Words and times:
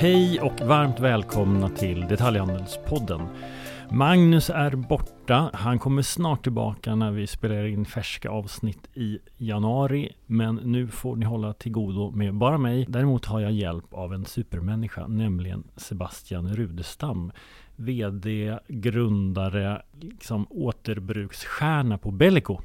Hej 0.00 0.40
och 0.40 0.60
varmt 0.60 1.00
välkomna 1.00 1.68
till 1.68 2.00
Detaljhandelspodden. 2.00 3.28
Magnus 3.90 4.50
är 4.50 4.70
borta. 4.70 5.50
Han 5.54 5.78
kommer 5.78 6.02
snart 6.02 6.42
tillbaka 6.42 6.94
när 6.94 7.10
vi 7.10 7.26
spelar 7.26 7.64
in 7.64 7.84
färska 7.84 8.30
avsnitt 8.30 8.88
i 8.94 9.18
januari. 9.36 10.12
Men 10.26 10.56
nu 10.56 10.88
får 10.88 11.16
ni 11.16 11.26
hålla 11.26 11.52
till 11.52 11.72
godo 11.72 12.10
med 12.10 12.34
bara 12.34 12.58
mig. 12.58 12.86
Däremot 12.88 13.24
har 13.24 13.40
jag 13.40 13.52
hjälp 13.52 13.94
av 13.94 14.14
en 14.14 14.24
supermänniska, 14.24 15.06
nämligen 15.06 15.64
Sebastian 15.76 16.54
Rudestam. 16.54 17.32
VD, 17.76 18.58
grundare, 18.68 19.82
liksom 20.00 20.46
återbruksstjärna 20.50 21.98
på 21.98 22.10
Bellico. 22.10 22.60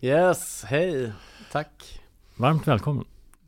Yes, 0.00 0.64
hej, 0.68 1.12
tack. 1.52 2.00
Varmt 2.36 2.68
välkommen. 2.68 3.04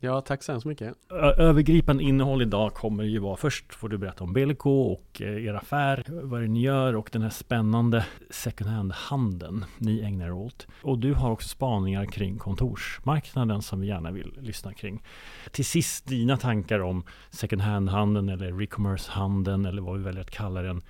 Ja, 0.07 0.21
tack 0.21 0.43
så 0.43 0.51
hemskt 0.51 0.65
mycket. 0.65 0.95
Övergripande 1.37 2.03
innehåll 2.03 2.41
idag 2.41 2.73
kommer 2.73 3.03
ju 3.03 3.19
vara 3.19 3.37
först 3.37 3.73
får 3.73 3.89
du 3.89 3.97
berätta 3.97 4.23
om 4.23 4.33
Belko 4.33 4.69
och 4.69 5.21
eh, 5.21 5.45
er 5.45 5.53
affär, 5.53 6.03
vad 6.07 6.41
det 6.41 6.47
ni 6.47 6.61
gör 6.61 6.95
och 6.95 7.09
den 7.11 7.21
här 7.21 7.29
spännande 7.29 8.05
second 8.29 8.69
hand-handeln 8.69 9.65
ni 9.77 10.01
ägnar 10.01 10.25
er 10.25 10.31
åt. 10.31 10.67
Och 10.81 10.99
du 10.99 11.13
har 11.13 11.31
också 11.31 11.47
spaningar 11.47 12.05
kring 12.05 12.37
kontorsmarknaden 12.37 13.61
som 13.61 13.81
vi 13.81 13.87
gärna 13.87 14.11
vill 14.11 14.33
lyssna 14.41 14.73
kring. 14.73 15.03
Till 15.51 15.65
sist 15.65 16.07
dina 16.07 16.37
tankar 16.37 16.79
om 16.79 17.03
second 17.29 17.61
hand-handeln 17.61 18.29
eller 18.29 18.51
recommerce-handeln 18.51 19.65
eller 19.65 19.81
vad 19.81 19.97
vi 19.97 20.03
väljer 20.03 20.21
att 20.21 20.31
kalla 20.31 20.61
den 20.61 20.81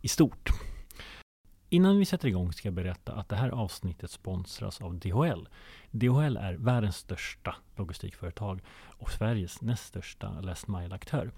i 0.00 0.08
stort. 0.08 0.50
Innan 1.72 1.98
vi 1.98 2.04
sätter 2.04 2.28
igång 2.28 2.52
ska 2.52 2.68
jag 2.68 2.74
berätta 2.74 3.12
att 3.12 3.28
det 3.28 3.36
här 3.36 3.50
avsnittet 3.50 4.10
sponsras 4.10 4.80
av 4.80 4.98
DHL. 4.98 5.48
DHL 5.90 6.36
är 6.36 6.54
världens 6.54 6.96
största 6.96 7.56
logistikföretag 7.76 8.60
och 8.98 9.10
Sveriges 9.10 9.62
näst 9.62 9.84
största 9.84 10.40
last 10.40 10.68
mile-aktör. 10.68 11.32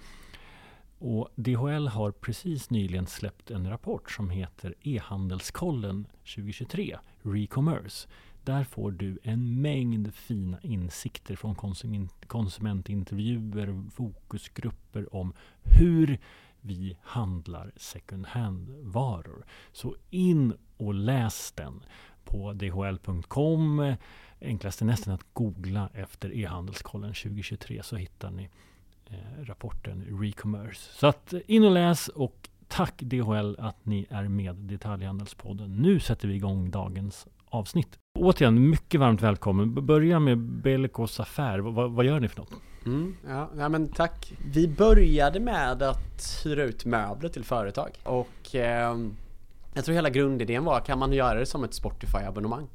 Och 0.98 1.28
DHL 1.34 1.89
har 1.89 2.11
precis 2.11 2.70
nyligen 2.70 3.06
släppt 3.06 3.50
en 3.50 3.70
rapport 3.70 4.11
som 4.11 4.31
heter 4.31 4.75
E-handelskollen 4.81 6.06
2023, 6.34 6.98
Recommerce. 7.22 8.09
Där 8.44 8.64
får 8.64 8.91
du 8.91 9.19
en 9.22 9.62
mängd 9.62 10.14
fina 10.14 10.61
insikter 10.62 11.37
från 11.37 11.55
konsument, 11.55 12.27
konsumentintervjuer, 12.27 13.91
fokusgrupper 13.91 15.14
om 15.14 15.33
hur 15.62 16.19
vi 16.65 16.97
handlar 17.03 17.73
second 17.77 18.27
hand-varor. 18.27 19.45
Så 19.73 19.97
in 20.11 20.55
och 20.77 20.95
läs 20.95 21.53
den 21.53 21.84
på 22.25 22.53
dhl.com. 22.53 23.95
Enklast 24.41 24.81
är 24.81 24.87
nästan 24.87 25.15
att 25.15 25.27
googla 25.33 25.89
efter 25.95 26.37
e-handelskollen 26.37 27.15
2023 27.15 27.83
så 27.83 27.97
hittar 27.97 28.31
ni 28.31 28.48
eh, 29.06 29.45
rapporten 29.45 30.21
Recommerce. 30.21 30.81
Så 30.93 31.06
att 31.06 31.33
eh, 31.33 31.41
in 31.47 31.65
och 31.65 31.71
läs 31.71 32.09
och 32.09 32.48
tack 32.69 33.03
DHL 33.03 33.56
att 33.59 33.87
ni 33.87 34.06
är 34.11 34.28
med 34.28 34.56
Detaljhandelspodden. 34.56 35.77
Nu 35.77 36.01
sätter 36.01 36.28
vi 36.28 36.34
igång 36.34 36.71
dagens 36.71 37.27
avsnitt. 37.45 37.99
Återigen, 38.19 38.71
mycket 38.71 39.01
varmt 39.01 39.23
välkommen. 39.23 39.87
Börja 39.87 40.21
med 40.21 40.39
Bellicos 40.39 41.21
affär. 41.21 41.59
V 41.59 41.71
vad 41.71 42.05
gör 42.05 42.21
ni 42.21 42.28
för 42.28 42.41
något? 42.41 42.53
Mm, 42.87 43.17
ja, 43.29 43.51
ja, 43.59 43.69
men 43.69 43.89
tack. 43.89 44.33
Vi 44.53 44.69
började 44.69 45.41
med 45.41 45.83
att 45.83 46.41
hyra 46.45 46.63
ut 46.63 46.85
möbler 46.85 47.29
till 47.29 47.45
företag 47.45 47.91
och 48.05 48.55
eh, 48.55 48.97
jag 49.75 49.85
tror 49.85 49.95
hela 49.95 50.11
grundidén 50.11 50.65
var, 50.65 50.81
kan 50.81 50.99
man 50.99 51.12
göra 51.12 51.39
det 51.39 51.47
som 51.47 51.65
ett 51.65 51.75
Spotify-abonnemang? 51.75 52.69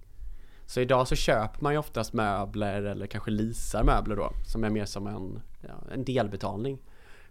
Så 0.65 0.81
idag 0.81 1.07
så 1.07 1.15
köper 1.15 1.63
man 1.63 1.73
ju 1.73 1.79
oftast 1.79 2.13
möbler 2.13 2.83
eller 2.83 3.07
kanske 3.07 3.31
leasar 3.31 3.83
möbler 3.83 4.15
då 4.15 4.31
som 4.45 4.63
är 4.63 4.69
mer 4.69 4.85
som 4.85 5.07
en, 5.07 5.41
ja, 5.61 5.93
en 5.93 6.03
delbetalning. 6.03 6.79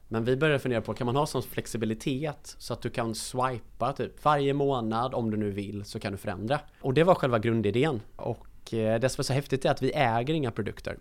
Men 0.09 0.25
vi 0.25 0.37
började 0.37 0.59
fundera 0.59 0.81
på, 0.81 0.95
kan 0.95 1.07
man 1.07 1.17
ha 1.17 1.27
sån 1.27 1.43
flexibilitet 1.43 2.57
så 2.59 2.73
att 2.73 2.83
du 2.83 2.91
kan 2.91 3.15
swipa 3.15 3.93
typ 3.93 4.25
varje 4.25 4.55
månad 4.55 5.15
om 5.15 5.31
du 5.31 5.37
nu 5.37 5.51
vill 5.51 5.85
så 5.85 6.01
kan 6.01 6.13
du 6.13 6.19
förändra. 6.19 6.61
Och 6.81 6.95
det 6.95 7.05
var 7.05 7.15
själva 7.15 7.39
grundidén. 7.39 8.01
Och 8.17 8.75
eh, 8.75 9.01
det 9.01 9.09
som 9.09 9.21
är 9.21 9.25
så 9.25 9.33
häftigt 9.33 9.65
är 9.65 9.71
att 9.71 9.83
vi 9.83 9.93
äger 9.93 10.35
inga 10.35 10.51
produkter. 10.51 10.99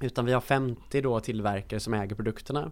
Utan 0.00 0.24
vi 0.24 0.32
har 0.32 0.40
50 0.40 1.00
då 1.00 1.20
tillverkare 1.20 1.80
som 1.80 1.94
äger 1.94 2.16
produkterna. 2.16 2.70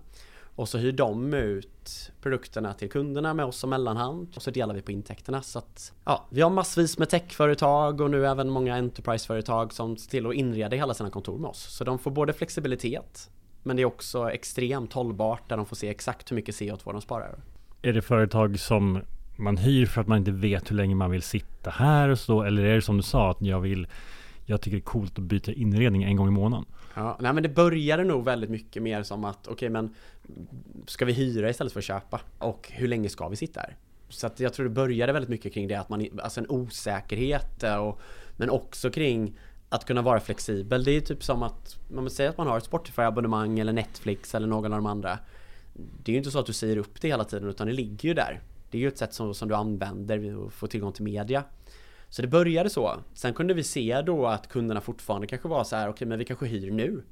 Och 0.54 0.68
så 0.68 0.78
hyr 0.78 0.92
de 0.92 1.34
ut 1.34 2.12
produkterna 2.22 2.74
till 2.74 2.90
kunderna 2.90 3.34
med 3.34 3.44
oss 3.44 3.56
som 3.56 3.70
mellanhand 3.70 4.32
och 4.36 4.42
så 4.42 4.50
delar 4.50 4.74
vi 4.74 4.82
på 4.82 4.92
intäkterna. 4.92 5.42
Så 5.42 5.58
att, 5.58 5.92
ja, 6.04 6.26
vi 6.30 6.40
har 6.40 6.50
massvis 6.50 6.98
med 6.98 7.08
techföretag 7.08 8.00
och 8.00 8.10
nu 8.10 8.26
även 8.26 8.50
många 8.50 8.76
enterpriseföretag 8.76 9.72
som 9.72 9.96
ser 9.96 10.10
till 10.10 10.26
att 10.26 10.34
inreda 10.34 10.76
hela 10.76 10.94
sina 10.94 11.10
kontor 11.10 11.38
med 11.38 11.48
oss. 11.50 11.76
Så 11.76 11.84
de 11.84 11.98
får 11.98 12.10
både 12.10 12.32
flexibilitet 12.32 13.30
men 13.62 13.76
det 13.76 13.82
är 13.82 13.86
också 13.86 14.30
extremt 14.30 14.92
hållbart 14.92 15.48
där 15.48 15.56
de 15.56 15.66
får 15.66 15.76
se 15.76 15.88
exakt 15.88 16.30
hur 16.30 16.36
mycket 16.36 16.54
CO2 16.54 16.92
de 16.92 17.00
sparar. 17.00 17.38
Är 17.82 17.92
det 17.92 18.02
företag 18.02 18.60
som 18.60 19.00
man 19.36 19.56
hyr 19.56 19.86
för 19.86 20.00
att 20.00 20.06
man 20.06 20.18
inte 20.18 20.30
vet 20.30 20.70
hur 20.70 20.76
länge 20.76 20.94
man 20.94 21.10
vill 21.10 21.22
sitta 21.22 21.70
här 21.70 22.08
och 22.08 22.18
så? 22.18 22.42
Eller 22.42 22.64
är 22.64 22.74
det 22.74 22.82
som 22.82 22.96
du 22.96 23.02
sa 23.02 23.30
att 23.30 23.42
jag 23.42 23.60
vill 23.60 23.86
jag 24.44 24.60
tycker 24.60 24.76
det 24.76 24.80
är 24.80 24.84
coolt 24.84 25.18
att 25.18 25.24
byta 25.24 25.52
inredning 25.52 26.02
en 26.02 26.16
gång 26.16 26.28
i 26.28 26.30
månaden. 26.30 26.66
Ja, 26.94 27.16
nej 27.20 27.32
men 27.32 27.42
det 27.42 27.48
började 27.48 28.04
nog 28.04 28.24
väldigt 28.24 28.50
mycket 28.50 28.82
mer 28.82 29.02
som 29.02 29.24
att 29.24 29.38
okej 29.46 29.52
okay, 29.52 29.68
men 29.68 29.94
ska 30.86 31.04
vi 31.04 31.12
hyra 31.12 31.50
istället 31.50 31.72
för 31.72 31.80
att 31.80 31.84
köpa? 31.84 32.20
Och 32.38 32.70
hur 32.72 32.88
länge 32.88 33.08
ska 33.08 33.28
vi 33.28 33.36
sitta 33.36 33.60
här? 33.60 33.76
Så 34.08 34.26
att 34.26 34.40
jag 34.40 34.52
tror 34.52 34.64
det 34.64 34.70
började 34.70 35.12
väldigt 35.12 35.28
mycket 35.28 35.54
kring 35.54 35.68
det 35.68 35.74
att 35.74 35.88
man, 35.88 36.06
alltså 36.22 36.40
en 36.40 36.50
osäkerhet 36.50 37.62
eh, 37.62 37.76
och 37.76 38.00
men 38.36 38.50
också 38.50 38.90
kring 38.90 39.38
att 39.68 39.84
kunna 39.84 40.02
vara 40.02 40.20
flexibel. 40.20 40.84
Det 40.84 40.90
är 40.90 41.00
typ 41.00 41.24
som 41.24 41.42
att 41.42 41.78
man 41.88 42.10
säger 42.10 42.30
att 42.30 42.38
man 42.38 42.46
har 42.46 42.58
ett 42.58 42.64
Spotify-abonnemang 42.64 43.58
eller 43.58 43.72
Netflix 43.72 44.34
eller 44.34 44.46
någon 44.46 44.72
av 44.72 44.78
de 44.78 44.86
andra. 44.86 45.18
Det 45.74 46.10
är 46.10 46.12
ju 46.12 46.18
inte 46.18 46.30
så 46.30 46.38
att 46.38 46.46
du 46.46 46.52
säger 46.52 46.76
upp 46.76 47.00
det 47.00 47.08
hela 47.08 47.24
tiden 47.24 47.48
utan 47.48 47.66
det 47.66 47.72
ligger 47.72 48.08
ju 48.08 48.14
där. 48.14 48.40
Det 48.70 48.78
är 48.78 48.82
ju 48.82 48.88
ett 48.88 48.98
sätt 48.98 49.14
som, 49.14 49.34
som 49.34 49.48
du 49.48 49.54
använder 49.54 50.20
för 50.20 50.46
att 50.46 50.52
få 50.52 50.66
tillgång 50.66 50.92
till 50.92 51.04
media. 51.04 51.44
Så 52.12 52.22
det 52.22 52.28
började 52.28 52.70
så. 52.70 53.00
Sen 53.14 53.34
kunde 53.34 53.54
vi 53.54 53.64
se 53.64 54.02
då 54.02 54.26
att 54.26 54.48
kunderna 54.48 54.80
fortfarande 54.80 55.26
kanske 55.26 55.48
var 55.48 55.64
så 55.64 55.76
här, 55.76 55.84
okej 55.84 55.92
okay, 55.92 56.08
men 56.08 56.18
vi 56.18 56.24
kanske 56.24 56.46
hyr 56.46 56.70
nu. 56.70 57.02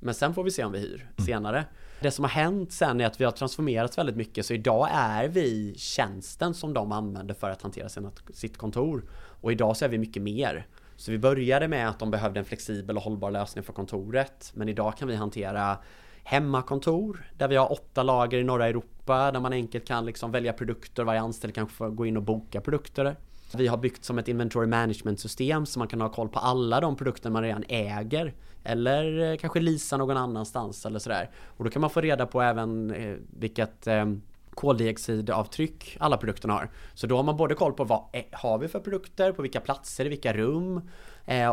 Men 0.00 0.14
sen 0.14 0.34
får 0.34 0.44
vi 0.44 0.50
se 0.50 0.64
om 0.64 0.72
vi 0.72 0.78
hyr 0.78 1.10
mm. 1.16 1.26
senare. 1.26 1.64
Det 2.00 2.10
som 2.10 2.24
har 2.24 2.30
hänt 2.30 2.72
sen 2.72 3.00
är 3.00 3.06
att 3.06 3.20
vi 3.20 3.24
har 3.24 3.32
transformerats 3.32 3.98
väldigt 3.98 4.16
mycket 4.16 4.46
så 4.46 4.54
idag 4.54 4.88
är 4.92 5.28
vi 5.28 5.74
tjänsten 5.78 6.54
som 6.54 6.74
de 6.74 6.92
använder 6.92 7.34
för 7.34 7.50
att 7.50 7.62
hantera 7.62 7.88
sina, 7.88 8.12
sitt 8.32 8.56
kontor. 8.56 9.04
Och 9.40 9.52
idag 9.52 9.76
så 9.76 9.84
är 9.84 9.88
vi 9.88 9.98
mycket 9.98 10.22
mer. 10.22 10.66
Så 10.96 11.10
vi 11.10 11.18
började 11.18 11.68
med 11.68 11.88
att 11.88 11.98
de 11.98 12.10
behövde 12.10 12.40
en 12.40 12.46
flexibel 12.46 12.96
och 12.96 13.02
hållbar 13.02 13.30
lösning 13.30 13.64
för 13.64 13.72
kontoret. 13.72 14.52
Men 14.54 14.68
idag 14.68 14.96
kan 14.96 15.08
vi 15.08 15.14
hantera 15.14 15.78
hemmakontor 16.24 17.30
där 17.38 17.48
vi 17.48 17.56
har 17.56 17.72
åtta 17.72 18.02
lager 18.02 18.38
i 18.38 18.44
norra 18.44 18.66
Europa 18.66 19.32
där 19.32 19.40
man 19.40 19.52
enkelt 19.52 19.86
kan 19.86 20.06
liksom 20.06 20.32
välja 20.32 20.52
produkter. 20.52 21.04
Varje 21.04 21.20
anställd 21.20 21.54
kan 21.54 21.68
gå 21.78 22.06
in 22.06 22.16
och 22.16 22.22
boka 22.22 22.60
produkter. 22.60 23.16
Vi 23.54 23.66
har 23.66 23.76
byggt 23.76 24.04
som 24.04 24.18
ett 24.18 24.28
inventory 24.28 24.66
management 24.66 25.20
system 25.20 25.66
så 25.66 25.78
man 25.78 25.88
kan 25.88 26.00
ha 26.00 26.08
koll 26.08 26.28
på 26.28 26.38
alla 26.38 26.80
de 26.80 26.96
produkter 26.96 27.30
man 27.30 27.42
redan 27.42 27.64
äger. 27.68 28.34
Eller 28.64 29.32
eh, 29.32 29.36
kanske 29.36 29.60
lisa 29.60 29.96
någon 29.96 30.16
annanstans 30.16 30.86
eller 30.86 30.98
sådär. 30.98 31.30
Och 31.46 31.64
då 31.64 31.70
kan 31.70 31.80
man 31.80 31.90
få 31.90 32.00
reda 32.00 32.26
på 32.26 32.42
även 32.42 32.90
eh, 32.90 33.16
vilket 33.38 33.86
eh, 33.86 34.06
koldioxidavtryck 34.50 35.96
alla 36.00 36.16
produkterna 36.16 36.54
har. 36.54 36.70
Så 36.94 37.06
då 37.06 37.16
har 37.16 37.22
man 37.22 37.36
både 37.36 37.54
koll 37.54 37.72
på 37.72 37.84
vad 37.84 38.00
har 38.32 38.58
vi 38.58 38.68
för 38.68 38.80
produkter, 38.80 39.32
på 39.32 39.42
vilka 39.42 39.60
platser, 39.60 40.06
i 40.06 40.08
vilka 40.08 40.32
rum 40.32 40.80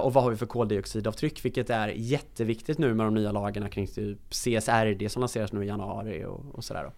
och 0.01 0.13
vad 0.13 0.23
har 0.23 0.31
vi 0.31 0.37
för 0.37 0.45
koldioxidavtryck 0.45 1.45
vilket 1.45 1.69
är 1.69 1.87
jätteviktigt 1.87 2.77
nu 2.77 2.93
med 2.93 3.05
de 3.05 3.13
nya 3.13 3.31
lagarna 3.31 3.69
kring 3.69 3.87
typ 3.87 4.19
CSRD 4.29 5.09
som 5.09 5.19
lanseras 5.19 5.53
nu 5.53 5.63
i 5.63 5.67
januari 5.67 6.25
och, 6.25 6.45
och 6.53 6.63
sådär. 6.63 6.91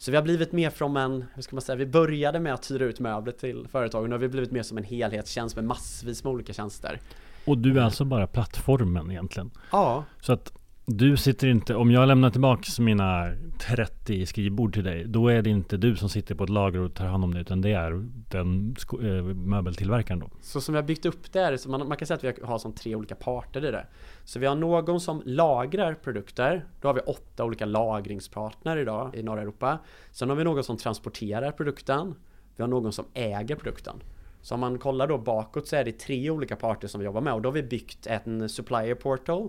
Så 0.00 0.10
vi 0.10 0.16
har 0.16 0.24
blivit 0.24 0.52
mer 0.52 0.70
från 0.70 0.96
en, 0.96 1.24
hur 1.34 1.42
ska 1.42 1.56
man 1.56 1.62
säga, 1.62 1.76
vi 1.76 1.86
började 1.86 2.40
med 2.40 2.54
att 2.54 2.70
hyra 2.70 2.84
ut 2.84 3.00
möbler 3.00 3.32
till 3.32 3.66
företagen 3.68 4.02
och 4.02 4.08
nu 4.08 4.14
har 4.14 4.20
vi 4.20 4.28
blivit 4.28 4.50
mer 4.50 4.62
som 4.62 4.78
en 4.78 4.84
helhetstjänst 4.84 5.56
med 5.56 5.64
massvis 5.64 6.24
med 6.24 6.32
olika 6.32 6.52
tjänster. 6.52 7.00
Och 7.44 7.58
du 7.58 7.78
är 7.78 7.82
alltså 7.82 8.04
bara 8.04 8.26
plattformen 8.26 9.10
egentligen? 9.10 9.50
Ja. 9.72 10.04
Så 10.20 10.32
att 10.32 10.52
du 10.92 11.16
sitter 11.16 11.48
inte, 11.48 11.74
om 11.74 11.90
jag 11.90 12.08
lämnar 12.08 12.30
tillbaka 12.30 12.62
mina 12.78 13.32
30 13.58 14.26
skrivbord 14.26 14.74
till 14.74 14.84
dig, 14.84 15.04
då 15.04 15.28
är 15.28 15.42
det 15.42 15.50
inte 15.50 15.76
du 15.76 15.96
som 15.96 16.08
sitter 16.08 16.34
på 16.34 16.44
ett 16.44 16.50
lager 16.50 16.80
och 16.80 16.94
tar 16.94 17.06
hand 17.06 17.24
om 17.24 17.34
det, 17.34 17.40
utan 17.40 17.60
det 17.60 17.72
är 17.72 18.08
den 18.30 18.76
äh, 19.02 19.24
möbeltillverkaren 19.34 20.20
då? 20.20 20.30
Så 20.40 20.60
som 20.60 20.72
vi 20.74 20.80
har 20.80 20.86
byggt 20.86 21.06
upp 21.06 21.32
det, 21.32 21.40
här, 21.40 21.56
så 21.56 21.70
man, 21.70 21.88
man 21.88 21.96
kan 21.96 22.06
säga 22.06 22.16
att 22.16 22.24
vi 22.24 22.44
har 22.44 22.58
som 22.58 22.72
tre 22.72 22.94
olika 22.94 23.14
parter 23.14 23.64
i 23.64 23.70
det. 23.70 23.86
Så 24.24 24.38
vi 24.38 24.46
har 24.46 24.56
någon 24.56 25.00
som 25.00 25.22
lagrar 25.24 25.94
produkter, 25.94 26.64
då 26.80 26.88
har 26.88 26.94
vi 26.94 27.00
åtta 27.00 27.44
olika 27.44 27.64
lagringspartner 27.64 28.76
idag 28.76 29.14
i 29.14 29.22
norra 29.22 29.42
Europa. 29.42 29.78
Sen 30.10 30.28
har 30.28 30.36
vi 30.36 30.44
någon 30.44 30.64
som 30.64 30.76
transporterar 30.76 31.52
produkten, 31.52 32.14
vi 32.56 32.62
har 32.62 32.68
någon 32.68 32.92
som 32.92 33.04
äger 33.14 33.56
produkten. 33.56 34.02
Så 34.42 34.54
om 34.54 34.60
man 34.60 34.78
kollar 34.78 35.06
då 35.06 35.18
bakåt 35.18 35.68
så 35.68 35.76
är 35.76 35.84
det 35.84 35.92
tre 35.92 36.30
olika 36.30 36.56
parter 36.56 36.88
som 36.88 36.98
vi 37.00 37.04
jobbar 37.04 37.20
med 37.20 37.34
och 37.34 37.42
då 37.42 37.48
har 37.48 37.54
vi 37.54 37.62
byggt 37.62 38.06
en 38.06 38.48
supplier 38.48 38.94
portal 38.94 39.48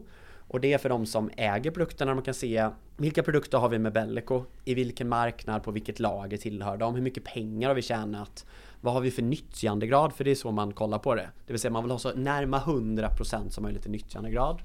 och 0.51 0.62
det 0.62 0.74
är 0.74 0.77
för 0.77 0.89
de 0.89 1.06
som 1.06 1.30
äger 1.38 1.71
produkterna. 1.71 2.13
Man 2.13 2.24
kan 2.24 2.33
se 2.33 2.69
vilka 2.98 3.24
produkter 3.24 3.57
har 3.57 3.69
vi 3.69 3.80
med 3.80 3.94
Bellico? 3.94 4.44
I 4.65 4.74
vilken 4.74 5.09
marknad? 5.09 5.63
På 5.63 5.71
vilket 5.71 6.00
lager 6.00 6.38
tillhör 6.38 6.77
de? 6.77 6.95
Hur 6.95 7.01
mycket 7.01 7.24
pengar 7.24 7.68
har 7.68 7.75
vi 7.75 7.81
tjänat? 7.81 8.45
Vad 8.81 8.94
har 8.94 9.01
vi 9.01 9.12
för 9.12 9.21
nyttjandegrad? 9.21 10.13
För 10.13 10.24
det 10.24 10.31
är 10.31 10.36
så 10.36 10.51
man 10.51 10.74
kollar 10.74 11.00
på 11.00 11.15
det. 11.15 11.30
Det 11.48 11.53
vill 11.53 11.59
säga 11.59 11.71
man 11.71 11.83
vill 11.83 11.92
ha 11.92 12.00
så 12.00 12.13
närma 12.13 12.59
100% 12.59 13.50
som 13.50 13.63
möjligt 13.63 13.86
i 13.86 13.89
nyttjandegrad. 13.89 14.62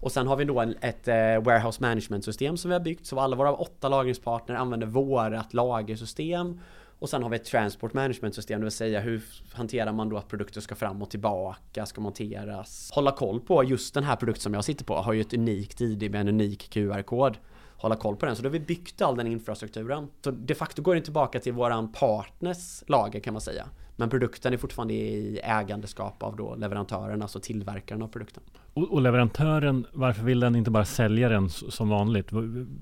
Och 0.00 0.12
sen 0.12 0.26
har 0.26 0.36
vi 0.36 0.44
då 0.44 0.60
en, 0.60 0.74
ett 0.80 1.08
eh, 1.08 1.14
warehouse 1.14 1.82
management 1.82 2.24
system 2.24 2.56
som 2.56 2.68
vi 2.68 2.72
har 2.72 2.80
byggt 2.80 3.06
så 3.06 3.20
alla 3.20 3.36
våra 3.36 3.52
åtta 3.54 3.88
lagringspartner 3.88 4.54
använder 4.54 4.86
vårat 4.86 5.54
lagersystem 5.54 6.60
och 7.02 7.10
sen 7.10 7.22
har 7.22 7.30
vi 7.30 7.36
ett 7.36 7.44
transport 7.44 7.92
management 7.92 8.34
system, 8.34 8.60
det 8.60 8.64
vill 8.64 8.72
säga 8.72 9.00
hur 9.00 9.22
hanterar 9.52 9.92
man 9.92 10.08
då 10.08 10.16
att 10.16 10.28
produkter 10.28 10.60
ska 10.60 10.74
fram 10.74 11.02
och 11.02 11.10
tillbaka, 11.10 11.86
ska 11.86 12.00
monteras. 12.00 12.90
Hålla 12.92 13.12
koll 13.12 13.40
på 13.40 13.64
just 13.64 13.94
den 13.94 14.04
här 14.04 14.16
produkten 14.16 14.42
som 14.42 14.54
jag 14.54 14.64
sitter 14.64 14.84
på 14.84 14.94
har 14.94 15.12
ju 15.12 15.20
ett 15.20 15.34
unikt 15.34 15.80
ID 15.80 16.10
med 16.10 16.20
en 16.20 16.28
unik 16.28 16.70
QR-kod. 16.70 17.38
Hålla 17.76 17.96
koll 17.96 18.16
på 18.16 18.26
den, 18.26 18.36
så 18.36 18.42
då 18.42 18.48
har 18.48 18.52
vi 18.52 18.60
byggt 18.60 19.02
all 19.02 19.16
den 19.16 19.26
infrastrukturen. 19.26 20.08
Så 20.24 20.30
de 20.30 20.54
facto 20.54 20.82
går 20.82 20.94
den 20.94 21.04
tillbaka 21.04 21.40
till 21.40 21.52
våran 21.52 21.92
partners 21.92 22.82
lager 22.86 23.20
kan 23.20 23.34
man 23.34 23.40
säga. 23.40 23.66
Men 23.96 24.10
produkten 24.10 24.52
är 24.52 24.56
fortfarande 24.56 24.94
i 24.94 25.40
ägandeskap 25.42 26.22
av 26.22 26.36
då 26.36 26.54
leverantören, 26.54 27.22
alltså 27.22 27.40
tillverkaren 27.40 28.02
av 28.02 28.08
produkten. 28.08 28.42
Och, 28.74 28.92
och, 28.92 29.02
leverantören, 29.02 29.86
varför 29.92 30.22
vill 30.22 30.40
den 30.40 30.56
inte 30.56 30.70
bara 30.70 30.84
sälja 30.84 31.28
den 31.28 31.50
som 31.50 31.88
vanligt? 31.88 32.30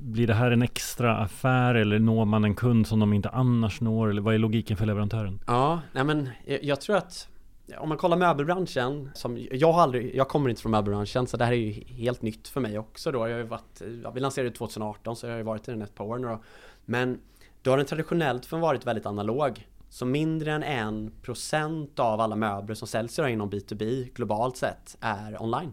Blir 0.01 0.27
det 0.27 0.35
här 0.35 0.51
en 0.51 0.63
extra 0.63 1.17
affär 1.17 1.75
eller 1.75 1.99
når 1.99 2.25
man 2.25 2.45
en 2.45 2.55
kund 2.55 2.87
som 2.87 3.01
de 3.01 3.13
inte 3.13 3.29
annars 3.29 3.81
når? 3.81 4.11
Eller 4.11 4.23
vad 4.23 4.35
är 4.35 4.39
logiken 4.39 4.77
för 4.77 4.87
leverantören? 4.87 5.41
Ja, 5.47 5.81
nej 5.93 6.05
men 6.05 6.29
jag 6.63 6.81
tror 6.81 6.97
att 6.97 7.29
om 7.79 7.89
man 7.89 7.99
kollar 7.99 8.17
möbelbranschen, 8.17 9.11
som 9.15 9.47
jag 9.51 9.73
har 9.73 9.83
aldrig, 9.83 10.17
jag 10.17 10.29
kommer 10.29 10.51
inte 10.51 10.63
från 10.63 10.73
möbelbranschen 10.73 11.27
så 11.27 11.37
det 11.37 11.45
här 11.45 11.53
är 11.53 11.57
ju 11.57 11.73
helt 11.85 12.23
nytt 12.23 12.49
för 12.49 12.61
mig 12.61 12.79
också 12.79 13.13
då. 13.13 13.29
Jag 13.29 13.37
har 13.37 13.45
varit, 13.45 13.83
ja, 14.05 14.11
vi 14.11 14.21
lanserade 14.21 14.51
2018 14.51 15.17
så 15.17 15.27
jag 15.27 15.33
har 15.33 15.39
ju 15.39 15.45
varit 15.45 15.69
i 15.69 15.71
den 15.71 15.83
ett 15.83 15.95
par 15.95 16.05
år 16.05 16.19
nu 16.19 16.27
då. 16.27 16.43
Men 16.85 17.21
då 17.63 17.71
har 17.71 17.77
den 17.77 17.87
traditionellt 17.87 18.53
varit 18.53 18.87
väldigt 18.87 19.07
analog. 19.07 19.67
Så 19.93 20.07
mindre 20.07 20.53
än 20.53 20.63
en 20.63 21.13
procent 21.23 21.99
av 21.99 22.21
alla 22.21 22.37
möbler 22.37 22.75
som 22.75 22.89
säljs 22.89 23.19
idag 23.19 23.31
inom 23.31 23.51
B2B 23.51 24.13
globalt 24.15 24.57
sett 24.57 24.97
är 25.01 25.43
online. 25.43 25.73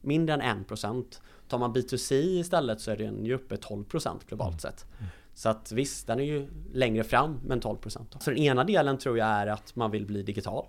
Mindre 0.00 0.34
än 0.34 0.40
en 0.40 0.64
procent. 0.64 1.22
Tar 1.48 1.58
man 1.58 1.74
B2C 1.74 2.12
istället 2.14 2.80
så 2.80 2.90
är 2.90 2.96
den 2.96 3.24
ju 3.24 3.34
uppe 3.34 3.56
12 3.56 3.84
procent 3.84 4.26
globalt 4.26 4.50
mm. 4.50 4.58
sett. 4.58 4.86
Så 5.34 5.48
att 5.48 5.72
visst, 5.72 6.06
den 6.06 6.20
är 6.20 6.24
ju 6.24 6.48
längre 6.72 7.04
fram 7.04 7.40
men 7.46 7.60
12 7.60 7.76
procent. 7.76 8.16
Så 8.20 8.30
den 8.30 8.38
ena 8.38 8.64
delen 8.64 8.98
tror 8.98 9.18
jag 9.18 9.28
är 9.28 9.46
att 9.46 9.76
man 9.76 9.90
vill 9.90 10.06
bli 10.06 10.22
digital. 10.22 10.66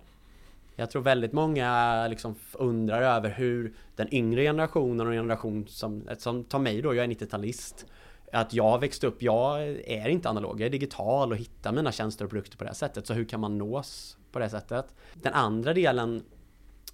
Jag 0.76 0.90
tror 0.90 1.02
väldigt 1.02 1.32
många 1.32 2.08
liksom 2.08 2.34
undrar 2.52 3.02
över 3.02 3.30
hur 3.30 3.74
den 3.96 4.14
yngre 4.14 4.42
generationen 4.42 5.06
och 5.06 5.12
en 5.12 5.18
generation 5.18 5.66
som, 5.68 6.08
som 6.18 6.44
tar 6.44 6.58
mig 6.58 6.82
då, 6.82 6.94
jag 6.94 7.04
är 7.04 7.08
90-talist 7.08 7.86
att 8.34 8.54
jag 8.54 8.64
har 8.64 8.78
växt 8.78 9.04
upp, 9.04 9.22
jag 9.22 9.62
är 9.68 10.08
inte 10.08 10.28
analog, 10.28 10.60
jag 10.60 10.66
är 10.66 10.70
digital 10.70 11.32
och 11.32 11.38
hittar 11.38 11.72
mina 11.72 11.92
tjänster 11.92 12.24
och 12.24 12.30
produkter 12.30 12.58
på 12.58 12.64
det 12.64 12.70
här 12.70 12.74
sättet. 12.74 13.06
Så 13.06 13.14
hur 13.14 13.24
kan 13.24 13.40
man 13.40 13.58
nås 13.58 14.16
på 14.32 14.38
det 14.38 14.48
sättet? 14.48 14.94
Den 15.14 15.32
andra 15.32 15.74
delen 15.74 16.22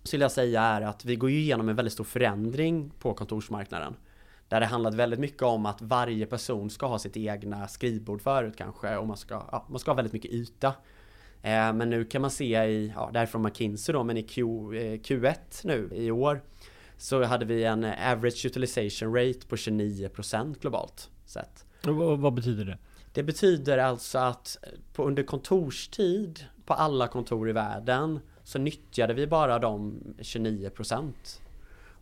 skulle 0.03 0.25
jag 0.25 0.33
säga 0.33 0.63
är 0.63 0.83
att 0.83 1.05
vi 1.05 1.17
går 1.17 1.31
ju 1.31 1.39
igenom 1.39 1.69
en 1.69 1.77
väldigt 1.77 1.93
stor 1.93 2.05
förändring 2.05 2.93
på 2.99 3.15
kontorsmarknaden. 3.15 3.97
Där 4.49 4.61
det 4.61 4.67
handlat 4.67 4.95
väldigt 4.95 5.21
mycket 5.21 5.43
om 5.43 5.67
att 5.67 5.83
varje 5.83 6.27
person 6.27 6.71
ska 6.71 6.87
ha 6.87 6.99
sitt 6.99 7.17
egna 7.17 7.69
skrivbord 7.69 8.23
förut 8.23 8.55
kanske 8.57 8.97
och 8.97 9.07
man 9.07 9.17
ska, 9.17 9.35
ja, 9.53 9.67
man 9.71 9.79
ska 9.79 9.91
ha 9.91 9.97
väldigt 9.97 10.13
mycket 10.13 10.31
yta. 10.31 10.69
Eh, 11.43 11.73
men 11.73 11.91
nu 11.91 12.05
kan 12.05 12.21
man 12.21 12.31
se 12.31 12.65
i, 12.65 12.93
ja 12.97 13.11
det 13.13 13.19
här 13.19 13.27
är 13.27 13.31
från 13.31 13.43
McKinsey 13.43 13.93
då, 13.93 14.05
men 14.05 14.17
i 14.17 14.23
Q, 14.23 14.43
eh, 14.43 14.99
Q1 14.99 15.35
nu 15.65 15.91
i 15.93 16.11
år 16.11 16.43
så 16.97 17.25
hade 17.25 17.45
vi 17.45 17.65
en 17.65 17.85
average 17.85 18.47
utilization 18.47 19.15
rate 19.15 19.47
på 19.49 19.57
29% 19.57 20.61
globalt 20.61 21.11
sett. 21.31 21.67
Och 21.87 22.19
vad 22.21 22.35
betyder 22.35 22.65
det? 22.65 22.79
Det 23.13 23.23
betyder 23.23 23.79
alltså 23.79 24.19
att 24.19 24.57
på, 24.93 25.05
under 25.05 25.23
kontorstid 25.23 26.45
på 26.67 26.75
alla 26.75 27.09
kontor 27.09 27.49
i 27.49 27.53
världen 27.53 28.21
så 28.45 28.59
nyttjade 28.59 29.15
vi 29.15 29.27
bara 29.27 29.59
de 29.59 30.01
29% 30.19 31.13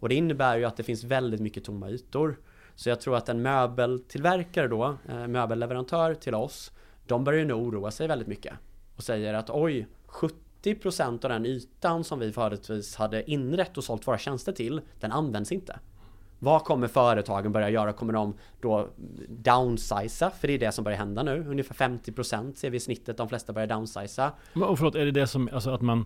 och 0.00 0.08
det 0.08 0.14
innebär 0.14 0.58
ju 0.58 0.64
att 0.64 0.76
det 0.76 0.82
finns 0.82 1.04
väldigt 1.04 1.40
mycket 1.40 1.64
tomma 1.64 1.90
ytor. 1.90 2.40
Så 2.74 2.88
jag 2.88 3.00
tror 3.00 3.16
att 3.16 3.28
en 3.28 3.42
möbeltillverkare 3.42 4.68
då, 4.68 4.96
eh, 5.08 5.26
möbelleverantör 5.26 6.14
till 6.14 6.34
oss, 6.34 6.72
de 7.06 7.24
börjar 7.24 7.44
nu 7.44 7.52
oroa 7.52 7.90
sig 7.90 8.08
väldigt 8.08 8.28
mycket 8.28 8.54
och 8.96 9.02
säger 9.02 9.34
att 9.34 9.50
oj, 9.50 9.86
70% 10.06 11.24
av 11.24 11.30
den 11.30 11.46
ytan 11.46 12.04
som 12.04 12.18
vi 12.18 12.32
förutvis 12.32 12.96
hade 12.96 13.30
inrett 13.30 13.78
och 13.78 13.84
sålt 13.84 14.06
våra 14.06 14.18
tjänster 14.18 14.52
till, 14.52 14.80
den 15.00 15.12
används 15.12 15.52
inte. 15.52 15.78
Vad 16.38 16.64
kommer 16.64 16.88
företagen 16.88 17.52
börja 17.52 17.70
göra? 17.70 17.92
Kommer 17.92 18.12
de 18.12 18.34
då 18.60 18.88
downsiza? 19.28 20.30
För 20.30 20.48
det 20.48 20.54
är 20.54 20.58
det 20.58 20.72
som 20.72 20.84
börjar 20.84 20.98
hända 20.98 21.22
nu. 21.22 21.44
Ungefär 21.48 21.88
50% 21.88 22.54
ser 22.54 22.70
vi 22.70 22.76
i 22.76 22.80
snittet. 22.80 23.16
De 23.16 23.28
flesta 23.28 23.52
börjar 23.52 23.68
downsiza. 23.68 24.32
Och 24.54 24.78
förlåt, 24.78 24.94
är 24.94 25.04
det 25.04 25.10
det 25.10 25.26
som, 25.26 25.48
alltså 25.52 25.70
att 25.70 25.82
man 25.82 26.04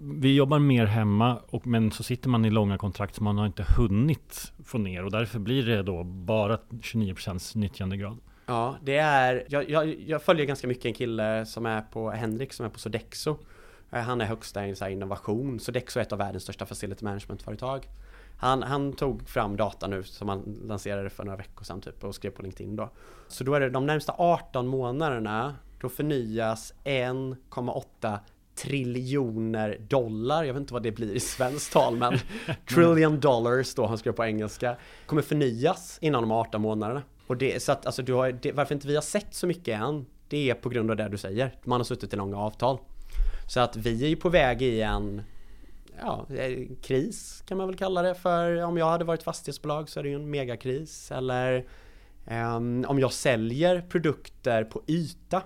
vi 0.00 0.34
jobbar 0.34 0.58
mer 0.58 0.86
hemma, 0.86 1.38
och, 1.48 1.66
men 1.66 1.90
så 1.90 2.02
sitter 2.02 2.28
man 2.28 2.44
i 2.44 2.50
långa 2.50 2.78
kontrakt 2.78 3.14
som 3.14 3.24
man 3.24 3.38
har 3.38 3.46
inte 3.46 3.66
hunnit 3.76 4.52
få 4.64 4.78
ner 4.78 5.04
och 5.04 5.10
därför 5.10 5.38
blir 5.38 5.66
det 5.66 5.82
då 5.82 6.04
bara 6.04 6.56
29% 6.56 7.58
nyttjandegrad. 7.58 8.18
Ja, 8.46 8.76
det 8.82 8.96
är, 8.96 9.46
jag, 9.48 9.70
jag, 9.70 10.00
jag, 10.06 10.22
följer 10.22 10.46
ganska 10.46 10.66
mycket 10.66 10.84
en 10.84 10.94
kille 10.94 11.46
som 11.46 11.66
är 11.66 11.80
på, 11.80 12.10
Henrik 12.10 12.52
som 12.52 12.66
är 12.66 12.70
på 12.70 12.78
Sodexo. 12.78 13.38
Eh, 13.90 14.00
han 14.00 14.20
är 14.20 14.24
högsta 14.24 14.66
i 14.68 14.92
innovation. 14.92 15.60
Sodexo 15.60 15.98
är 15.98 16.02
ett 16.02 16.12
av 16.12 16.18
världens 16.18 16.42
största 16.42 16.66
facility 16.66 17.04
management-företag. 17.04 17.88
Han, 18.36 18.62
han, 18.62 18.92
tog 18.92 19.28
fram 19.28 19.56
data 19.56 19.86
nu 19.86 20.02
som 20.02 20.28
han 20.28 20.58
lanserade 20.62 21.10
för 21.10 21.24
några 21.24 21.36
veckor 21.36 21.64
sedan 21.64 21.80
typ 21.80 22.04
och 22.04 22.14
skrev 22.14 22.30
på 22.30 22.42
LinkedIn 22.42 22.76
då. 22.76 22.90
Så 23.28 23.44
då 23.44 23.54
är 23.54 23.60
det 23.60 23.70
de 23.70 23.86
närmsta 23.86 24.14
18 24.18 24.66
månaderna 24.66 25.54
då 25.80 25.88
förnyas 25.88 26.74
1,8 26.84 28.18
triljoner 28.54 29.78
dollar, 29.88 30.44
jag 30.44 30.54
vet 30.54 30.60
inte 30.60 30.72
vad 30.72 30.82
det 30.82 30.92
blir 30.92 31.14
i 31.14 31.20
svenskt 31.20 31.72
tal 31.72 31.96
men 31.96 32.18
trillion 32.68 33.20
dollars 33.20 33.74
då 33.74 33.86
han 33.86 33.98
skrev 33.98 34.12
på 34.12 34.24
engelska 34.24 34.76
kommer 35.06 35.22
förnyas 35.22 35.98
inom 36.00 36.22
de 36.22 36.32
18 36.32 36.62
månaderna. 36.62 37.02
Och 37.26 37.36
det, 37.36 37.62
så 37.62 37.72
att 37.72 37.86
alltså 37.86 38.02
du 38.02 38.12
har, 38.12 38.32
det, 38.32 38.52
varför 38.52 38.74
inte 38.74 38.86
vi 38.86 38.94
har 38.94 39.02
sett 39.02 39.34
så 39.34 39.46
mycket 39.46 39.80
än 39.80 40.06
det 40.28 40.50
är 40.50 40.54
på 40.54 40.68
grund 40.68 40.90
av 40.90 40.96
det 40.96 41.08
du 41.08 41.18
säger. 41.18 41.54
Man 41.64 41.80
har 41.80 41.84
suttit 41.84 42.14
i 42.14 42.16
långa 42.16 42.36
avtal. 42.36 42.78
Så 43.48 43.60
att 43.60 43.76
vi 43.76 44.04
är 44.04 44.08
ju 44.08 44.16
på 44.16 44.28
väg 44.28 44.62
i 44.62 44.80
en 44.80 45.22
ja, 46.00 46.26
kris 46.82 47.42
kan 47.46 47.58
man 47.58 47.66
väl 47.66 47.76
kalla 47.76 48.02
det 48.02 48.14
för. 48.14 48.62
Om 48.62 48.76
jag 48.76 48.86
hade 48.86 49.04
varit 49.04 49.22
fastighetsbolag 49.22 49.88
så 49.88 50.00
är 50.00 50.04
det 50.04 50.08
ju 50.08 50.14
en 50.14 50.30
megakris. 50.30 51.12
Eller 51.12 51.66
um, 52.30 52.84
om 52.88 52.98
jag 52.98 53.12
säljer 53.12 53.80
produkter 53.80 54.64
på 54.64 54.82
yta. 54.86 55.42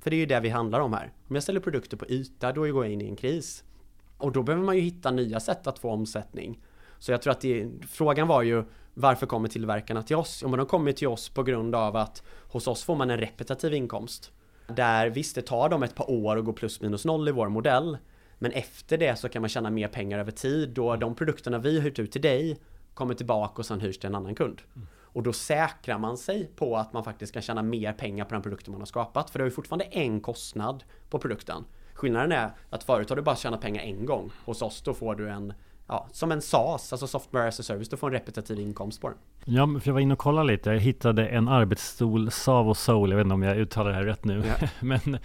För 0.00 0.10
det 0.10 0.16
är 0.16 0.18
ju 0.18 0.26
det 0.26 0.40
vi 0.40 0.48
handlar 0.48 0.80
om 0.80 0.92
här. 0.92 1.12
Om 1.28 1.34
jag 1.34 1.42
säljer 1.42 1.62
produkter 1.62 1.96
på 1.96 2.06
yta 2.06 2.52
då 2.52 2.60
går 2.60 2.84
jag 2.84 2.92
in 2.92 3.00
i 3.00 3.08
en 3.08 3.16
kris. 3.16 3.64
Och 4.18 4.32
då 4.32 4.42
behöver 4.42 4.64
man 4.64 4.76
ju 4.76 4.82
hitta 4.82 5.10
nya 5.10 5.40
sätt 5.40 5.66
att 5.66 5.78
få 5.78 5.90
omsättning. 5.90 6.60
Så 6.98 7.12
jag 7.12 7.22
tror 7.22 7.30
att 7.30 7.40
det, 7.40 7.68
frågan 7.88 8.28
var 8.28 8.42
ju 8.42 8.64
varför 8.94 9.26
kommer 9.26 9.48
tillverkarna 9.48 10.02
till 10.02 10.16
oss? 10.16 10.40
Jo 10.42 10.48
men 10.48 10.58
de 10.58 10.66
kommer 10.66 10.92
till 10.92 11.08
oss 11.08 11.28
på 11.28 11.42
grund 11.42 11.74
av 11.74 11.96
att 11.96 12.22
hos 12.52 12.66
oss 12.66 12.84
får 12.84 12.96
man 12.96 13.10
en 13.10 13.18
repetitiv 13.18 13.74
inkomst. 13.74 14.32
Där 14.66 15.10
visst 15.10 15.34
det 15.34 15.42
tar 15.42 15.68
dem 15.68 15.82
ett 15.82 15.94
par 15.94 16.10
år 16.10 16.38
att 16.38 16.44
gå 16.44 16.52
plus 16.52 16.80
minus 16.80 17.04
noll 17.04 17.28
i 17.28 17.32
vår 17.32 17.48
modell. 17.48 17.98
Men 18.38 18.52
efter 18.52 18.98
det 18.98 19.16
så 19.16 19.28
kan 19.28 19.42
man 19.42 19.48
tjäna 19.48 19.70
mer 19.70 19.88
pengar 19.88 20.18
över 20.18 20.32
tid 20.32 20.68
då 20.68 20.96
de 20.96 21.14
produkterna 21.14 21.58
vi 21.58 21.76
har 21.76 21.82
hyrt 21.82 21.98
ut 21.98 22.12
till 22.12 22.22
dig 22.22 22.58
kommer 22.94 23.14
tillbaka 23.14 23.54
och 23.58 23.66
sen 23.66 23.80
hyrs 23.80 23.98
till 23.98 24.08
en 24.08 24.14
annan 24.14 24.34
kund. 24.34 24.62
Mm. 24.76 24.86
Och 25.14 25.22
då 25.22 25.32
säkrar 25.32 25.98
man 25.98 26.16
sig 26.16 26.50
på 26.56 26.76
att 26.76 26.92
man 26.92 27.04
faktiskt 27.04 27.32
kan 27.32 27.42
tjäna 27.42 27.62
mer 27.62 27.92
pengar 27.92 28.24
på 28.24 28.34
den 28.34 28.42
produkten 28.42 28.72
man 28.72 28.80
har 28.80 28.86
skapat. 28.86 29.30
För 29.30 29.38
det 29.38 29.42
är 29.42 29.46
ju 29.46 29.50
fortfarande 29.50 29.84
en 29.84 30.20
kostnad 30.20 30.84
på 31.10 31.18
produkten. 31.18 31.64
Skillnaden 31.94 32.32
är 32.32 32.50
att 32.70 32.84
förut 32.84 33.08
har 33.08 33.16
du 33.16 33.22
bara 33.22 33.36
tjänat 33.36 33.60
pengar 33.60 33.82
en 33.82 34.06
gång. 34.06 34.30
Hos 34.44 34.62
oss 34.62 34.82
då 34.82 34.94
får 34.94 35.14
du 35.14 35.28
en 35.28 35.52
Ja, 35.86 36.08
som 36.12 36.32
en 36.32 36.42
SaaS, 36.42 36.92
alltså 36.92 37.06
Software 37.06 37.48
as 37.48 37.60
a 37.60 37.62
Service, 37.62 37.88
du 37.88 37.96
får 37.96 38.06
en 38.06 38.12
repetitiv 38.12 38.60
inkomst 38.60 39.00
på 39.00 39.08
den. 39.08 39.18
Ja, 39.44 39.66
för 39.66 39.88
jag 39.88 39.92
var 39.92 40.00
inne 40.00 40.12
och 40.12 40.18
kollade 40.18 40.46
lite. 40.46 40.70
Jag 40.70 40.80
hittade 40.80 41.28
en 41.28 41.48
arbetsstol, 41.48 42.30
Savo 42.30 42.74
Soul, 42.74 43.10
jag 43.10 43.16
vet 43.16 43.24
inte 43.24 43.34
om 43.34 43.42
jag 43.42 43.56
uttalar 43.56 43.90
det 43.90 43.96
här 43.96 44.04
rätt 44.04 44.24
nu. 44.24 44.42
Ja. 44.60 44.68
Men 44.80 45.18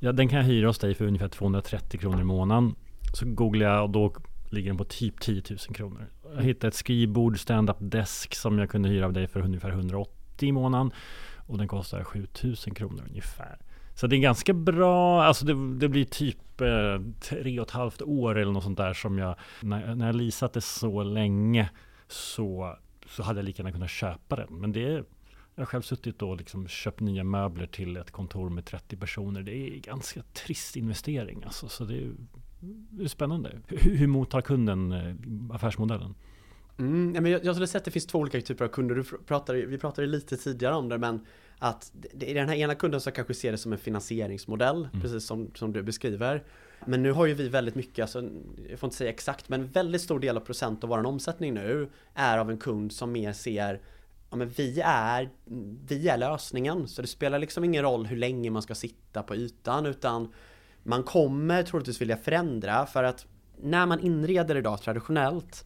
Ja, 0.00 0.12
den 0.12 0.28
kan 0.28 0.38
jag 0.38 0.44
hyra 0.44 0.66
hos 0.66 0.78
dig 0.78 0.94
för 0.94 1.06
ungefär 1.06 1.28
230 1.28 2.00
kronor 2.00 2.20
i 2.20 2.24
månaden. 2.24 2.74
Så 3.14 3.26
googlar 3.26 3.66
jag 3.66 3.84
och 3.84 3.90
då 3.90 4.14
ligger 4.50 4.70
den 4.70 4.78
på 4.78 4.84
typ 4.84 5.20
10 5.20 5.42
000 5.50 5.58
kronor. 5.58 6.10
Jag 6.34 6.42
hittade 6.42 6.68
ett 6.68 6.74
skrivbord, 6.74 7.38
stand-up 7.40 7.76
desk 7.80 8.34
som 8.34 8.58
jag 8.58 8.70
kunde 8.70 8.88
hyra 8.88 9.06
av 9.06 9.12
dig 9.12 9.26
för 9.26 9.40
ungefär 9.40 9.70
180 9.70 10.48
i 10.48 10.52
månaden. 10.52 10.90
Och 11.36 11.58
den 11.58 11.68
kostar 11.68 12.04
7 12.04 12.26
000 12.42 12.56
kronor 12.56 13.04
ungefär. 13.08 13.58
Så 13.94 14.06
det 14.06 14.16
är 14.16 14.20
ganska 14.20 14.52
bra, 14.52 15.24
alltså 15.24 15.46
det, 15.46 15.78
det 15.78 15.88
blir 15.88 16.04
typ 16.04 16.60
eh, 16.60 17.00
tre 17.20 17.60
och 17.60 17.66
ett 17.66 17.72
halvt 17.72 18.02
år 18.02 18.38
eller 18.38 18.52
något 18.52 18.64
sånt 18.64 18.78
där 18.78 18.94
som 18.94 19.18
jag, 19.18 19.34
när, 19.60 19.94
när 19.94 20.06
jag 20.06 20.14
leasat 20.14 20.52
det 20.52 20.60
så 20.60 21.02
länge 21.02 21.70
så, 22.08 22.76
så 23.06 23.22
hade 23.22 23.38
jag 23.38 23.44
lika 23.44 23.62
gärna 23.62 23.72
kunnat 23.72 23.90
köpa 23.90 24.36
den. 24.36 24.48
Men 24.50 24.72
det 24.72 25.04
jag 25.58 25.62
har 25.62 25.66
själv 25.66 25.82
suttit 25.82 26.22
och 26.22 26.36
liksom 26.36 26.68
köpt 26.68 27.00
nya 27.00 27.24
möbler 27.24 27.66
till 27.66 27.96
ett 27.96 28.10
kontor 28.10 28.50
med 28.50 28.64
30 28.64 28.96
personer. 28.96 29.42
Det 29.42 29.52
är 29.52 29.80
ganska 29.80 30.22
trist 30.22 30.76
investering 30.76 31.42
alltså. 31.44 31.68
Så 31.68 31.84
det 31.84 31.96
är, 31.98 32.12
det 32.90 33.04
är 33.04 33.08
spännande. 33.08 33.60
Hur, 33.66 33.96
hur 33.96 34.06
mottar 34.06 34.40
kunden 34.40 34.92
eh, 34.92 35.14
affärsmodellen? 35.56 36.14
Mm, 36.78 37.22
men 37.22 37.32
jag, 37.32 37.44
jag 37.44 37.54
skulle 37.54 37.66
säga 37.66 37.78
att 37.78 37.84
det 37.84 37.90
finns 37.90 38.06
två 38.06 38.18
olika 38.18 38.40
typer 38.40 38.64
av 38.64 38.68
kunder. 38.68 38.94
Du 38.94 39.04
pratade, 39.04 39.66
vi 39.66 39.78
pratade 39.78 40.06
lite 40.06 40.36
tidigare 40.36 40.74
om 40.74 40.88
det, 40.88 40.98
men 40.98 41.26
att 41.58 41.92
det 41.92 42.30
är 42.30 42.34
den 42.34 42.48
här 42.48 42.56
ena 42.56 42.74
kunden 42.74 43.00
som 43.00 43.12
kanske 43.12 43.34
ser 43.34 43.52
det 43.52 43.58
som 43.58 43.72
en 43.72 43.78
finansieringsmodell, 43.78 44.88
mm. 44.92 45.00
precis 45.00 45.26
som, 45.26 45.50
som 45.54 45.72
du 45.72 45.82
beskriver. 45.82 46.44
Men 46.86 47.02
nu 47.02 47.12
har 47.12 47.26
ju 47.26 47.34
vi 47.34 47.48
väldigt 47.48 47.74
mycket, 47.74 48.02
alltså, 48.02 48.30
jag 48.70 48.78
får 48.78 48.86
inte 48.86 48.96
säga 48.96 49.10
exakt, 49.10 49.48
men 49.48 49.66
väldigt 49.66 50.00
stor 50.00 50.20
del 50.20 50.36
av 50.36 50.40
procent 50.40 50.84
av 50.84 50.90
vår 50.90 51.06
omsättning 51.06 51.54
nu 51.54 51.88
är 52.14 52.38
av 52.38 52.50
en 52.50 52.58
kund 52.58 52.92
som 52.92 53.12
mer 53.12 53.32
ser 53.32 53.80
Ja 54.30 54.36
men 54.36 54.48
vi 54.48 54.80
är, 54.84 55.30
vi 55.86 56.08
är 56.08 56.16
lösningen, 56.16 56.88
så 56.88 57.02
det 57.02 57.08
spelar 57.08 57.38
liksom 57.38 57.64
ingen 57.64 57.82
roll 57.82 58.06
hur 58.06 58.16
länge 58.16 58.50
man 58.50 58.62
ska 58.62 58.74
sitta 58.74 59.22
på 59.22 59.36
ytan 59.36 59.86
utan 59.86 60.32
man 60.82 61.02
kommer 61.02 61.62
troligtvis 61.62 62.00
vilja 62.00 62.16
förändra 62.16 62.86
för 62.86 63.04
att 63.04 63.26
när 63.62 63.86
man 63.86 64.00
inreder 64.00 64.56
idag 64.56 64.82
traditionellt 64.82 65.64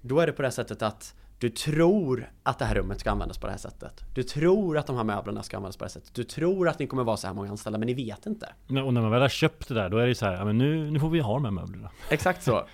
då 0.00 0.20
är 0.20 0.26
det 0.26 0.32
på 0.32 0.42
det 0.42 0.50
sättet 0.50 0.82
att 0.82 1.14
du 1.38 1.50
tror 1.50 2.30
att 2.42 2.58
det 2.58 2.64
här 2.64 2.74
rummet 2.74 3.00
ska 3.00 3.10
användas 3.10 3.38
på 3.38 3.46
det 3.46 3.50
här 3.50 3.58
sättet. 3.58 4.04
Du 4.14 4.22
tror 4.22 4.78
att 4.78 4.86
de 4.86 4.96
här 4.96 5.04
möblerna 5.04 5.42
ska 5.42 5.56
användas 5.56 5.76
på 5.76 5.84
det 5.84 5.88
här 5.88 5.92
sättet. 5.92 6.14
Du 6.14 6.24
tror 6.24 6.68
att 6.68 6.78
ni 6.78 6.86
kommer 6.86 7.04
vara 7.04 7.16
så 7.16 7.26
här 7.26 7.34
många 7.34 7.50
anställda, 7.50 7.78
men 7.78 7.86
ni 7.86 7.94
vet 7.94 8.26
inte. 8.26 8.52
Och 8.66 8.94
när 8.94 9.02
man 9.02 9.10
väl 9.10 9.20
har 9.20 9.28
köpt 9.28 9.68
det 9.68 9.74
där, 9.74 9.88
då 9.88 9.98
är 9.98 10.06
det 10.06 10.14
så 10.14 10.26
här, 10.26 10.32
ja 10.32 10.44
men 10.44 10.58
nu, 10.58 10.90
nu 10.90 11.00
får 11.00 11.10
vi 11.10 11.20
ha 11.20 11.34
de 11.34 11.44
här 11.44 11.52
möblerna. 11.52 11.90
Exakt 12.10 12.42
så. 12.42 12.66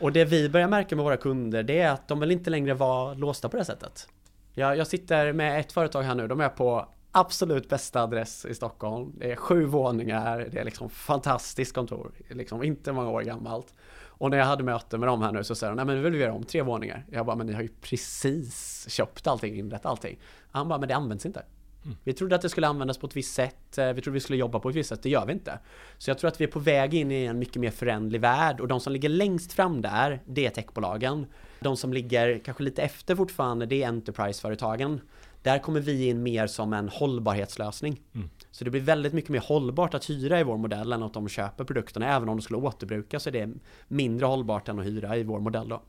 Och 0.00 0.12
det 0.12 0.24
vi 0.24 0.48
börjar 0.48 0.68
märka 0.68 0.96
med 0.96 1.04
våra 1.04 1.16
kunder, 1.16 1.62
det 1.62 1.80
är 1.80 1.90
att 1.90 2.08
de 2.08 2.20
vill 2.20 2.30
inte 2.30 2.50
längre 2.50 2.74
vara 2.74 3.14
låsta 3.14 3.48
på 3.48 3.56
det 3.56 3.64
sättet. 3.64 4.08
Jag, 4.54 4.76
jag 4.76 4.86
sitter 4.86 5.32
med 5.32 5.60
ett 5.60 5.72
företag 5.72 6.02
här 6.02 6.14
nu, 6.14 6.28
de 6.28 6.40
är 6.40 6.48
på 6.48 6.88
absolut 7.12 7.68
bästa 7.68 8.02
adress 8.02 8.44
i 8.44 8.54
Stockholm. 8.54 9.12
Det 9.18 9.32
är 9.32 9.36
sju 9.36 9.64
våningar, 9.64 10.48
det 10.52 10.60
är 10.60 10.64
liksom 10.64 10.90
fantastiskt 10.90 11.74
kontor, 11.74 12.12
liksom 12.30 12.62
inte 12.62 12.92
många 12.92 13.10
år 13.10 13.22
gammalt. 13.22 13.74
Och 14.16 14.30
när 14.30 14.38
jag 14.38 14.44
hade 14.44 14.64
möte 14.64 14.98
med 14.98 15.08
dem 15.08 15.22
här 15.22 15.32
nu 15.32 15.44
så 15.44 15.54
sa 15.54 15.66
de, 15.66 15.76
nej 15.76 15.84
men 15.84 15.96
nu 15.96 16.02
vill 16.02 16.12
vi 16.12 16.18
göra 16.18 16.32
om 16.32 16.44
tre 16.44 16.62
våningar. 16.62 17.04
Jag 17.10 17.26
bara, 17.26 17.36
men 17.36 17.46
ni 17.46 17.52
har 17.52 17.62
ju 17.62 17.68
precis 17.68 18.86
köpt 18.88 19.26
allting, 19.26 19.56
inrett 19.56 19.86
allting. 19.86 20.18
Han 20.50 20.68
bara, 20.68 20.78
men 20.78 20.88
det 20.88 20.96
används 20.96 21.26
inte. 21.26 21.42
Mm. 21.84 21.96
Vi 22.04 22.12
trodde 22.12 22.34
att 22.34 22.42
det 22.42 22.48
skulle 22.48 22.66
användas 22.66 22.98
på 22.98 23.06
ett 23.06 23.16
visst 23.16 23.34
sätt, 23.34 23.78
eh, 23.78 23.92
vi 23.92 24.02
trodde 24.02 24.14
vi 24.14 24.20
skulle 24.20 24.38
jobba 24.38 24.58
på 24.60 24.68
ett 24.68 24.76
visst 24.76 24.88
sätt, 24.88 25.02
det 25.02 25.10
gör 25.10 25.26
vi 25.26 25.32
inte. 25.32 25.58
Så 25.98 26.10
jag 26.10 26.18
tror 26.18 26.28
att 26.28 26.40
vi 26.40 26.44
är 26.44 26.48
på 26.48 26.58
väg 26.58 26.94
in 26.94 27.10
i 27.10 27.24
en 27.24 27.38
mycket 27.38 27.56
mer 27.56 27.70
förändlig 27.70 28.20
värld 28.20 28.60
och 28.60 28.68
de 28.68 28.80
som 28.80 28.92
ligger 28.92 29.08
längst 29.08 29.52
fram 29.52 29.82
där, 29.82 30.22
det 30.26 30.46
är 30.46 30.50
techbolagen. 30.50 31.26
De 31.64 31.76
som 31.76 31.92
ligger 31.92 32.38
kanske 32.38 32.62
lite 32.62 32.82
efter 32.82 33.16
fortfarande, 33.16 33.66
det 33.66 33.82
är 33.82 33.88
Enterprise-företagen. 33.88 35.00
Där 35.42 35.58
kommer 35.58 35.80
vi 35.80 36.08
in 36.08 36.22
mer 36.22 36.46
som 36.46 36.72
en 36.72 36.88
hållbarhetslösning. 36.88 38.00
Mm. 38.14 38.30
Så 38.50 38.64
det 38.64 38.70
blir 38.70 38.80
väldigt 38.80 39.12
mycket 39.12 39.30
mer 39.30 39.40
hållbart 39.40 39.94
att 39.94 40.10
hyra 40.10 40.40
i 40.40 40.44
vår 40.44 40.56
modell 40.56 40.92
än 40.92 41.02
att 41.02 41.14
de 41.14 41.28
köper 41.28 41.64
produkterna. 41.64 42.06
Även 42.06 42.28
om 42.28 42.36
de 42.36 42.42
skulle 42.42 42.58
återbrukas 42.58 43.22
så 43.22 43.28
är 43.28 43.32
det 43.32 43.52
mindre 43.88 44.26
hållbart 44.26 44.68
än 44.68 44.78
att 44.78 44.86
hyra 44.86 45.16
i 45.16 45.22
vår 45.22 45.40
modell 45.40 45.68
då. 45.68 45.82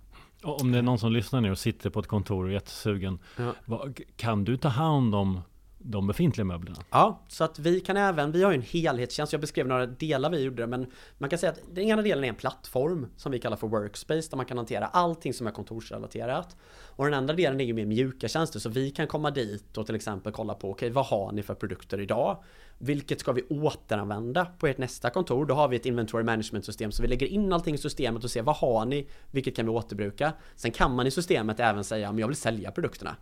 Om 0.43 0.71
det 0.71 0.77
är 0.77 0.81
någon 0.81 0.99
som 0.99 1.11
lyssnar 1.11 1.41
nu 1.41 1.51
och 1.51 1.57
sitter 1.57 1.89
på 1.89 1.99
ett 1.99 2.07
kontor 2.07 2.43
och 2.43 2.49
är 2.49 2.53
jättesugen. 2.53 3.19
Ja. 3.37 3.87
Kan 4.15 4.43
du 4.43 4.57
ta 4.57 4.67
hand 4.67 5.15
om 5.15 5.41
de 5.87 6.07
befintliga 6.07 6.45
möblerna. 6.45 6.77
Ja, 6.91 7.23
så 7.27 7.43
att 7.43 7.59
vi 7.59 7.79
kan 7.79 7.97
även, 7.97 8.31
vi 8.31 8.43
har 8.43 8.51
ju 8.51 8.55
en 8.55 8.61
helhetstjänst, 8.61 9.33
jag 9.33 9.41
beskrev 9.41 9.67
några 9.67 9.85
delar 9.85 10.29
vi 10.29 10.43
gjorde 10.43 10.67
men 10.67 10.91
man 11.17 11.29
kan 11.29 11.39
säga 11.39 11.51
att 11.51 11.59
den 11.73 11.83
ena 11.83 12.01
delen 12.01 12.23
är 12.23 12.27
en 12.27 12.35
plattform 12.35 13.07
som 13.17 13.31
vi 13.31 13.39
kallar 13.39 13.57
för 13.57 13.67
Workspace 13.67 14.29
där 14.29 14.37
man 14.37 14.45
kan 14.45 14.57
hantera 14.57 14.85
allting 14.85 15.33
som 15.33 15.47
är 15.47 15.51
kontorsrelaterat. 15.51 16.55
Och 16.97 17.05
den 17.05 17.13
andra 17.13 17.33
delen 17.33 17.61
är 17.61 17.65
ju 17.65 17.73
mer 17.73 17.85
mjuka 17.85 18.27
tjänster 18.27 18.59
så 18.59 18.69
vi 18.69 18.91
kan 18.91 19.07
komma 19.07 19.31
dit 19.31 19.77
och 19.77 19.85
till 19.85 19.95
exempel 19.95 20.31
kolla 20.31 20.53
på 20.53 20.71
okej, 20.71 20.87
okay, 20.87 20.93
vad 20.93 21.05
har 21.05 21.31
ni 21.31 21.43
för 21.43 21.55
produkter 21.55 22.01
idag? 22.01 22.43
Vilket 22.77 23.19
ska 23.19 23.31
vi 23.31 23.43
återanvända 23.49 24.45
på 24.45 24.67
ert 24.67 24.77
nästa 24.77 25.09
kontor? 25.09 25.45
Då 25.45 25.55
har 25.55 25.67
vi 25.67 25.75
ett 25.75 25.85
inventory 25.85 26.23
management 26.23 26.65
system 26.65 26.91
så 26.91 27.01
vi 27.01 27.07
lägger 27.07 27.27
in 27.27 27.53
allting 27.53 27.75
i 27.75 27.77
systemet 27.77 28.23
och 28.23 28.31
ser 28.31 28.41
vad 28.41 28.55
har 28.55 28.85
ni? 28.85 29.07
Vilket 29.31 29.55
kan 29.55 29.65
vi 29.65 29.71
återbruka? 29.71 30.33
Sen 30.55 30.71
kan 30.71 30.95
man 30.95 31.07
i 31.07 31.11
systemet 31.11 31.59
även 31.59 31.83
säga 31.83 32.09
om 32.09 32.19
jag 32.19 32.27
vill 32.27 32.35
sälja 32.35 32.71
produkterna. 32.71 33.15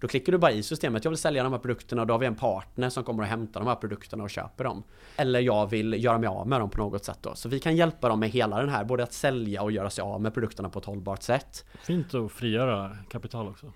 Då 0.00 0.08
klickar 0.08 0.32
du 0.32 0.38
bara 0.38 0.52
i 0.52 0.62
systemet, 0.62 1.04
jag 1.04 1.10
vill 1.10 1.18
sälja 1.18 1.42
de 1.42 1.52
här 1.52 1.60
produkterna 1.60 2.02
och 2.02 2.06
då 2.06 2.14
har 2.14 2.18
vi 2.18 2.26
en 2.26 2.34
partner 2.34 2.88
som 2.88 3.04
kommer 3.04 3.22
och 3.22 3.28
hämtar 3.28 3.60
de 3.60 3.66
här 3.66 3.76
produkterna 3.76 4.24
och 4.24 4.30
köper 4.30 4.64
dem. 4.64 4.82
Eller 5.16 5.40
jag 5.40 5.70
vill 5.70 6.04
göra 6.04 6.18
mig 6.18 6.26
av 6.26 6.48
med 6.48 6.60
dem 6.60 6.70
på 6.70 6.78
något 6.78 7.04
sätt 7.04 7.18
då. 7.20 7.34
Så 7.34 7.48
vi 7.48 7.60
kan 7.60 7.76
hjälpa 7.76 8.08
dem 8.08 8.20
med 8.20 8.30
hela 8.30 8.60
den 8.60 8.68
här, 8.68 8.84
både 8.84 9.02
att 9.02 9.12
sälja 9.12 9.62
och 9.62 9.72
göra 9.72 9.90
sig 9.90 10.02
av 10.02 10.20
med 10.20 10.34
produkterna 10.34 10.68
på 10.68 10.78
ett 10.78 10.84
hållbart 10.84 11.22
sätt. 11.22 11.64
Fint 11.82 12.14
att 12.14 12.32
frigöra 12.32 12.96
kapital 13.10 13.48
också. 13.48 13.72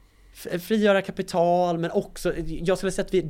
Frigöra 0.61 1.03
kapital 1.03 1.79
men 1.79 1.91
också, 1.91 2.33
jag 2.47 2.79
skulle 2.79 2.93
säga 2.93 3.07
att 3.07 3.15
vi, 3.15 3.21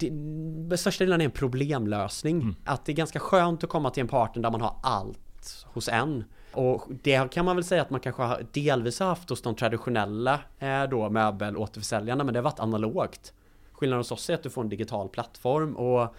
det, 0.69 0.77
största 0.77 1.05
delen 1.05 1.21
är 1.21 1.25
en 1.25 1.31
problemlösning. 1.31 2.41
Mm. 2.41 2.57
Att 2.65 2.87
det 2.87 2.93
är 2.93 2.97
ganska 2.97 3.19
skönt 3.19 3.65
att 3.65 3.71
komma 3.71 3.91
till 3.91 4.01
en 4.01 4.09
partner 4.09 4.43
där 4.43 4.51
man 4.51 4.61
har 4.61 4.77
allt 4.83 5.67
hos 5.67 5.89
en. 5.89 6.25
Och 6.55 6.83
det 7.03 7.31
kan 7.31 7.45
man 7.45 7.57
väl 7.57 7.65
säga 7.65 7.83
att 7.83 7.91
man 7.91 8.01
kanske 8.01 8.23
har 8.23 8.47
delvis 8.53 9.01
haft 9.01 9.31
hos 9.31 9.43
de 9.43 9.55
traditionella 9.55 10.41
eh, 10.59 10.83
då 10.85 11.11
möbelåterförsäljarna 11.11 12.25
men 12.25 12.35
det 12.35 12.41
har 12.41 12.45
varit 12.45 12.61
analogt. 12.61 13.33
Skillnaden 13.73 14.01
hos 14.01 14.13
oss 14.13 14.31
är 14.31 14.35
att 14.35 14.43
du 14.43 14.51
får 14.51 14.63
en 14.63 14.69
digital 14.69 15.09
plattform 15.09 15.77
och 15.77 16.15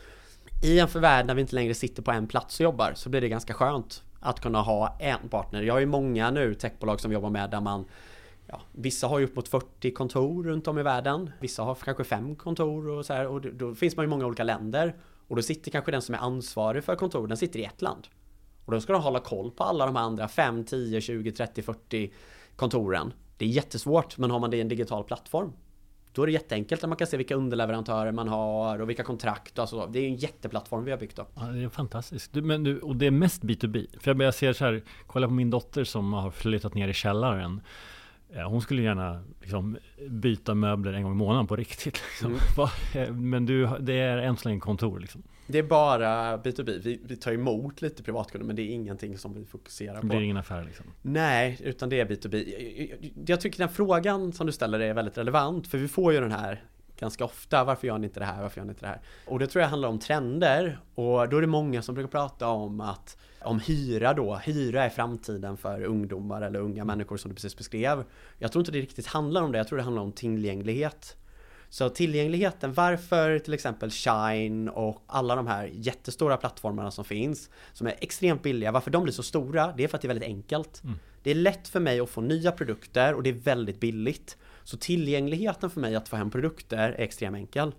i 0.64 0.80
en 0.80 0.88
förvärld 0.88 1.28
där 1.28 1.36
vi 1.36 1.42
inte 1.42 1.56
längre 1.56 1.74
sitter 1.74 2.02
på 2.02 2.12
en 2.12 2.28
plats 2.28 2.60
och 2.60 2.64
jobbar 2.64 2.94
så 2.96 3.10
blir 3.10 3.22
det 3.22 3.30
ganska 3.30 3.54
skönt 3.54 4.04
att 4.20 4.40
kunna 4.40 4.62
ha 4.62 4.98
en 5.00 5.30
partner. 5.30 5.62
Jag 5.62 5.74
har 5.74 5.80
ju 5.80 5.86
många 5.86 6.32
nu 6.32 6.54
techbolag 6.54 7.00
som 7.00 7.12
jobbar 7.12 7.30
med 7.30 7.50
där 7.50 7.62
man 7.62 7.86
Ja, 8.48 8.62
vissa 8.72 9.08
har 9.08 9.20
ju 9.20 9.26
upp 9.26 9.36
mot 9.36 9.48
40 9.48 9.92
kontor 9.92 10.44
runt 10.44 10.68
om 10.68 10.80
i 10.80 10.84
världen. 10.84 11.32
Vissa 11.40 11.64
har 11.64 11.76
kanske 11.76 12.04
fem 12.04 12.36
kontor 12.36 12.90
och 12.90 13.06
så 13.06 13.14
här 13.14 13.28
och 13.28 13.42
då, 13.42 13.50
då 13.54 13.76
finns 13.76 13.96
man 13.96 14.06
i 14.06 14.08
många 14.08 14.26
olika 14.26 14.44
länder. 14.44 14.96
Och 15.28 15.36
då 15.36 15.42
sitter 15.42 15.72
kanske 15.72 15.92
den 15.92 16.02
som 16.02 16.16
är 16.16 16.20
ansvarig 16.20 16.84
för 16.84 16.96
kontor, 16.96 17.28
den 17.28 17.38
sitter 17.38 17.60
i 17.60 17.64
ett 17.64 17.82
land. 17.82 18.08
Och 18.66 18.72
då 18.72 18.82
ska 18.82 18.94
de 18.94 19.02
hålla 19.02 19.20
koll 19.20 19.52
på 19.52 19.64
alla 19.64 19.86
de 19.86 19.98
andra 19.98 20.28
5, 20.28 20.64
10, 20.64 21.02
20, 21.02 21.32
30, 21.32 21.62
40 21.62 22.14
kontoren. 22.56 23.14
Det 23.38 23.46
är 23.46 23.50
jättesvårt, 23.50 24.18
men 24.18 24.32
har 24.32 24.40
man 24.40 24.50
det 24.50 24.58
i 24.58 24.62
en 24.62 24.68
digital 24.68 25.04
plattform 25.04 25.52
då 26.16 26.22
är 26.22 26.26
det 26.26 26.32
jätteenkelt 26.32 26.84
att 26.84 26.90
man 26.90 26.98
kan 26.98 27.08
se 27.08 27.18
vilka 27.18 27.36
underleverantörer 27.36 28.12
man 28.12 28.28
har 28.28 28.82
och 28.82 28.90
vilka 28.90 29.04
kontrakt 29.04 29.60
och 29.60 29.70
så. 29.70 29.86
Det 29.86 30.00
är 30.00 30.08
en 30.08 30.16
jätteplattform 30.16 30.84
vi 30.86 30.92
har 30.92 30.98
byggt 30.98 31.20
upp. 31.20 31.32
Ja, 31.36 31.42
det 31.42 31.64
är 31.64 31.70
fantastiskt. 31.70 32.34
Du, 32.34 32.42
men 32.42 32.64
du, 32.64 32.80
och 32.80 32.96
det 32.96 33.06
är 33.06 33.12
mest 33.12 33.44
B2B. 33.44 34.00
För 34.00 34.24
jag 34.24 34.34
ser 34.34 34.54
så 34.54 34.66
här, 34.66 34.84
kolla 35.08 35.28
på 35.28 35.34
min 35.34 35.50
dotter 35.50 35.84
som 35.84 36.14
har 36.14 36.32
flyttat 36.32 36.74
ner 36.74 36.88
i 36.88 36.94
källaren. 36.94 37.62
Hon 38.48 38.62
skulle 38.62 38.82
gärna 38.82 39.24
liksom, 39.42 39.78
byta 40.10 40.54
möbler 40.54 40.94
en 40.94 41.04
gång 41.04 41.12
i 41.12 41.16
månaden 41.16 41.48
på 41.48 41.56
riktigt. 41.56 42.02
Liksom. 42.10 42.40
Mm. 42.96 43.30
Men 43.30 43.46
du, 43.46 43.70
det 43.80 43.94
är 43.94 44.18
än 44.18 44.38
så 44.38 44.50
länge 44.50 44.60
kontor 44.60 45.00
liksom. 45.00 45.24
Det 45.48 45.58
är 45.60 45.64
bara 45.64 46.38
B2B. 46.38 46.80
Vi, 46.84 47.00
vi 47.04 47.16
tar 47.16 47.32
emot 47.32 47.82
lite 47.82 48.04
privatkunder 48.04 48.48
men 48.48 48.56
det 48.56 48.62
är 48.62 48.70
ingenting 48.70 49.18
som 49.18 49.34
vi 49.34 49.46
fokuserar 49.46 49.96
på. 49.96 50.02
Det 50.02 50.08
blir 50.08 50.22
ingen 50.22 50.38
affär 50.38 50.64
liksom? 50.64 50.86
Nej, 51.02 51.60
utan 51.64 51.90
det 51.90 52.00
är 52.00 52.06
B2B. 52.06 53.12
Jag 53.28 53.42
tycker 53.42 53.60
den 53.60 53.70
frågan 53.70 54.34
som 54.34 54.48
du 54.48 54.54
ställer 54.54 54.80
är 54.80 54.94
väldigt 54.94 55.18
relevant 55.18 55.68
för 55.68 55.78
vi 55.78 55.88
får 55.88 56.14
ju 56.14 56.20
den 56.20 56.32
här 56.32 56.64
ganska 57.00 57.26
ofta. 57.26 57.64
Varför 57.64 57.88
gör 57.88 57.98
ni 57.98 58.08
inte 58.08 58.20
det 58.20 58.26
här? 58.26 58.42
Varför 58.42 58.62
gör 58.62 58.66
ni 58.66 58.72
inte 58.72 58.86
det 58.86 58.88
här? 58.88 59.02
Och 59.26 59.40
det 59.40 59.48
tror 59.48 59.62
jag 59.62 59.70
handlar 59.70 59.90
om 59.90 60.00
trender 60.00 60.80
och 60.96 61.30
då 61.30 61.38
är 61.38 61.42
det 61.42 61.48
många 61.48 61.82
som 61.82 61.96
brukar 61.96 62.12
prata 62.12 62.48
om 62.48 62.82
att 62.82 63.18
om 63.42 63.60
hyra 63.60 64.14
då, 64.14 64.36
hyra 64.36 64.84
är 64.84 64.90
framtiden 64.90 65.58
för 65.58 65.84
ungdomar 65.84 66.42
eller 66.42 66.60
unga 66.60 66.86
människor 66.86 67.18
som 67.18 67.30
du 67.30 67.36
precis 67.36 67.58
beskrev. 67.58 68.04
Jag 68.38 68.52
tror 68.52 68.62
inte 68.62 68.72
det 68.72 68.80
riktigt 68.80 69.08
handlar 69.08 69.42
om 69.42 69.52
det, 69.52 69.58
jag 69.58 69.68
tror 69.68 69.78
det 69.78 69.84
handlar 69.84 70.04
om 70.04 70.12
tillgänglighet. 70.12 71.18
Så 71.76 71.90
tillgängligheten, 71.90 72.74
varför 72.74 73.40
till 73.40 73.54
exempel 73.54 73.92
Shine 73.92 74.70
och 74.70 75.04
alla 75.08 75.36
de 75.36 75.48
här 75.48 75.70
jättestora 75.74 76.38
plattformarna 76.38 76.92
som 76.92 77.06
finns, 77.06 77.50
som 77.74 77.88
är 77.88 77.96
extremt 78.00 78.44
billiga, 78.44 78.72
varför 78.72 78.92
de 78.92 79.04
blir 79.04 79.14
så 79.14 79.24
stora, 79.24 79.74
det 79.78 79.84
är 79.84 79.88
för 79.88 79.98
att 79.98 80.02
det 80.02 80.06
är 80.06 80.08
väldigt 80.08 80.28
enkelt. 80.28 80.84
Mm. 80.84 80.96
Det 81.24 81.32
är 81.32 81.36
lätt 81.36 81.68
för 81.68 81.80
mig 81.80 82.00
att 82.00 82.10
få 82.10 82.22
nya 82.22 82.52
produkter 82.52 83.14
och 83.14 83.24
det 83.24 83.30
är 83.30 83.34
väldigt 83.34 83.80
billigt. 83.80 84.38
Så 84.64 84.78
tillgängligheten 84.78 85.70
för 85.70 85.82
mig 85.82 85.96
att 85.96 86.10
få 86.10 86.16
hem 86.16 86.32
produkter 86.32 86.78
är 86.78 87.02
extremt 87.02 87.36
enkel. 87.36 87.72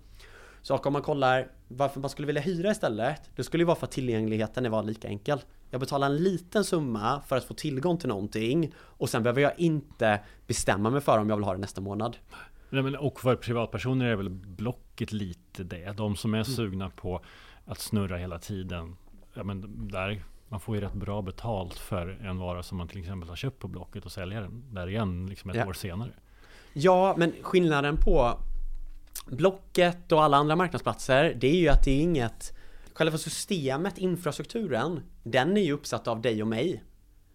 Så 0.61 0.77
om 0.77 0.93
man 0.93 1.01
kollar 1.01 1.47
varför 1.67 1.99
man 1.99 2.09
skulle 2.09 2.25
vilja 2.25 2.41
hyra 2.41 2.71
istället, 2.71 3.21
det 3.35 3.43
skulle 3.43 3.61
ju 3.61 3.65
vara 3.65 3.77
för 3.77 3.85
att 3.85 3.91
tillgängligheten 3.91 4.71
var 4.71 4.83
lika 4.83 5.07
enkel. 5.07 5.39
Jag 5.69 5.79
betalar 5.79 6.07
en 6.07 6.17
liten 6.17 6.63
summa 6.63 7.21
för 7.27 7.37
att 7.37 7.43
få 7.43 7.53
tillgång 7.53 7.97
till 7.97 8.09
någonting 8.09 8.73
och 8.77 9.09
sen 9.09 9.23
behöver 9.23 9.41
jag 9.41 9.59
inte 9.59 10.19
bestämma 10.47 10.89
mig 10.89 11.01
för 11.01 11.17
om 11.17 11.29
jag 11.29 11.35
vill 11.35 11.45
ha 11.45 11.53
det 11.53 11.59
nästa 11.59 11.81
månad. 11.81 12.17
Nej, 12.69 12.83
men 12.83 12.95
och 12.95 13.19
för 13.19 13.35
privatpersoner 13.35 14.05
är 14.05 14.15
väl 14.15 14.29
Blocket 14.29 15.11
lite 15.11 15.63
det. 15.63 15.97
De 15.97 16.15
som 16.15 16.33
är 16.33 16.37
mm. 16.37 16.45
sugna 16.45 16.89
på 16.89 17.21
att 17.65 17.79
snurra 17.79 18.17
hela 18.17 18.39
tiden. 18.39 18.95
Ja, 19.33 19.43
men 19.43 19.87
där, 19.87 20.23
man 20.47 20.59
får 20.59 20.75
ju 20.75 20.81
rätt 20.81 20.93
bra 20.93 21.21
betalt 21.21 21.73
för 21.73 22.07
en 22.07 22.37
vara 22.37 22.63
som 22.63 22.77
man 22.77 22.87
till 22.87 22.99
exempel 22.99 23.29
har 23.29 23.35
köpt 23.35 23.59
på 23.59 23.67
Blocket 23.67 24.05
och 24.05 24.11
säljer 24.11 24.41
den 24.41 24.63
där 24.73 24.89
igen 24.89 25.27
liksom 25.27 25.49
ett 25.49 25.55
ja. 25.55 25.67
år 25.67 25.73
senare. 25.73 26.11
Ja, 26.73 27.15
men 27.17 27.33
skillnaden 27.41 27.97
på 27.97 28.39
Blocket 29.25 30.11
och 30.11 30.23
alla 30.23 30.37
andra 30.37 30.55
marknadsplatser 30.55 31.37
det 31.39 31.47
är 31.47 31.59
ju 31.59 31.67
att 31.69 31.83
det 31.83 31.91
är 31.91 32.01
inget 32.01 32.57
Själva 32.97 33.17
systemet, 33.17 33.97
infrastrukturen, 33.97 35.01
den 35.23 35.57
är 35.57 35.61
ju 35.61 35.71
uppsatt 35.71 36.07
av 36.07 36.21
dig 36.21 36.41
och 36.41 36.47
mig. 36.47 36.83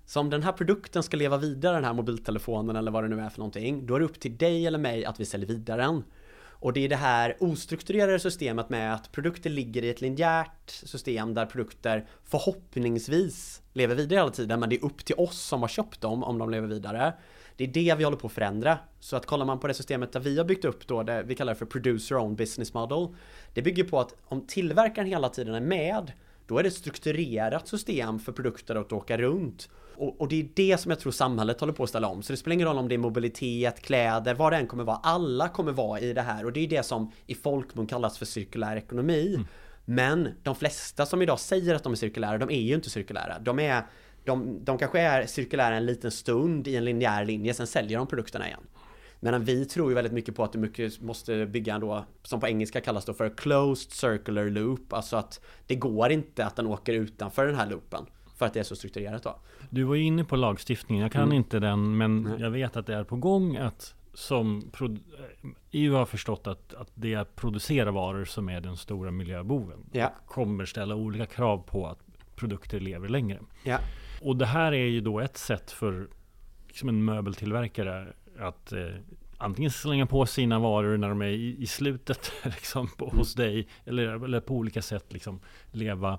Så 0.07 0.21
om 0.21 0.31
den 0.31 0.43
här 0.43 0.53
produkten 0.53 1.03
ska 1.03 1.17
leva 1.17 1.37
vidare, 1.37 1.75
den 1.75 1.85
här 1.85 1.93
mobiltelefonen 1.93 2.77
eller 2.77 2.91
vad 2.91 3.05
det 3.05 3.09
nu 3.09 3.21
är 3.21 3.29
för 3.29 3.39
någonting, 3.39 3.87
då 3.87 3.95
är 3.95 3.99
det 3.99 4.05
upp 4.05 4.21
till 4.21 4.37
dig 4.37 4.67
eller 4.67 4.79
mig 4.79 5.05
att 5.05 5.21
vi 5.21 5.25
säljer 5.25 5.49
vidare 5.49 5.83
den. 5.83 6.05
Och 6.63 6.73
det 6.73 6.85
är 6.85 6.89
det 6.89 6.97
här 6.97 7.37
ostrukturerade 7.41 8.19
systemet 8.19 8.71
med 8.71 8.95
att 8.95 9.13
produkter 9.13 9.51
ligger 9.51 9.85
i 9.85 9.91
ett 9.91 10.01
linjärt 10.01 10.71
system 10.71 11.35
där 11.35 11.47
produkter 11.47 12.07
förhoppningsvis 12.25 13.63
lever 13.73 13.95
vidare 13.95 14.19
hela 14.19 14.31
tiden 14.31 14.61
men 14.61 14.69
det 14.69 14.77
är 14.77 14.85
upp 14.85 15.05
till 15.05 15.15
oss 15.19 15.41
som 15.41 15.61
har 15.61 15.69
köpt 15.69 16.01
dem 16.01 16.25
om 16.25 16.39
de 16.39 16.51
lever 16.51 16.69
vidare. 16.69 17.13
Det 17.57 17.65
är 17.65 17.69
det 17.69 17.95
vi 17.99 18.05
håller 18.05 18.17
på 18.17 18.27
att 18.27 18.33
förändra. 18.33 18.79
Så 19.01 19.17
att 19.17 19.27
kollar 19.27 19.47
man 19.47 19.61
på 19.61 19.67
det 19.67 19.75
systemet 19.75 20.13
där 20.13 20.21
vi 20.21 20.39
har 20.39 20.45
byggt 20.45 20.65
upp 20.65 20.87
då, 20.87 21.03
det 21.03 21.23
vi 21.23 21.35
kallar 21.35 21.55
för 21.55 21.67
producer 21.67 22.17
own 22.17 22.37
business 22.37 22.75
model. 22.75 23.09
Det 23.55 23.63
bygger 23.63 23.85
på 23.85 24.01
att 24.01 24.15
om 24.25 24.47
tillverkaren 24.47 25.09
hela 25.09 25.29
tiden 25.29 25.55
är 25.55 25.61
med 25.61 26.13
då 26.47 26.59
är 26.59 26.63
det 26.63 26.69
ett 26.69 26.75
strukturerat 26.75 27.69
system 27.69 28.19
för 28.19 28.33
produkter 28.33 28.75
att 28.75 28.93
åka 28.93 29.19
runt. 29.19 29.69
Och, 29.97 30.21
och, 30.21 30.29
det 30.29 30.41
är 30.41 30.49
det 30.55 30.81
som 30.81 30.91
jag 30.91 31.01
tror 31.01 31.13
samhället 31.13 31.61
håller 31.61 31.73
på 31.73 31.83
att 31.83 31.89
ställa 31.89 32.09
om. 32.09 32.23
Så 32.23 32.33
det 32.33 32.37
spelar 32.37 32.55
ingen 32.55 32.69
roll 32.69 32.79
om 32.79 32.89
det 32.89 32.95
är 32.95 32.99
mobilitet, 32.99 33.83
kläder, 33.83 34.35
vad 34.35 34.53
det 34.53 34.57
än 34.57 34.67
kommer 34.67 34.85
vara. 34.85 34.97
Alla 34.97 35.49
kommer 35.49 35.73
vara 35.73 36.01
i 36.01 36.13
det 36.13 36.23
här 36.23 36.45
och 36.45 36.53
det 36.53 36.61
är 36.61 36.69
det 36.69 36.83
som 36.83 37.13
i 37.27 37.35
folkmun 37.35 37.87
kallas 37.87 38.19
för 38.19 38.27
cirkulär 38.27 38.77
ekonomi. 38.77 39.35
Mm. 39.35 39.47
Men 39.85 40.29
de 40.43 40.55
flesta 40.55 41.07
som 41.07 41.23
idag 41.23 41.41
säger 41.41 41.75
att 41.75 41.83
de 41.83 41.93
är 41.93 41.97
cirkulära, 41.97 42.39
de 42.39 42.51
är 42.51 42.61
ju 42.61 42.75
inte 42.75 42.91
cirkulära. 42.91 43.39
De 43.39 43.59
är 43.59 43.83
de, 44.25 44.65
de 44.65 44.79
kanske 44.79 45.01
är 45.01 45.27
cirkulära 45.27 45.77
en 45.77 45.87
liten 45.87 46.11
stund 46.11 46.69
i 46.69 46.77
en 46.77 46.85
linjär 46.85 47.25
linje, 47.25 47.55
sen 47.55 47.67
säljer 47.67 47.99
de 47.99 48.07
produkterna 48.07 48.47
igen. 48.47 48.61
Medan 49.25 49.45
vi 49.45 49.65
tror 49.65 49.89
ju 49.89 49.95
väldigt 49.95 50.13
mycket 50.13 50.37
på 50.37 50.45
att 50.45 50.53
du 50.53 50.59
mycket 50.59 51.01
måste 51.01 51.47
bygga 51.47 51.75
en 51.75 51.81
då, 51.81 52.05
som 52.23 52.41
på 52.41 52.47
engelska 52.47 52.81
kallas 52.81 53.05
då 53.05 53.15
för 53.15 53.31
closed 53.31 53.93
circular 53.93 54.51
loop, 54.51 54.93
alltså 54.93 55.17
att 55.17 55.41
det 55.67 55.75
går 55.75 56.11
inte 56.11 56.47
att 56.47 56.57
den 56.57 56.67
åker 56.67 56.93
utanför 56.93 57.47
den 57.47 57.55
här 57.55 57.71
loopen. 57.71 58.07
För 58.37 58.47
att 58.47 58.55
det 58.55 58.61
är 58.61 58.65
så 58.65 58.77
strukturerat 58.77 59.23
då. 59.23 59.37
Du 59.71 59.83
var 59.83 59.95
ju 59.95 60.03
inne 60.03 60.25
på 60.25 60.37
lagstiftningen, 60.37 61.03
jag 61.03 61.13
kan 61.13 61.23
mm. 61.23 61.37
inte 61.37 61.59
den, 61.59 61.97
men 61.97 62.27
mm. 62.27 62.41
jag 62.41 62.51
vet 62.51 62.77
att 62.77 62.87
det 62.87 62.95
är 62.95 63.05
på 63.05 63.17
gång 63.17 63.57
att 63.57 63.95
som 64.15 64.71
EU 65.71 65.95
har 65.95 66.07
förstått 66.07 66.47
att, 66.47 66.75
att 66.75 66.91
det 66.95 67.15
är 67.15 67.19
att 67.19 67.37
producera 67.37 67.91
varor 67.91 68.25
som 68.25 68.49
är 68.49 68.61
den 68.61 68.77
stora 68.77 69.11
miljöboven. 69.11 69.79
Ja. 69.93 70.13
Kommer 70.27 70.65
ställa 70.65 70.95
olika 70.95 71.27
krav 71.27 71.59
på 71.59 71.87
att 71.87 71.99
produkter 72.37 72.81
lever 72.81 73.09
längre. 73.09 73.41
Ja. 73.65 73.79
Och 74.23 74.37
det 74.37 74.47
här 74.47 74.73
är 74.73 74.87
ju 74.87 75.01
då 75.01 75.21
ett 75.21 75.37
sätt 75.37 75.71
för 75.71 76.09
liksom 76.69 76.89
en 76.89 77.05
möbeltillverkare 77.05 78.13
att 78.39 78.73
eh, 78.73 78.87
antingen 79.39 79.71
slänga 79.71 80.07
på 80.07 80.27
sina 80.27 80.59
varor 80.59 80.97
när 80.97 81.09
de 81.09 81.23
är 81.23 81.27
i, 81.27 81.57
i 81.63 81.67
slutet 81.67 82.33
liksom, 82.45 82.89
på, 82.89 83.05
mm. 83.05 83.19
hos 83.19 83.35
dig 83.35 83.69
eller, 83.85 84.25
eller 84.25 84.41
på 84.41 84.55
olika 84.55 84.83
sätt 84.83 85.13
liksom, 85.13 85.41
leva, 85.71 86.19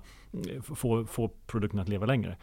få, 0.62 1.04
få 1.04 1.28
produkten 1.46 1.80
att 1.80 1.88
leva 1.88 2.06
längre. 2.06 2.36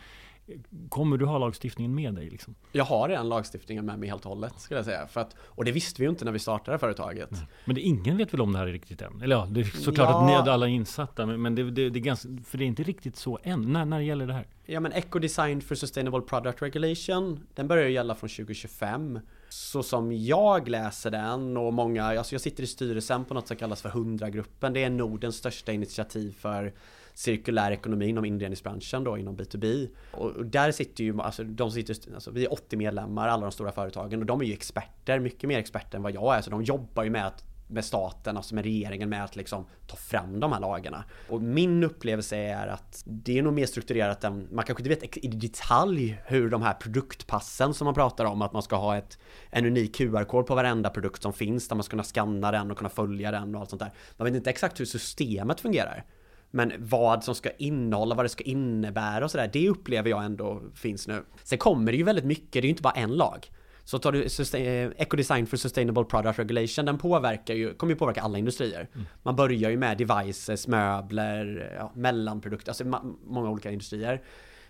Kommer 0.89 1.17
du 1.17 1.25
ha 1.25 1.37
lagstiftningen 1.37 1.95
med 1.95 2.13
dig? 2.13 2.29
Liksom? 2.29 2.55
Jag 2.71 2.83
har 2.83 3.09
redan 3.09 3.29
lagstiftningen 3.29 3.85
med 3.85 3.99
mig 3.99 4.09
helt 4.09 4.25
och 4.25 4.29
hållet, 4.29 4.59
skulle 4.59 4.77
jag 4.77 4.85
säga. 4.85 5.07
För 5.07 5.21
att, 5.21 5.35
och 5.39 5.65
det 5.65 5.71
visste 5.71 6.01
vi 6.01 6.05
ju 6.05 6.09
inte 6.09 6.25
när 6.25 6.31
vi 6.31 6.39
startade 6.39 6.79
företaget. 6.79 7.31
Nej. 7.31 7.41
Men 7.65 7.75
det, 7.75 7.81
ingen 7.81 8.17
vet 8.17 8.33
väl 8.33 8.41
om 8.41 8.51
det 8.53 8.59
här 8.59 8.67
riktigt 8.67 9.01
än? 9.01 9.21
Eller 9.21 9.35
ja, 9.35 9.47
det 9.49 9.59
är 9.59 9.63
såklart 9.63 10.09
ja. 10.09 10.21
att 10.21 10.45
ni 10.45 10.51
alla 10.51 10.65
är 10.65 10.71
insatta, 10.71 11.25
men, 11.25 11.41
men 11.41 11.55
det, 11.55 11.63
det, 11.63 11.89
det, 11.89 11.99
är 11.99 12.01
ganska, 12.01 12.29
för 12.45 12.57
det 12.57 12.63
är 12.63 12.67
inte 12.67 12.83
riktigt 12.83 13.15
så 13.15 13.39
än. 13.43 13.73
När, 13.73 13.85
när 13.85 13.99
gäller 13.99 14.27
det 14.27 14.33
här? 14.33 14.47
Ja, 14.65 14.79
men 14.79 14.93
Eco 14.93 15.19
Design 15.19 15.61
for 15.61 15.75
Sustainable 15.75 16.21
Product 16.21 16.61
Regulation, 16.61 17.39
den 17.53 17.67
börjar 17.67 17.85
ju 17.85 17.93
gälla 17.93 18.15
från 18.15 18.29
2025. 18.29 19.19
Så 19.53 19.83
som 19.83 20.11
jag 20.11 20.69
läser 20.69 21.11
den 21.11 21.57
och 21.57 21.73
många, 21.73 22.03
alltså 22.03 22.35
jag 22.35 22.41
sitter 22.41 22.63
i 22.63 22.67
styrelsen 22.67 23.25
på 23.25 23.33
något 23.33 23.47
som 23.47 23.57
kallas 23.57 23.81
för 23.81 23.89
100-gruppen. 23.89 24.73
Det 24.73 24.83
är 24.83 24.89
Nordens 24.89 25.35
största 25.35 25.71
initiativ 25.71 26.35
för 26.39 26.73
cirkulär 27.13 27.71
ekonomi 27.71 28.07
inom 28.07 28.25
inredningsbranschen 28.25 29.03
då 29.03 29.17
inom 29.17 29.37
B2B. 29.37 29.89
Och 30.11 30.45
där 30.45 30.71
sitter 30.71 31.03
ju, 31.03 31.21
alltså 31.21 31.43
de 31.43 31.71
sitter, 31.71 32.13
alltså 32.13 32.31
vi 32.31 32.45
är 32.45 32.53
80 32.53 32.77
medlemmar, 32.77 33.27
alla 33.27 33.41
de 33.41 33.51
stora 33.51 33.71
företagen 33.71 34.19
och 34.19 34.25
de 34.25 34.41
är 34.41 34.45
ju 34.45 34.53
experter, 34.53 35.19
mycket 35.19 35.47
mer 35.47 35.59
experter 35.59 35.97
än 35.97 36.03
vad 36.03 36.15
jag 36.15 36.35
är. 36.35 36.41
Så 36.41 36.49
de 36.49 36.63
jobbar 36.63 37.03
ju 37.03 37.09
med 37.09 37.27
att 37.27 37.50
med 37.71 37.85
staten, 37.85 38.37
alltså 38.37 38.55
med 38.55 38.63
regeringen 38.63 39.09
med 39.09 39.23
att 39.23 39.35
liksom 39.35 39.65
ta 39.87 39.95
fram 39.95 40.39
de 40.39 40.51
här 40.51 40.59
lagarna. 40.59 41.03
Och 41.29 41.41
min 41.41 41.83
upplevelse 41.83 42.37
är 42.37 42.67
att 42.67 43.03
det 43.05 43.37
är 43.37 43.41
nog 43.41 43.53
mer 43.53 43.65
strukturerat 43.65 44.23
än, 44.23 44.47
man 44.51 44.65
kanske 44.65 44.83
inte 44.83 44.89
vet 44.89 45.17
i 45.17 45.27
detalj 45.27 46.21
hur 46.25 46.49
de 46.49 46.61
här 46.61 46.73
produktpassen 46.73 47.73
som 47.73 47.85
man 47.85 47.93
pratar 47.93 48.25
om, 48.25 48.41
att 48.41 48.53
man 48.53 48.63
ska 48.63 48.75
ha 48.75 48.97
ett, 48.97 49.17
en 49.49 49.65
unik 49.65 49.95
QR-kod 49.95 50.45
på 50.45 50.55
varenda 50.55 50.89
produkt 50.89 51.21
som 51.21 51.33
finns, 51.33 51.67
där 51.67 51.75
man 51.75 51.83
ska 51.83 51.91
kunna 51.91 52.03
scanna 52.03 52.51
den 52.51 52.71
och 52.71 52.77
kunna 52.77 52.89
följa 52.89 53.31
den 53.31 53.55
och 53.55 53.61
allt 53.61 53.69
sånt 53.69 53.79
där. 53.79 53.91
Man 54.17 54.25
vet 54.25 54.35
inte 54.35 54.49
exakt 54.49 54.79
hur 54.79 54.85
systemet 54.85 55.61
fungerar. 55.61 56.05
Men 56.51 56.73
vad 56.77 57.23
som 57.23 57.35
ska 57.35 57.49
innehålla, 57.49 58.15
vad 58.15 58.25
det 58.25 58.29
ska 58.29 58.43
innebära 58.43 59.25
och 59.25 59.31
sådär, 59.31 59.49
det 59.53 59.69
upplever 59.69 60.09
jag 60.09 60.23
ändå 60.23 60.61
finns 60.73 61.07
nu. 61.07 61.23
Sen 61.43 61.57
kommer 61.57 61.91
det 61.91 61.97
ju 61.97 62.03
väldigt 62.03 62.25
mycket, 62.25 62.51
det 62.51 62.59
är 62.59 62.63
ju 62.63 62.69
inte 62.69 62.81
bara 62.81 62.93
en 62.93 63.11
lag. 63.11 63.49
Så 63.91 63.99
tar 63.99 64.11
du 64.11 64.23
eh, 64.57 64.91
Eco 64.97 65.17
Design 65.17 65.47
for 65.47 65.57
Sustainable 65.57 66.03
Product 66.03 66.39
Regulation, 66.39 66.85
den 66.85 66.97
påverkar 66.97 67.53
ju, 67.53 67.73
kommer 67.73 67.93
ju 67.93 67.99
påverka 67.99 68.21
alla 68.21 68.37
industrier. 68.37 68.87
Mm. 68.93 69.07
Man 69.23 69.35
börjar 69.35 69.69
ju 69.69 69.77
med 69.77 69.97
devices, 69.97 70.67
möbler, 70.67 71.73
ja, 71.79 71.91
mellanprodukter, 71.95 72.69
alltså 72.69 72.85
många 73.25 73.49
olika 73.49 73.71
industrier. 73.71 74.21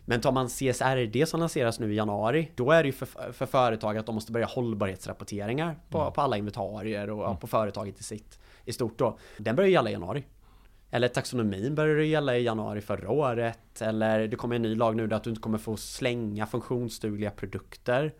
Men 0.05 0.21
tar 0.21 0.31
man 0.31 0.47
CSRD 0.47 1.25
som 1.25 1.39
lanseras 1.39 1.79
nu 1.79 1.93
i 1.93 1.95
januari, 1.95 2.51
då 2.55 2.71
är 2.71 2.83
det 2.83 2.87
ju 2.87 2.93
för, 2.93 3.31
för 3.31 3.45
företag 3.45 3.97
att 3.97 4.05
de 4.05 4.15
måste 4.15 4.31
börja 4.31 4.45
hållbarhetsrapporteringar 4.45 5.75
på, 5.89 6.01
mm. 6.01 6.13
på 6.13 6.21
alla 6.21 6.37
inventarier 6.37 7.09
och 7.09 7.25
mm. 7.25 7.37
på 7.37 7.47
företaget 7.47 7.99
i 7.99 8.03
sitt 8.03 8.39
i 8.65 8.73
stort 8.73 8.99
då. 8.99 9.17
Den 9.37 9.55
börjar 9.55 9.69
gälla 9.69 9.89
i 9.89 9.93
januari. 9.93 10.23
Eller 10.91 11.07
taxonomin 11.07 11.75
började 11.75 12.05
gälla 12.05 12.37
i 12.37 12.43
januari 12.43 12.81
förra 12.81 13.09
året. 13.09 13.81
Eller 13.81 14.27
det 14.27 14.35
kommer 14.35 14.55
en 14.55 14.61
ny 14.61 14.75
lag 14.75 14.95
nu 14.95 15.07
där 15.07 15.15
att 15.15 15.23
du 15.23 15.29
inte 15.29 15.41
kommer 15.41 15.57
få 15.57 15.77
slänga 15.77 16.45
funktionsdugliga 16.45 17.31
produkter. 17.31 18.13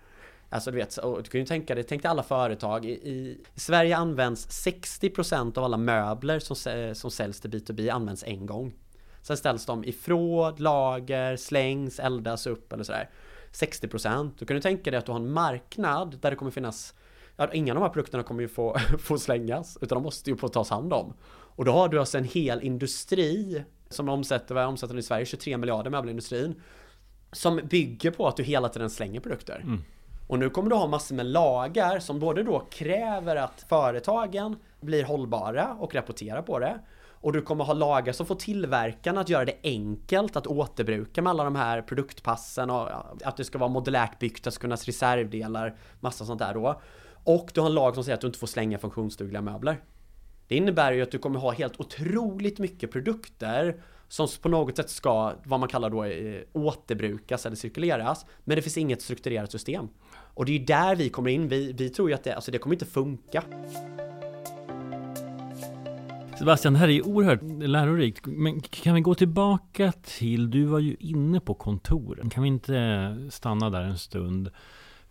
Alltså 0.54 0.72
du 0.72 0.78
vet, 0.78 0.98
och 0.98 1.24
du 1.24 1.30
kan 1.30 1.40
ju 1.40 1.46
tänka 1.48 1.76
dig, 1.76 1.84
tänk 1.84 2.02
dig 2.02 2.10
alla 2.10 2.24
företag. 2.24 2.86
I, 2.86 2.90
i 2.90 3.44
Sverige 3.56 3.98
används 3.98 4.66
60% 4.66 5.58
av 5.58 5.64
alla 5.64 5.78
möbler 5.78 6.40
som, 6.40 6.56
som 6.96 7.12
säljs 7.12 7.42
till 7.42 7.52
B2B 7.52 7.92
används 7.92 8.24
en 8.24 8.46
gång. 8.46 8.74
Sen 9.22 9.38
ställs 9.38 9.66
de 9.66 9.84
i 9.84 9.92
fråd, 9.92 10.60
lager, 10.60 11.36
slängs, 11.36 12.00
eldas 12.00 12.48
upp 12.48 12.74
eller 12.74 12.84
sådär. 12.84 13.10
60% 13.52 14.32
Då 14.38 14.46
kan 14.46 14.56
du 14.56 14.62
tänka 14.62 14.92
dig 14.92 14.98
att 14.98 15.06
du 15.06 15.12
har 15.12 15.20
en 15.20 15.32
marknad 15.32 16.18
där 16.22 16.30
det 16.30 16.36
kommer 16.36 16.52
finnas 16.52 16.94
Ja, 17.36 17.54
inga 17.54 17.74
av 17.74 17.76
de 17.76 17.82
här 17.82 17.90
produkterna 17.90 18.24
kommer 18.24 18.42
ju 18.42 18.48
få, 18.48 18.78
få 19.00 19.18
slängas 19.18 19.78
utan 19.82 19.96
de 19.96 20.04
måste 20.04 20.30
ju 20.30 20.38
få 20.38 20.48
tas 20.48 20.70
hand 20.70 20.94
om. 20.94 21.14
Och 21.30 21.66
då 21.66 21.72
har 21.72 21.90
du 21.90 22.00
alltså 22.00 22.18
en 22.18 22.24
hel 22.24 22.62
industri 22.62 23.64
som 23.90 24.10
omsätter, 24.10 24.56
vad 24.56 24.66
omsätter 24.66 24.98
i 24.98 25.04
Sverige? 25.04 25.26
23 25.26 25.58
miljarder 25.58 25.92
möbelindustrin. 25.92 26.62
Som 27.32 27.62
bygger 27.64 28.12
på 28.12 28.28
att 28.28 28.38
du 28.38 28.44
hela 28.44 28.70
tiden 28.70 28.90
slänger 28.90 29.20
produkter. 29.20 29.62
Mm. 29.64 29.84
Och 30.32 30.40
nu 30.40 30.50
kommer 30.50 30.70
du 30.70 30.76
ha 30.76 30.88
massor 30.88 31.16
med 31.16 31.26
lagar 31.26 32.00
som 32.00 32.20
både 32.20 32.44
då 32.44 32.60
kräver 32.60 33.36
att 33.36 33.66
företagen 33.70 34.56
blir 34.82 35.04
hållbara 35.04 35.76
och 35.80 35.96
rapporterar 35.96 36.42
på 36.42 36.60
det. 36.60 36.80
Och 37.10 37.34
du 37.34 37.42
kommer 37.42 37.64
ha 37.64 37.74
lagar 37.74 38.14
som 38.14 38.26
får 38.26 38.36
tillverkarna 38.36 39.22
att 39.22 39.30
göra 39.30 39.46
det 39.46 39.56
enkelt 39.64 40.36
att 40.36 40.48
återbruka 40.48 41.22
med 41.22 41.30
alla 41.30 41.44
de 41.44 41.56
här 41.56 41.82
produktpassen 41.82 42.70
och 42.70 42.90
att 43.24 43.38
det 43.38 43.44
ska 43.44 43.58
vara 43.58 43.70
modulärt 43.70 44.20
byggt, 44.20 44.38
att 44.38 44.44
det 44.44 44.52
ska 44.52 44.62
kunna 44.62 44.76
reservdelar, 44.76 45.78
massa 46.00 46.26
sånt 46.26 46.40
där 46.40 46.54
då. 46.54 46.82
Och 47.24 47.52
du 47.54 47.62
har 47.62 47.68
en 47.68 47.76
lag 47.76 47.96
som 47.96 48.04
säger 48.04 48.16
att 48.16 48.22
du 48.22 48.28
inte 48.28 48.40
får 48.40 48.48
slänga 48.48 48.78
funktionsdugliga 48.78 49.42
möbler. 49.42 49.82
Det 50.48 50.56
innebär 50.56 50.92
ju 50.92 51.02
att 51.02 51.12
du 51.12 51.18
kommer 51.18 51.40
ha 51.40 51.52
helt 51.52 51.80
otroligt 51.80 52.60
mycket 52.60 52.92
produkter 52.92 53.82
som 54.08 54.28
på 54.42 54.50
något 54.50 54.76
sätt 54.76 54.90
ska, 54.90 55.34
vad 55.44 55.60
man 55.60 55.70
kallar 55.70 55.90
då, 55.90 56.04
eh, 56.04 56.42
återbrukas 56.54 57.46
eller 57.46 57.56
cirkuleras. 57.56 58.26
Men 58.44 58.56
det 58.56 58.62
finns 58.62 58.78
inget 58.78 59.02
strukturerat 59.02 59.52
system. 59.52 59.90
Och 60.34 60.46
det 60.46 60.52
är 60.52 60.60
ju 60.60 60.66
där 60.66 60.96
vi 60.96 61.10
kommer 61.10 61.30
in. 61.30 61.48
Vi, 61.48 61.74
vi 61.74 61.90
tror 61.90 62.10
ju 62.10 62.16
att 62.16 62.24
det, 62.24 62.34
alltså 62.34 62.52
det 62.52 62.58
kommer 62.58 62.76
inte 62.76 62.86
funka. 62.86 63.44
Sebastian, 66.40 66.74
det 66.74 66.80
här 66.80 66.88
är 66.88 67.08
oerhört 67.08 67.42
lärorikt. 67.62 68.26
Men 68.26 68.62
kan 68.62 68.96
vi 68.96 69.02
gå 69.02 69.16
tillbaka 69.16 69.92
till, 69.92 70.52
du 70.52 70.66
var 70.66 70.80
ju 70.80 70.96
inne 71.00 71.40
på 71.40 71.54
kontoren. 71.54 72.30
Kan 72.30 72.44
vi 72.44 72.50
inte 72.50 73.18
stanna 73.30 73.70
där 73.70 73.82
en 73.82 73.98
stund? 73.98 74.50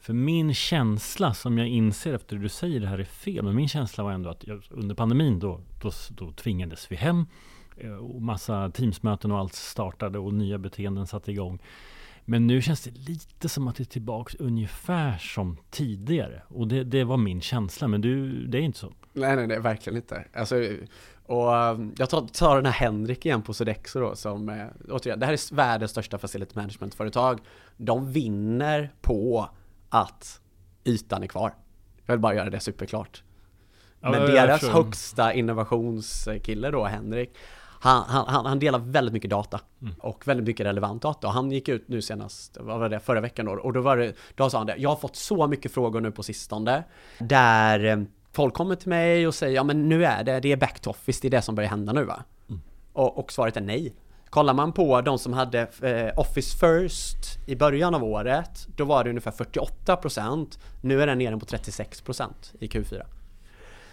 För 0.00 0.12
min 0.12 0.54
känsla, 0.54 1.34
som 1.34 1.58
jag 1.58 1.68
inser 1.68 2.14
efter 2.14 2.36
att 2.36 2.42
du 2.42 2.48
säger 2.48 2.80
det 2.80 2.86
här 2.86 2.98
är 2.98 3.04
fel, 3.04 3.44
men 3.44 3.56
min 3.56 3.68
känsla 3.68 4.04
var 4.04 4.12
ändå 4.12 4.30
att 4.30 4.44
under 4.70 4.94
pandemin 4.94 5.38
då, 5.38 5.60
då, 5.82 5.90
då 6.10 6.32
tvingades 6.32 6.92
vi 6.92 6.96
hem. 6.96 7.26
Eh, 7.76 7.92
och 7.92 8.22
massa 8.22 8.70
Teamsmöten 8.70 9.32
och 9.32 9.38
allt 9.38 9.54
startade 9.54 10.18
och 10.18 10.34
nya 10.34 10.58
beteenden 10.58 11.06
satte 11.06 11.32
igång. 11.32 11.58
Men 12.24 12.46
nu 12.46 12.62
känns 12.62 12.80
det 12.80 12.90
lite 12.90 13.48
som 13.48 13.68
att 13.68 13.76
det 13.76 13.82
är 13.82 13.84
tillbaks 13.84 14.34
ungefär 14.34 15.18
som 15.18 15.56
tidigare. 15.70 16.42
Och 16.48 16.68
det, 16.68 16.84
det 16.84 17.04
var 17.04 17.16
min 17.16 17.40
känsla, 17.40 17.88
men 17.88 18.00
du, 18.00 18.46
det 18.46 18.58
är 18.58 18.62
inte 18.62 18.78
så. 18.78 18.92
Nej, 19.12 19.36
nej, 19.36 19.46
nej, 19.46 19.60
verkligen 19.60 19.96
inte. 19.96 20.24
Alltså, 20.32 20.56
och 21.26 21.52
um, 21.52 21.94
jag 21.98 22.10
tar, 22.10 22.26
tar 22.26 22.56
den 22.56 22.66
här 22.66 22.72
Henrik 22.72 23.26
igen 23.26 23.42
på 23.42 23.54
Sodexo 23.54 24.00
då, 24.00 24.16
som, 24.16 24.48
eh, 24.48 24.66
återigen, 24.88 25.20
det 25.20 25.26
här 25.26 25.32
är 25.32 25.54
världens 25.54 25.90
största 25.90 26.18
facility 26.18 26.52
management-företag. 26.54 27.40
De 27.76 28.12
vinner 28.12 28.92
på 29.00 29.48
att 29.88 30.40
ytan 30.84 31.22
är 31.22 31.26
kvar. 31.26 31.54
Jag 32.06 32.14
vill 32.14 32.20
bara 32.20 32.34
göra 32.34 32.50
det 32.50 32.60
superklart. 32.60 33.22
Men 34.00 34.12
ja, 34.12 34.26
deras 34.26 34.68
högsta 34.68 35.32
innovationskille 35.32 36.70
då, 36.70 36.84
Henrik, 36.84 37.30
han, 37.82 38.26
han, 38.26 38.46
han 38.46 38.58
delar 38.58 38.78
väldigt 38.78 39.12
mycket 39.12 39.30
data 39.30 39.60
mm. 39.82 39.94
och 39.98 40.28
väldigt 40.28 40.46
mycket 40.46 40.66
relevant 40.66 41.02
data. 41.02 41.26
Och 41.26 41.32
han 41.32 41.50
gick 41.52 41.68
ut 41.68 41.88
nu 41.88 42.02
senast, 42.02 42.56
vad 42.60 42.80
var 42.80 42.88
det, 42.88 43.00
förra 43.00 43.20
veckan 43.20 43.46
då, 43.46 43.52
och 43.52 43.72
då 43.72 43.80
var 43.80 43.96
det, 43.96 44.12
då 44.34 44.50
sa 44.50 44.58
han 44.58 44.66
det, 44.66 44.76
jag 44.76 44.90
har 44.90 44.96
fått 44.96 45.16
så 45.16 45.46
mycket 45.46 45.72
frågor 45.72 46.00
nu 46.00 46.10
på 46.10 46.22
sistone, 46.22 46.84
där 47.18 47.84
eh, 47.84 47.98
folk 48.32 48.54
kommer 48.54 48.74
till 48.74 48.88
mig 48.88 49.26
och 49.26 49.34
säger, 49.34 49.54
ja 49.54 49.64
men 49.64 49.88
nu 49.88 50.04
är 50.04 50.24
det, 50.24 50.40
det 50.40 50.52
är 50.52 50.56
back 50.56 50.80
to 50.80 50.90
office, 50.90 51.18
det 51.22 51.28
är 51.28 51.30
det 51.30 51.42
som 51.42 51.54
börjar 51.54 51.70
hända 51.70 51.92
nu 51.92 52.04
va? 52.04 52.24
Mm. 52.48 52.60
Och, 52.92 53.18
och 53.18 53.32
svaret 53.32 53.56
är 53.56 53.60
nej. 53.60 53.94
Kollar 54.30 54.54
man 54.54 54.72
på 54.72 55.00
de 55.00 55.18
som 55.18 55.32
hade 55.32 55.60
eh, 55.60 56.18
Office 56.18 56.58
First 56.58 57.38
i 57.46 57.56
början 57.56 57.94
av 57.94 58.04
året, 58.04 58.66
då 58.76 58.84
var 58.84 59.04
det 59.04 59.10
ungefär 59.10 59.30
48%. 59.30 60.58
Nu 60.80 61.02
är 61.02 61.06
den 61.06 61.18
nere 61.18 61.36
på 61.36 61.46
36% 61.46 62.28
i 62.60 62.66
Q4. 62.66 63.02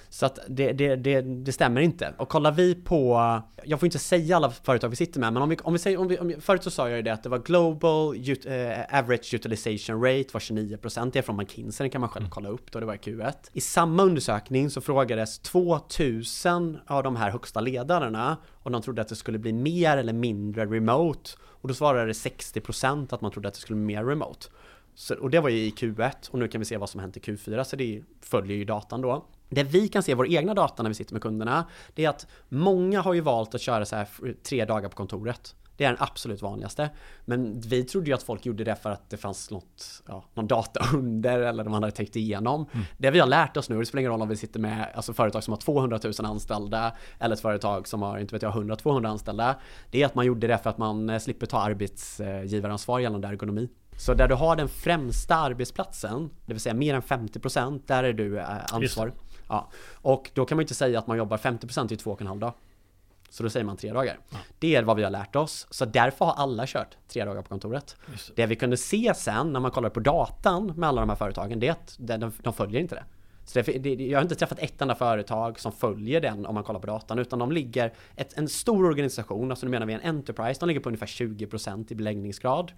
Så 0.10 0.26
att 0.26 0.40
det, 0.48 0.72
det, 0.72 0.96
det, 0.96 1.22
det, 1.22 1.52
stämmer 1.52 1.82
inte. 1.82 2.14
Och 2.18 2.30
kollar 2.30 2.52
vi 2.52 2.76
på, 2.76 3.42
jag 3.64 3.80
får 3.80 3.88
inte 3.88 4.00
säga 4.00 4.36
alla 4.36 4.50
företag 4.50 4.90
vi 4.90 4.96
sitter 4.96 5.20
med, 5.20 5.34
men 5.34 5.42
om 5.42 5.50
vi, 5.50 5.58
om 5.64 5.74
vi 5.74 5.80
säger, 5.80 6.00
om 6.00 6.08
vi, 6.08 6.20
om, 6.20 6.34
förut 6.40 6.64
så 6.64 6.72
sa 6.72 6.90
jag 6.90 6.98
ju 6.98 7.04
det 7.04 7.14
att 7.14 7.24
det 7.24 7.30
var 7.30 7.40
Global 7.40 8.30
ut, 8.30 8.46
eh, 8.46 9.00
Average 9.00 9.34
Utilization 9.34 10.04
Rate 10.04 10.28
var 10.34 10.40
29%, 10.40 11.12
det 11.14 11.20
är 11.20 11.24
från 11.24 11.38
McKinsey, 11.38 11.84
den 11.84 11.92
kan 11.92 12.02
man 12.02 12.10
själv 12.10 12.24
mm. 12.24 12.32
kolla 12.32 12.50
upp 12.50 12.72
då, 12.72 12.80
det 12.80 12.86
var 12.86 12.94
i 12.94 12.98
Q1. 12.98 13.34
I 13.54 13.62
samma 13.62 14.04
undersökning 14.04 14.70
så 14.70 14.82
frågades 14.82 15.40
2000 15.40 16.80
av 16.88 17.04
de 17.04 17.16
här 17.16 17.32
högsta 17.32 17.62
ledarna 17.62 18.38
om 18.64 18.72
de 18.72 18.82
trodde 18.82 19.02
att 19.02 19.08
det 19.08 19.16
skulle 19.16 19.38
bli 19.38 19.54
mer 19.54 19.98
eller 19.98 20.14
mindre 20.14 20.66
remote. 20.66 21.30
Och 21.40 21.68
då 21.68 21.74
svarade 21.74 22.12
60% 22.12 23.14
att 23.14 23.22
man 23.22 23.32
trodde 23.32 23.48
att 23.48 23.54
det 23.54 23.60
skulle 23.60 23.76
bli 23.78 23.86
mer 23.96 24.04
remote. 24.04 24.48
Så, 24.96 25.16
och 25.16 25.30
det 25.30 25.40
var 25.40 25.50
ju 25.50 25.58
i 25.58 25.70
Q1 25.70 26.30
och 26.32 26.40
nu 26.40 26.48
kan 26.48 26.62
vi 26.62 26.66
se 26.66 26.78
vad 26.78 26.90
som 26.90 27.00
hänt 27.00 27.18
i 27.18 27.20
Q4 27.20 27.64
så 27.64 27.76
det 27.76 28.04
följer 28.22 28.58
ju 28.58 28.66
datan 28.66 29.02
då. 29.02 29.26
Det 29.50 29.64
vi 29.64 29.88
kan 29.88 30.04
se 30.04 30.12
i 30.12 30.16
vår 30.16 30.28
egna 30.28 30.54
data 30.54 30.84
när 30.84 30.90
vi 30.90 30.94
sitter 30.94 31.14
med 31.14 31.22
kunderna, 31.22 31.66
det 31.96 32.06
är 32.06 32.10
att 32.10 32.28
många 32.50 33.02
har 33.02 33.14
ju 33.14 33.22
valt 33.22 33.56
att 33.56 33.62
köra 33.62 33.86
så 33.86 33.96
här 33.96 34.08
tre 34.44 34.66
dagar 34.66 34.90
på 34.90 34.96
kontoret. 34.96 35.56
Det 35.78 35.86
är 35.86 35.90
den 35.90 35.98
absolut 36.00 36.42
vanligaste. 36.42 36.90
Men 37.26 37.60
vi 37.60 37.84
trodde 37.84 38.08
ju 38.08 38.14
att 38.14 38.24
folk 38.24 38.46
gjorde 38.46 38.64
det 38.64 38.76
för 38.76 38.90
att 38.90 39.10
det 39.10 39.18
fanns 39.18 39.52
något, 39.52 40.04
ja, 40.08 40.24
någon 40.34 40.48
data 40.48 40.86
under 40.94 41.40
eller 41.40 41.64
de 41.64 41.74
hade 41.74 41.92
täckt 41.92 42.16
igenom. 42.16 42.66
Mm. 42.74 42.86
Det 42.98 43.12
vi 43.12 43.20
har 43.20 43.28
lärt 43.28 43.58
oss 43.58 43.70
nu, 43.70 43.80
det 43.80 43.86
spelar 43.86 44.00
ingen 44.00 44.12
roll 44.12 44.22
om 44.22 44.30
vi 44.30 44.36
sitter 44.36 44.60
med 44.60 44.92
alltså 44.96 45.14
företag 45.14 45.44
som 45.44 45.52
har 45.52 45.60
200 45.60 46.00
000 46.04 46.14
anställda 46.20 46.96
eller 47.20 47.36
ett 47.36 47.42
företag 47.42 47.88
som 47.88 48.02
har, 48.02 48.18
inte 48.18 48.36
vet 48.36 48.42
jag, 48.42 48.54
100-200 48.54 49.08
anställda. 49.08 49.56
Det 49.92 50.02
är 50.02 50.06
att 50.06 50.16
man 50.16 50.26
gjorde 50.26 50.48
det 50.48 50.58
för 50.58 50.70
att 50.70 50.78
man 50.78 51.10
eh, 51.10 51.20
slipper 51.20 51.46
ta 51.46 51.60
arbetsgivaransvar 51.60 53.00
gällande 53.00 53.28
ergonomi. 53.28 53.70
Så 53.98 54.14
där 54.14 54.28
du 54.28 54.36
har 54.36 54.56
den 54.56 54.68
främsta 54.68 55.36
arbetsplatsen, 55.36 56.30
det 56.46 56.54
vill 56.54 56.62
säga 56.62 56.76
mer 56.76 56.94
än 56.94 57.02
50%, 57.02 57.82
där 57.86 58.04
är 58.04 58.14
du 58.14 58.40
eh, 58.40 58.46
ansvarig. 58.72 59.14
Ja. 59.50 59.70
Och 59.94 60.32
då 60.34 60.46
kan 60.46 60.56
man 60.56 60.62
inte 60.62 60.74
säga 60.74 61.00
att 61.00 61.08
man 61.08 61.18
jobbar 61.18 61.38
50% 61.38 61.94
i 61.94 61.98
två 61.98 62.12
och 62.12 62.22
en 62.22 62.28
halv 62.28 62.40
dag. 62.40 62.54
Så 63.30 63.44
då 63.44 63.50
säger 63.50 63.66
man 63.66 63.78
tre 63.78 63.94
dagar. 63.94 64.18
Ja. 64.30 64.38
Det 64.60 64.76
är 64.76 64.84
vad 64.84 64.98
vi 64.98 65.04
har 65.04 65.10
lärt 65.10 65.36
oss. 65.36 65.68
Så 65.70 65.86
därför 65.86 66.26
har 66.26 66.34
alla 66.34 66.64
kört 66.68 66.98
tre 67.08 67.26
dagar 67.26 67.42
på 67.42 67.50
kontoret. 67.50 67.96
Det. 68.06 68.36
det. 68.36 68.46
vi 68.46 68.56
kunde 68.56 68.78
se 68.78 69.14
sen 69.16 69.54
när 69.54 69.60
man 69.60 69.72
kollar 69.72 69.90
på 69.90 70.00
datan 70.00 70.74
med 70.76 70.90
alla 70.90 71.02
de 71.02 71.10
här 71.10 71.16
företagen, 71.16 71.60
det 71.60 71.68
är 71.68 71.72
att 71.72 71.96
de, 72.00 72.32
de 72.42 72.54
följer 72.54 72.82
inte 72.82 72.96
det. 72.96 73.04
Så 73.48 73.62
det, 73.62 73.78
det, 73.78 73.94
jag 73.94 74.18
har 74.18 74.24
inte 74.24 74.36
träffat 74.36 74.60
ett 74.60 74.82
enda 74.82 74.96
företag 74.96 75.60
som 75.60 75.72
följer 75.72 76.22
den 76.22 76.46
om 76.46 76.54
man 76.56 76.64
kollar 76.64 76.80
på 76.80 76.88
datan, 76.88 77.20
utan 77.20 77.40
de 77.40 77.52
ligger, 77.52 77.94
ett, 78.16 78.38
en 78.38 78.48
stor 78.48 78.86
organisation, 78.86 79.52
alltså 79.52 79.66
nu 79.66 79.70
menar 79.70 79.86
vi 79.86 79.94
en 79.94 80.02
Enterprise, 80.02 80.60
de 80.60 80.68
ligger 80.68 80.82
på 80.82 80.90
ungefär 80.90 81.08
20% 81.08 81.92
i 81.92 81.96
beläggningsgrad. 81.96 82.72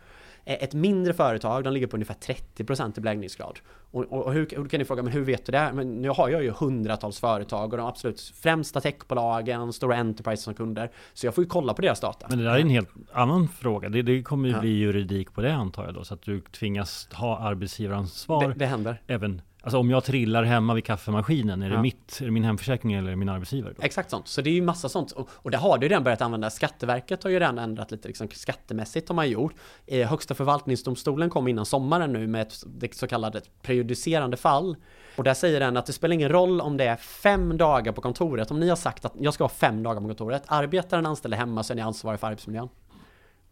Eh, 0.46 0.64
ett 0.64 0.74
mindre 0.74 1.14
företag, 1.14 1.64
de 1.64 1.74
ligger 1.74 1.88
på 1.88 1.96
ungefär 1.96 2.16
30% 2.16 2.98
i 2.98 3.02
beläggningsgrad. 3.02 3.60
Och, 3.92 4.04
och, 4.04 4.26
och 4.26 4.34
hur, 4.34 4.48
hur, 4.56 4.68
kan 4.70 4.80
ni 4.80 4.86
fråga, 4.86 5.04
men 5.04 5.14
hur 5.14 5.22
vet 5.22 5.46
du 5.46 5.52
det? 5.52 5.72
Men 5.74 6.02
nu 6.02 6.10
har 6.10 6.30
jag 6.30 6.44
ju 6.44 6.52
hundratals 6.52 7.20
företag 7.20 7.74
och 7.74 7.78
de 7.78 7.88
absolut 7.88 8.22
främsta 8.22 8.82
techbolagen, 8.82 9.74
stora 9.74 9.96
Enterprise 9.96 10.44
som 10.44 10.54
kunder. 10.54 10.92
Så 11.14 11.28
jag 11.28 11.36
får 11.36 11.44
ju 11.44 11.48
kolla 11.50 11.74
på 11.74 11.82
deras 11.82 12.00
data. 12.00 12.28
Men 12.30 12.38
det 12.38 12.44
där 12.44 12.56
är 12.56 12.60
en 12.60 12.70
helt 12.70 12.90
annan 13.12 13.48
fråga. 13.48 13.90
Det, 13.90 14.02
det 14.02 14.24
kommer 14.24 14.50
ju 14.50 14.56
ja. 14.56 14.62
bli 14.62 14.70
juridik 14.70 15.34
på 15.34 15.42
det 15.42 15.54
antar 15.54 15.86
jag 15.86 15.94
då, 15.94 16.04
så 16.04 16.14
att 16.14 16.22
du 16.22 16.42
tvingas 16.42 17.10
ha 17.14 17.40
arbetsgivaransvar. 17.40 18.48
Det, 18.48 18.54
det 18.54 18.66
händer. 18.66 19.02
Även 19.08 19.42
Alltså 19.62 19.78
om 19.78 19.90
jag 19.90 20.04
trillar 20.04 20.44
hemma 20.44 20.74
vid 20.74 20.86
kaffemaskinen, 20.86 21.62
är, 21.62 21.70
ja. 21.70 21.76
det, 21.76 21.82
mitt, 21.82 22.20
är 22.22 22.26
det 22.26 22.32
min 22.32 22.44
hemförsäkring 22.44 22.94
eller 22.94 23.16
min 23.16 23.30
arbetsgivare? 23.30 23.74
Då? 23.78 23.84
Exakt 23.84 24.10
sånt. 24.10 24.28
Så 24.28 24.42
det 24.42 24.50
är 24.50 24.54
ju 24.54 24.62
massa 24.62 24.90
sånt. 24.90 25.12
Och, 25.12 25.30
och 25.32 25.52
det 25.52 25.58
har 25.58 25.78
du 25.78 25.88
redan 25.88 26.04
börjat 26.04 26.22
använda. 26.22 26.50
Skatteverket 26.50 27.24
har 27.24 27.30
ju 27.30 27.40
redan 27.40 27.60
ändrat 27.60 27.92
lite 27.92 28.08
liksom, 28.08 28.28
skattemässigt 28.32 29.10
har 29.10 29.16
man 29.16 29.30
gjort. 29.30 29.54
Eh, 29.86 30.10
Högsta 30.10 30.36
förvaltningsdomstolen 30.36 31.30
kom 31.30 31.48
innan 31.48 31.66
sommaren 31.66 32.14
nu 32.14 32.28
med 32.28 32.42
ett 32.42 32.64
det 32.66 32.94
så 32.94 33.08
kallade 33.08 33.42
prejudicerande 33.62 34.38
fall. 34.38 34.76
Och 35.16 35.24
där 35.24 35.34
säger 35.34 35.60
den 35.60 35.78
att 35.78 35.86
det 35.86 35.94
spelar 35.94 36.14
ingen 36.14 36.30
roll 36.30 36.62
om 36.62 36.78
det 36.78 36.86
är 36.86 36.96
fem 36.96 37.58
dagar 37.58 37.92
på 37.92 38.02
kontoret. 38.02 38.52
Om 38.52 38.60
ni 38.60 38.70
har 38.70 38.76
sagt 38.76 39.06
att 39.06 39.14
jag 39.20 39.34
ska 39.34 39.44
ha 39.44 39.50
fem 39.50 39.84
dagar 39.84 40.02
på 40.02 40.08
kontoret. 40.08 40.44
Arbetar 40.48 40.98
en 40.98 41.06
anställd 41.06 41.34
hemma 41.34 41.64
så 41.64 41.74
är 41.74 41.76
ni 41.76 41.82
ansvariga 41.82 42.18
för 42.18 42.28
arbetsmiljön. 42.28 42.70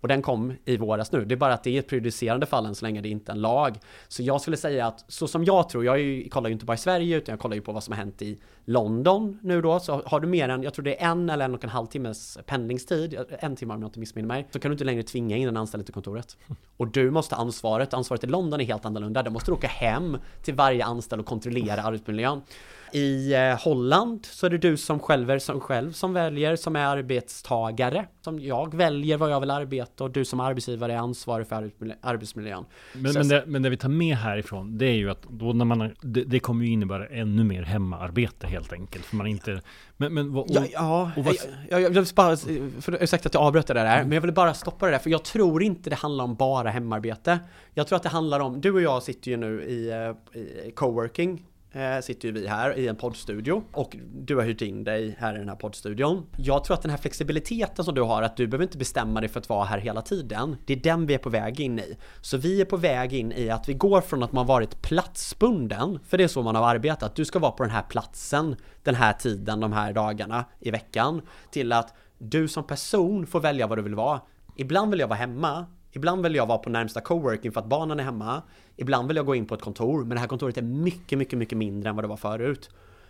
Och 0.01 0.07
den 0.07 0.21
kom 0.21 0.53
i 0.65 0.77
våras 0.77 1.11
nu. 1.11 1.25
Det 1.25 1.35
är 1.35 1.37
bara 1.37 1.53
att 1.53 1.63
det 1.63 1.75
är 1.75 1.79
ett 1.79 1.87
prejudicerande 1.87 2.45
fall 2.45 2.65
än 2.65 2.75
så 2.75 2.85
länge 2.85 3.01
det 3.01 3.09
är 3.09 3.11
inte 3.11 3.31
är 3.31 3.35
en 3.35 3.41
lag. 3.41 3.79
Så 4.07 4.23
jag 4.23 4.41
skulle 4.41 4.57
säga 4.57 4.87
att 4.87 5.05
så 5.07 5.27
som 5.27 5.45
jag 5.45 5.69
tror, 5.69 5.85
jag 5.85 5.99
ju, 5.99 6.29
kollar 6.29 6.49
ju 6.49 6.53
inte 6.53 6.65
bara 6.65 6.73
i 6.73 6.77
Sverige 6.77 7.17
utan 7.17 7.33
jag 7.33 7.39
kollar 7.39 7.55
ju 7.55 7.61
på 7.61 7.71
vad 7.71 7.83
som 7.83 7.91
har 7.91 7.97
hänt 7.97 8.21
i 8.21 8.39
London 8.65 9.39
nu 9.41 9.61
då. 9.61 9.79
Så 9.79 10.01
har 10.05 10.19
du 10.19 10.27
mer 10.27 10.49
än, 10.49 10.63
jag 10.63 10.73
tror 10.73 10.85
det 10.85 11.01
är 11.01 11.11
en 11.11 11.29
eller 11.29 11.45
en 11.45 11.55
och 11.55 11.63
en 11.63 11.69
halv 11.69 11.85
timmes 11.85 12.37
pendlingstid, 12.45 13.19
en 13.29 13.55
timme 13.55 13.73
om 13.73 13.81
jag 13.81 13.87
inte 13.87 13.99
missminner 13.99 14.27
mig, 14.27 14.47
så 14.51 14.59
kan 14.59 14.71
du 14.71 14.73
inte 14.73 14.83
längre 14.83 15.03
tvinga 15.03 15.37
in 15.37 15.47
en 15.47 15.57
anställd 15.57 15.85
till 15.85 15.93
kontoret. 15.93 16.37
Och 16.77 16.87
du 16.87 17.11
måste 17.11 17.35
ha 17.35 17.41
ansvaret. 17.41 17.93
Ansvaret 17.93 18.23
i 18.23 18.27
London 18.27 18.61
är 18.61 18.65
helt 18.65 18.85
annorlunda. 18.85 19.23
Där 19.23 19.31
måste 19.31 19.51
du 19.51 19.55
åka 19.55 19.67
hem 19.67 20.17
till 20.43 20.53
varje 20.53 20.85
anställd 20.85 21.19
och 21.19 21.25
kontrollera 21.25 21.81
arbetsmiljön. 21.81 22.41
I 22.91 23.33
eh, 23.33 23.63
Holland 23.63 24.25
så 24.25 24.45
är 24.45 24.49
det 24.49 24.57
du 24.57 24.77
som 24.77 24.99
själv, 24.99 25.39
som 25.39 25.59
själv 25.59 25.91
som 25.91 26.13
väljer 26.13 26.55
som 26.55 26.75
är 26.75 26.85
arbetstagare. 26.85 28.07
Som 28.21 28.39
jag 28.39 28.75
väljer 28.75 29.17
vad 29.17 29.31
jag 29.31 29.39
vill 29.39 29.51
arbeta 29.51 30.03
och 30.03 30.11
du 30.11 30.25
som 30.25 30.39
arbetsgivare 30.39 30.93
är 30.93 30.97
ansvarig 30.97 31.47
för 31.47 31.71
arbetsmiljön. 32.01 32.65
Men, 32.93 33.13
men, 33.13 33.27
det, 33.27 33.43
men 33.47 33.61
det 33.61 33.69
vi 33.69 33.77
tar 33.77 33.89
med 33.89 34.17
härifrån 34.17 34.77
det 34.77 34.85
är 34.85 34.95
ju 34.95 35.09
att 35.09 35.23
då 35.29 35.53
när 35.53 35.65
man, 35.65 35.95
det, 36.01 36.23
det 36.23 36.39
kommer 36.39 36.65
ju 36.65 36.71
innebära 36.71 37.07
ännu 37.07 37.43
mer 37.43 37.63
hemarbete 37.63 38.47
helt 38.47 38.73
enkelt. 38.73 39.05
För 39.05 39.15
man 39.15 39.27
inte, 39.27 39.61
men, 39.97 40.13
men, 40.13 40.35
och, 40.35 40.45
ja, 40.49 40.65
ja 40.73 41.11
och 41.17 41.25
vad... 41.25 41.35
jag, 41.69 41.81
jag, 41.81 41.89
vill 41.89 42.05
bara, 42.15 42.37
för 42.37 43.05
sagt 43.05 43.25
att 43.25 43.33
jag 43.33 43.43
avbröt 43.43 43.67
det 43.67 43.73
där, 43.73 43.85
mm. 43.85 44.07
men 44.07 44.15
jag 44.15 44.21
vill 44.21 44.33
bara 44.33 44.53
stoppa 44.53 44.85
det 44.85 44.91
där, 44.91 44.99
för 44.99 45.09
jag 45.09 45.23
tror 45.23 45.63
inte 45.63 45.89
det 45.89 45.95
handlar 45.95 46.23
om 46.23 46.35
bara 46.35 46.69
hemarbete. 46.69 47.39
Jag 47.73 47.87
tror 47.87 47.95
att 47.95 48.03
det 48.03 48.09
handlar 48.09 48.39
om, 48.39 48.61
du 48.61 48.71
och 48.71 48.81
jag 48.81 49.03
sitter 49.03 49.31
ju 49.31 49.37
nu 49.37 49.63
i, 49.63 49.89
eh, 49.89 50.39
i 50.67 50.71
coworking 50.71 51.43
eh, 51.77 52.01
sitter 52.01 52.27
ju 52.27 52.31
vi 52.31 52.47
här 52.47 52.77
i 52.77 52.87
en 52.87 52.95
poddstudio 52.95 53.63
och 53.71 53.97
du 54.13 54.35
har 54.35 54.43
hyrt 54.43 54.61
in 54.61 54.83
dig 54.83 55.15
här 55.19 55.35
i 55.35 55.37
den 55.37 55.49
här 55.49 55.55
poddstudion. 55.55 56.25
Jag 56.37 56.63
tror 56.63 56.73
att 56.73 56.81
den 56.81 56.91
här 56.91 56.97
flexibiliteten 56.97 57.85
som 57.85 57.95
du 57.95 58.01
har, 58.01 58.21
att 58.21 58.37
du 58.37 58.47
behöver 58.47 58.63
inte 58.63 58.77
bestämma 58.77 59.19
dig 59.19 59.29
för 59.29 59.39
att 59.39 59.49
vara 59.49 59.65
här 59.65 59.77
hela 59.77 60.01
tiden. 60.01 60.55
Det 60.65 60.73
är 60.73 60.77
den 60.77 61.05
vi 61.05 61.13
är 61.13 61.17
på 61.17 61.29
väg 61.29 61.59
in 61.59 61.79
i. 61.79 61.97
Så 62.21 62.37
vi 62.37 62.61
är 62.61 62.65
på 62.65 62.77
väg 62.77 63.13
in 63.13 63.31
i 63.31 63.49
att 63.49 63.69
vi 63.69 63.73
går 63.73 64.01
från 64.01 64.23
att 64.23 64.31
man 64.31 64.45
varit 64.45 64.81
platsbunden, 64.81 65.99
för 66.07 66.17
det 66.17 66.23
är 66.23 66.27
så 66.27 66.43
man 66.43 66.55
har 66.55 66.67
arbetat. 66.67 67.15
Du 67.15 67.25
ska 67.25 67.39
vara 67.39 67.51
på 67.51 67.63
den 67.63 67.71
här 67.71 67.83
platsen 67.89 68.55
den 68.83 68.95
här 68.95 69.13
tiden, 69.13 69.59
de 69.59 69.73
här 69.73 69.93
dagarna 69.93 70.45
i 70.59 70.71
veckan, 70.71 71.21
till 71.51 71.71
att 71.71 71.93
du 72.17 72.47
som 72.47 72.67
person 72.67 73.27
får 73.27 73.39
välja 73.39 73.67
vad 73.67 73.77
du 73.77 73.81
vill 73.81 73.95
vara. 73.95 74.21
Ibland 74.55 74.91
vill 74.91 74.99
jag 74.99 75.07
vara 75.07 75.19
hemma, 75.19 75.65
Ibland 75.97 76.23
vill 76.23 76.35
jag 76.35 76.45
vara 76.45 76.57
på 76.57 76.69
närmsta 76.69 77.01
coworking 77.01 77.51
för 77.51 77.59
att 77.59 77.67
barnen 77.67 77.99
är 77.99 78.03
hemma. 78.03 78.41
Ibland 78.75 79.07
vill 79.07 79.17
jag 79.17 79.25
gå 79.25 79.35
in 79.35 79.45
på 79.45 79.55
ett 79.55 79.61
kontor, 79.61 79.99
men 79.99 80.09
det 80.09 80.19
här 80.19 80.27
kontoret 80.27 80.57
är 80.57 80.61
mycket, 80.61 81.17
mycket, 81.17 81.39
mycket 81.39 81.57
mindre 81.57 81.89
än 81.89 81.95
vad 81.95 82.03
det 82.03 82.07
var 82.07 82.17
förut. 82.17 82.69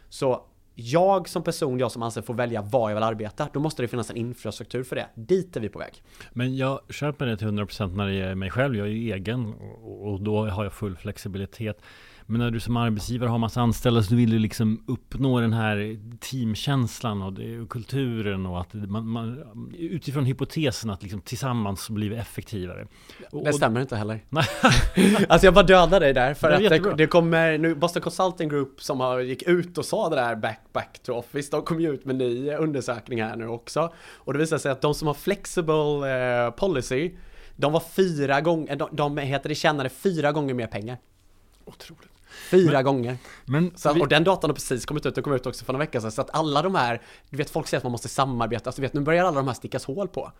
Så 0.09 0.45
jag 0.75 1.29
som 1.29 1.43
person, 1.43 1.79
jag 1.79 1.91
som 1.91 2.03
anställd, 2.03 2.25
får 2.25 2.33
välja 2.33 2.61
var 2.61 2.89
jag 2.89 2.95
vill 2.95 3.03
arbeta, 3.03 3.49
då 3.53 3.59
måste 3.59 3.81
det 3.81 3.87
finnas 3.87 4.09
en 4.09 4.17
infrastruktur 4.17 4.83
för 4.83 4.95
det. 4.95 5.07
Dit 5.15 5.57
är 5.57 5.61
vi 5.61 5.69
på 5.69 5.79
väg. 5.79 6.03
Men 6.33 6.55
jag 6.55 6.79
köper 6.89 7.25
det 7.25 7.37
till 7.37 7.47
100% 7.47 7.95
när 7.95 8.07
det 8.07 8.15
är 8.15 8.35
mig 8.35 8.49
själv. 8.49 8.75
Jag 8.75 8.87
är 8.87 8.91
ju 8.91 9.13
egen 9.13 9.53
och 9.83 10.21
då 10.21 10.45
har 10.45 10.63
jag 10.63 10.73
full 10.73 10.97
flexibilitet. 10.97 11.81
Men 12.29 12.39
när 12.39 12.51
du 12.51 12.59
som 12.59 12.77
arbetsgivare 12.77 13.29
har 13.29 13.37
massa 13.37 13.61
anställda 13.61 14.03
så 14.03 14.15
vill 14.15 14.29
du 14.29 14.39
liksom 14.39 14.83
uppnå 14.87 15.39
den 15.39 15.53
här 15.53 15.99
teamkänslan 16.19 17.21
och, 17.21 17.33
det, 17.33 17.59
och 17.59 17.69
kulturen 17.69 18.45
och 18.45 18.61
att 18.61 18.73
man, 18.73 19.07
man, 19.07 19.45
utifrån 19.77 20.25
hypotesen 20.25 20.89
att 20.89 21.03
liksom 21.03 21.21
tillsammans 21.21 21.83
så 21.83 21.93
blir 21.93 22.09
vi 22.09 22.15
effektivare. 22.15 22.87
Och, 23.31 23.45
det 23.45 23.53
stämmer 23.53 23.81
inte 23.81 23.95
heller. 23.95 24.19
alltså 25.29 25.47
jag 25.47 25.53
bara 25.53 25.65
dödar 25.65 25.99
dig 25.99 26.13
där 26.13 26.33
för 26.33 26.49
det 26.49 26.55
att 26.55 26.83
det, 26.83 26.95
det, 26.95 27.07
kommer 27.07 27.57
nu 27.57 27.75
Boston 27.75 28.01
Consulting 28.01 28.49
Group 28.49 28.81
som 28.81 28.99
har 28.99 29.19
gick 29.19 29.43
ut 29.43 29.77
och 29.77 29.85
sa 29.85 30.09
det 30.09 30.15
där 30.15 30.35
back, 30.35 30.59
back 30.73 30.99
to 31.03 31.13
office. 31.13 31.51
De 31.51 31.61
kom 31.61 31.81
ju 31.81 31.93
ut 31.93 32.05
med 32.05 32.15
ny 32.15 32.51
undersökning 32.51 33.21
här 33.21 33.35
nu 33.35 33.47
också. 33.47 33.93
Och 34.15 34.33
det 34.33 34.39
visar 34.39 34.57
sig 34.57 34.71
att 34.71 34.81
de 34.81 34.93
som 34.93 35.07
har 35.07 35.13
flexible 35.13 36.45
eh, 36.45 36.51
policy 36.51 37.11
de 37.57 37.73
var 37.73 37.79
fyra 37.79 38.41
gånger, 38.41 38.75
de, 38.75 38.89
de 38.91 39.17
heter 39.17 39.49
det 39.49 39.55
tjänade 39.55 39.89
fyra 39.89 40.31
gånger 40.31 40.53
mer 40.53 40.67
pengar. 40.67 40.97
Otroligt. 41.65 42.16
Fyra 42.49 42.71
men, 42.71 42.83
gånger. 42.83 43.17
Men 43.45 43.71
så, 43.75 43.93
vi... 43.93 44.01
Och 44.01 44.07
den 44.07 44.23
datan 44.23 44.49
har 44.49 44.55
precis 44.55 44.85
kommit 44.85 45.05
ut, 45.05 45.15
den 45.15 45.23
kom 45.23 45.33
ut 45.33 45.45
också 45.45 45.65
för 45.65 45.73
några 45.73 45.85
veckor 45.85 45.99
sedan. 45.99 46.11
Så 46.11 46.21
att 46.21 46.35
alla 46.35 46.61
de 46.61 46.75
här, 46.75 47.01
du 47.29 47.37
vet 47.37 47.49
folk 47.49 47.67
säger 47.67 47.79
att 47.79 47.83
man 47.83 47.91
måste 47.91 48.09
samarbeta, 48.09 48.69
alltså, 48.69 48.81
du 48.81 48.87
vet 48.87 48.93
nu 48.93 49.01
börjar 49.01 49.25
alla 49.25 49.37
de 49.37 49.47
här 49.47 49.53
stickas 49.53 49.85
hål 49.85 50.07
på. 50.07 50.31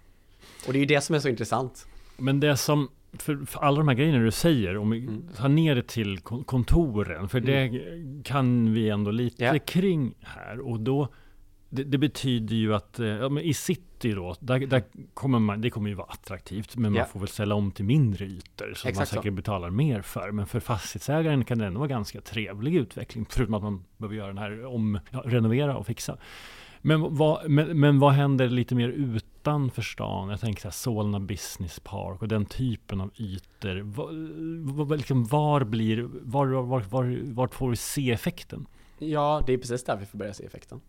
Och 0.68 0.74
det 0.74 0.78
är 0.78 0.80
ju 0.80 0.86
det 0.86 1.02
som 1.02 1.16
är 1.16 1.20
så 1.20 1.30
intressant. 1.30 1.88
Men 2.18 2.40
det 2.40 2.58
som, 2.58 2.90
för, 3.14 3.46
för 3.46 3.60
alla 3.60 3.78
de 3.78 3.88
här 3.88 3.96
grejerna 3.96 4.20
du 4.20 4.32
säger, 4.32 4.78
om 4.78 4.90
vi 4.90 5.00
mm. 5.00 5.28
tar 5.36 5.50
ner 5.50 5.76
det 5.76 5.88
till 5.88 6.20
kontoren, 6.20 7.30
för 7.30 7.38
mm. 7.38 7.72
det 7.72 8.24
kan 8.24 8.74
vi 8.74 8.90
ändå 8.90 9.12
lite 9.12 9.44
yeah. 9.44 9.58
kring 9.58 10.14
här. 10.22 10.60
Och 10.60 10.80
då 10.80 11.08
det, 11.70 11.84
det, 11.84 11.98
betyder 11.98 12.56
ju 12.56 12.76
att 12.76 13.00
eh, 13.00 13.08
ja, 13.08 13.40
i 13.40 13.54
city 13.54 14.12
då, 14.12 14.36
där, 14.40 14.60
där, 14.60 14.84
kommer 15.14 15.40
man, 15.40 15.62
det 15.62 15.70
kommer 15.70 15.90
ju 15.90 15.96
vara 15.96 16.08
attraktivt, 16.08 16.76
men 16.76 16.94
yeah. 16.94 17.06
man 17.06 17.12
får 17.12 17.20
väl 17.20 17.30
ställa 17.30 17.56
om 17.56 17.72
till 17.72 17.86
mindre 17.86 18.26
ytor 18.26 18.74
som 18.76 18.92
man 18.96 19.06
säkert 19.06 19.26
så. 19.26 19.32
betalar 19.32 19.70
mer 19.70 20.02
för. 20.02 20.32
Men 20.32 20.48
för 20.48 20.60
fastighetsägaren 20.60 21.46
kan 21.46 21.58
det 21.58 21.66
ändå 21.66 21.80
vara 21.80 21.90
ganska 21.90 22.22
trevlig 22.22 22.76
utveckling, 22.76 23.26
förutom 23.30 23.54
att 23.54 23.64
man 23.64 23.84
behöver 23.98 24.16
göra 24.16 24.28
den 24.28 24.38
här 24.38 24.66
om, 24.66 25.00
ja, 25.12 25.24
renovera 25.26 25.78
och 25.78 25.86
fixa. 25.86 26.18
Men 26.82 27.16
vad, 27.16 27.50
men, 27.50 27.80
men 27.80 28.00
vad 28.00 28.14
händer 28.14 28.50
lite 28.50 28.76
mer 28.76 28.90
utanför 28.90 29.82
stan? 29.82 30.30
Jag 30.30 30.40
tänker 30.40 30.62
så 30.62 30.68
här, 30.68 30.74
Solna 30.74 31.20
Business 31.20 31.80
Park 31.80 32.22
och 32.22 32.28
den 32.28 32.46
typen 32.46 33.02
av 33.02 33.12
ytor. 33.16 33.82
Var, 33.82 34.84
var, 34.86 34.98
liksom 34.98 35.26
var 35.26 35.64
blir, 35.64 36.08
var, 36.22 36.48
var, 36.48 36.80
var, 36.80 37.34
var 37.34 37.48
får 37.48 37.70
vi 37.70 37.76
se 37.76 38.12
effekten? 38.12 38.68
Ja, 39.00 39.44
det 39.48 39.54
är 39.54 39.58
precis 39.58 39.84
där 39.84 39.98
vi 39.98 40.06
får 40.06 40.18
börja 40.18 40.34
se 40.34 40.46
effekten. 40.46 40.82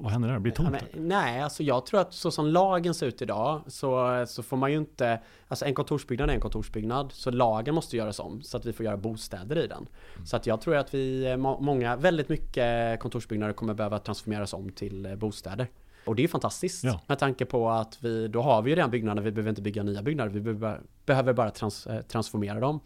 Vad 0.00 0.12
händer 0.12 0.28
där? 0.28 0.38
Blir 0.38 0.52
det 0.52 0.56
tomt? 0.56 0.68
Ja, 0.72 0.86
men, 0.92 1.08
nej, 1.08 1.42
alltså 1.42 1.62
jag 1.62 1.86
tror 1.86 2.00
att 2.00 2.12
så 2.12 2.30
som 2.30 2.46
lagen 2.46 2.94
ser 2.94 3.06
ut 3.06 3.22
idag 3.22 3.62
så, 3.66 4.24
så 4.28 4.42
får 4.42 4.56
man 4.56 4.70
ju 4.70 4.76
inte, 4.78 5.20
alltså 5.48 5.64
en 5.64 5.74
kontorsbyggnad 5.74 6.30
är 6.30 6.34
en 6.34 6.40
kontorsbyggnad, 6.40 7.12
så 7.12 7.30
lagen 7.30 7.74
måste 7.74 7.96
göras 7.96 8.18
om 8.18 8.42
så 8.42 8.56
att 8.56 8.66
vi 8.66 8.72
får 8.72 8.86
göra 8.86 8.96
bostäder 8.96 9.58
i 9.58 9.66
den. 9.66 9.86
Mm. 10.14 10.26
Så 10.26 10.36
att 10.36 10.46
jag 10.46 10.60
tror 10.60 10.76
att 10.76 10.94
vi, 10.94 11.36
många, 11.36 11.96
väldigt 11.96 12.28
mycket 12.28 13.00
kontorsbyggnader 13.00 13.52
kommer 13.52 13.74
behöva 13.74 13.98
transformeras 13.98 14.54
om 14.54 14.70
till 14.70 15.06
eh, 15.06 15.14
bostäder. 15.14 15.68
Och 16.04 16.16
det 16.16 16.20
är 16.20 16.24
ju 16.24 16.28
fantastiskt 16.28 16.84
ja. 16.84 17.00
med 17.06 17.18
tanke 17.18 17.44
på 17.44 17.70
att 17.70 17.98
vi, 18.00 18.28
då 18.28 18.42
har 18.42 18.62
vi 18.62 18.70
ju 18.70 18.76
redan 18.76 18.90
byggnader, 18.90 19.22
vi 19.22 19.32
behöver 19.32 19.50
inte 19.50 19.62
bygga 19.62 19.82
nya 19.82 20.02
byggnader, 20.02 20.30
vi 20.30 20.40
behöver, 20.40 20.80
behöver 21.06 21.32
bara 21.32 21.50
trans, 21.50 21.86
eh, 21.86 22.02
transformera 22.02 22.60
dem. 22.60 22.80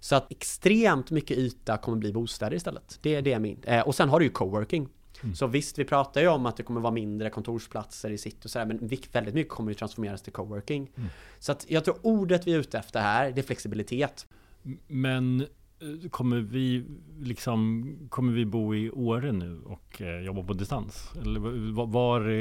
Så 0.00 0.16
att 0.16 0.32
extremt 0.32 1.10
mycket 1.10 1.38
yta 1.38 1.76
kommer 1.76 1.98
bli 1.98 2.12
bostäder 2.12 2.56
istället. 2.56 2.98
Det, 3.02 3.20
det 3.20 3.32
är 3.32 3.38
min. 3.38 3.62
Eh, 3.62 3.80
och 3.80 3.94
sen 3.94 4.08
har 4.08 4.18
du 4.18 4.26
ju 4.26 4.32
coworking. 4.32 4.88
Mm. 5.22 5.34
Så 5.34 5.46
visst, 5.46 5.78
vi 5.78 5.84
pratar 5.84 6.20
ju 6.20 6.28
om 6.28 6.46
att 6.46 6.56
det 6.56 6.62
kommer 6.62 6.80
vara 6.80 6.92
mindre 6.92 7.30
kontorsplatser 7.30 8.10
i 8.10 8.18
city 8.18 8.38
och 8.46 8.50
sådär, 8.50 8.66
men 8.66 8.78
väldigt 9.12 9.34
mycket 9.34 9.52
kommer 9.52 9.70
ju 9.70 9.74
transformeras 9.74 10.22
till 10.22 10.32
coworking. 10.32 10.90
Mm. 10.96 11.08
Så 11.38 11.52
att 11.52 11.66
jag 11.68 11.84
tror 11.84 11.96
ordet 12.02 12.46
vi 12.46 12.54
är 12.54 12.58
ute 12.58 12.78
efter 12.78 13.00
här, 13.00 13.30
det 13.30 13.40
är 13.40 13.42
flexibilitet. 13.42 14.26
Men 14.86 15.40
eh, 15.40 16.08
kommer 16.10 16.40
vi 16.40 16.84
liksom, 17.20 17.96
kommer 18.10 18.32
vi 18.32 18.46
bo 18.46 18.74
i 18.74 18.90
Åre 18.90 19.32
nu 19.32 19.60
och 19.64 20.02
eh, 20.02 20.20
jobba 20.20 20.42
på 20.42 20.52
distans? 20.52 21.10
Eller 21.22 21.40
var, 21.72 21.86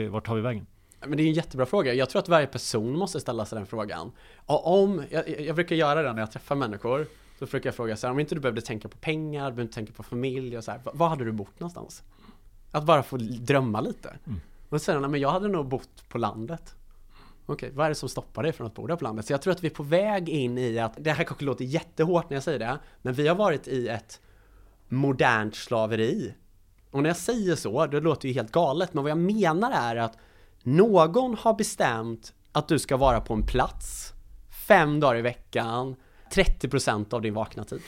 var, 0.09 0.21
tar 0.21 0.35
vi 0.35 0.41
vägen? 0.41 0.65
Men 1.07 1.17
det 1.17 1.23
är 1.23 1.27
en 1.27 1.33
jättebra 1.33 1.65
fråga. 1.65 1.93
Jag 1.93 2.09
tror 2.09 2.19
att 2.21 2.29
varje 2.29 2.47
person 2.47 2.97
måste 2.97 3.19
ställa 3.19 3.45
sig 3.45 3.57
den 3.57 3.67
frågan. 3.67 4.11
Och 4.45 4.83
om, 4.83 5.03
jag, 5.09 5.41
jag 5.41 5.55
brukar 5.55 5.75
göra 5.75 6.01
det 6.01 6.13
när 6.13 6.19
jag 6.19 6.31
träffar 6.31 6.55
människor. 6.55 7.07
Så 7.39 7.45
försöker 7.45 7.67
jag 7.67 7.75
fråga 7.75 7.97
så 7.97 8.07
här, 8.07 8.11
om 8.11 8.19
inte 8.19 8.35
du 8.35 8.41
behövde 8.41 8.61
tänka 8.61 8.87
på 8.87 8.97
pengar, 8.97 9.49
du 9.49 9.55
behövde 9.55 9.73
tänka 9.73 9.93
på 9.93 10.03
familj 10.03 10.57
och 10.57 10.63
så 10.63 10.71
här, 10.71 10.81
var 10.93 11.09
hade 11.09 11.25
du 11.25 11.31
bott 11.31 11.59
någonstans? 11.59 12.03
Att 12.73 12.85
bara 12.85 13.03
få 13.03 13.17
drömma 13.17 13.81
lite. 13.81 14.13
Mm. 14.27 14.41
Och 14.69 14.81
sen, 14.81 15.11
men 15.11 15.19
jag 15.19 15.31
hade 15.31 15.47
nog 15.47 15.67
bott 15.67 16.09
på 16.09 16.17
landet. 16.17 16.75
Okej, 17.45 17.71
vad 17.73 17.85
är 17.85 17.89
det 17.89 17.95
som 17.95 18.09
stoppar 18.09 18.43
dig 18.43 18.51
från 18.51 18.67
att 18.67 18.73
bo 18.73 18.87
där 18.87 18.95
på 18.95 19.03
landet? 19.03 19.25
Så 19.25 19.33
jag 19.33 19.41
tror 19.41 19.53
att 19.53 19.63
vi 19.63 19.67
är 19.67 19.71
på 19.71 19.83
väg 19.83 20.29
in 20.29 20.57
i 20.57 20.79
att, 20.79 20.93
det 20.97 21.11
här 21.11 21.23
kanske 21.23 21.45
låter 21.45 21.65
jättehårt 21.65 22.29
när 22.29 22.35
jag 22.35 22.43
säger 22.43 22.59
det, 22.59 22.79
men 23.01 23.13
vi 23.13 23.27
har 23.27 23.35
varit 23.35 23.67
i 23.67 23.87
ett 23.87 24.21
modernt 24.87 25.55
slaveri. 25.55 26.33
Och 26.91 27.03
när 27.03 27.09
jag 27.09 27.17
säger 27.17 27.55
så, 27.55 27.85
det 27.85 27.99
låter 27.99 28.27
ju 28.27 28.33
helt 28.33 28.51
galet, 28.51 28.93
men 28.93 29.03
vad 29.03 29.11
jag 29.11 29.17
menar 29.17 29.71
är 29.71 29.95
att 29.95 30.17
någon 30.63 31.35
har 31.35 31.53
bestämt 31.53 32.33
att 32.51 32.67
du 32.67 32.79
ska 32.79 32.97
vara 32.97 33.21
på 33.21 33.33
en 33.33 33.45
plats 33.45 34.13
fem 34.67 34.99
dagar 34.99 35.19
i 35.19 35.21
veckan, 35.21 35.95
30% 36.31 37.13
av 37.13 37.21
din 37.21 37.33
vakna 37.33 37.63
tid. 37.63 37.81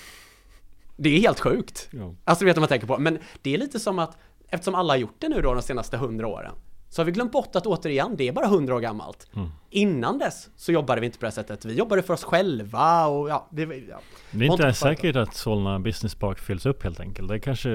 Det 0.95 1.09
är 1.09 1.19
helt 1.19 1.39
sjukt. 1.39 1.87
Ja. 1.91 2.15
Alltså 2.23 2.43
du 2.43 2.45
vet 2.45 2.57
vad 2.57 2.61
man 2.61 2.69
tänker 2.69 2.87
på. 2.87 2.97
Men 2.97 3.19
det 3.41 3.53
är 3.53 3.57
lite 3.57 3.79
som 3.79 3.99
att 3.99 4.17
eftersom 4.55 4.75
alla 4.75 4.93
har 4.93 4.97
gjort 4.97 5.15
det 5.19 5.29
nu 5.29 5.41
då 5.41 5.53
de 5.53 5.61
senaste 5.61 5.97
hundra 5.97 6.27
åren 6.27 6.51
så 6.89 7.01
har 7.01 7.05
vi 7.05 7.11
glömt 7.11 7.31
bort 7.31 7.55
att 7.55 7.65
återigen, 7.65 8.15
det 8.15 8.27
är 8.27 8.31
bara 8.31 8.47
hundra 8.47 8.75
år 8.75 8.79
gammalt. 8.79 9.27
Mm. 9.35 9.47
Innan 9.69 10.17
dess 10.17 10.49
så 10.55 10.71
jobbade 10.71 11.01
vi 11.01 11.05
inte 11.05 11.19
på 11.19 11.25
det 11.25 11.31
sättet. 11.31 11.65
Vi 11.65 11.73
jobbade 11.73 12.03
för 12.03 12.13
oss 12.13 12.23
själva 12.23 13.05
och 13.05 13.29
ja, 13.29 13.47
det, 13.51 13.61
ja. 13.61 13.99
det 14.31 14.45
är 14.45 14.51
inte 14.51 14.73
säkert 14.73 15.15
att 15.15 15.35
Solna 15.35 15.79
Business 15.79 16.15
Park 16.15 16.39
fylls 16.39 16.65
upp 16.65 16.83
helt 16.83 16.99
enkelt. 16.99 17.29
Det 17.29 17.39
kanske 17.39 17.69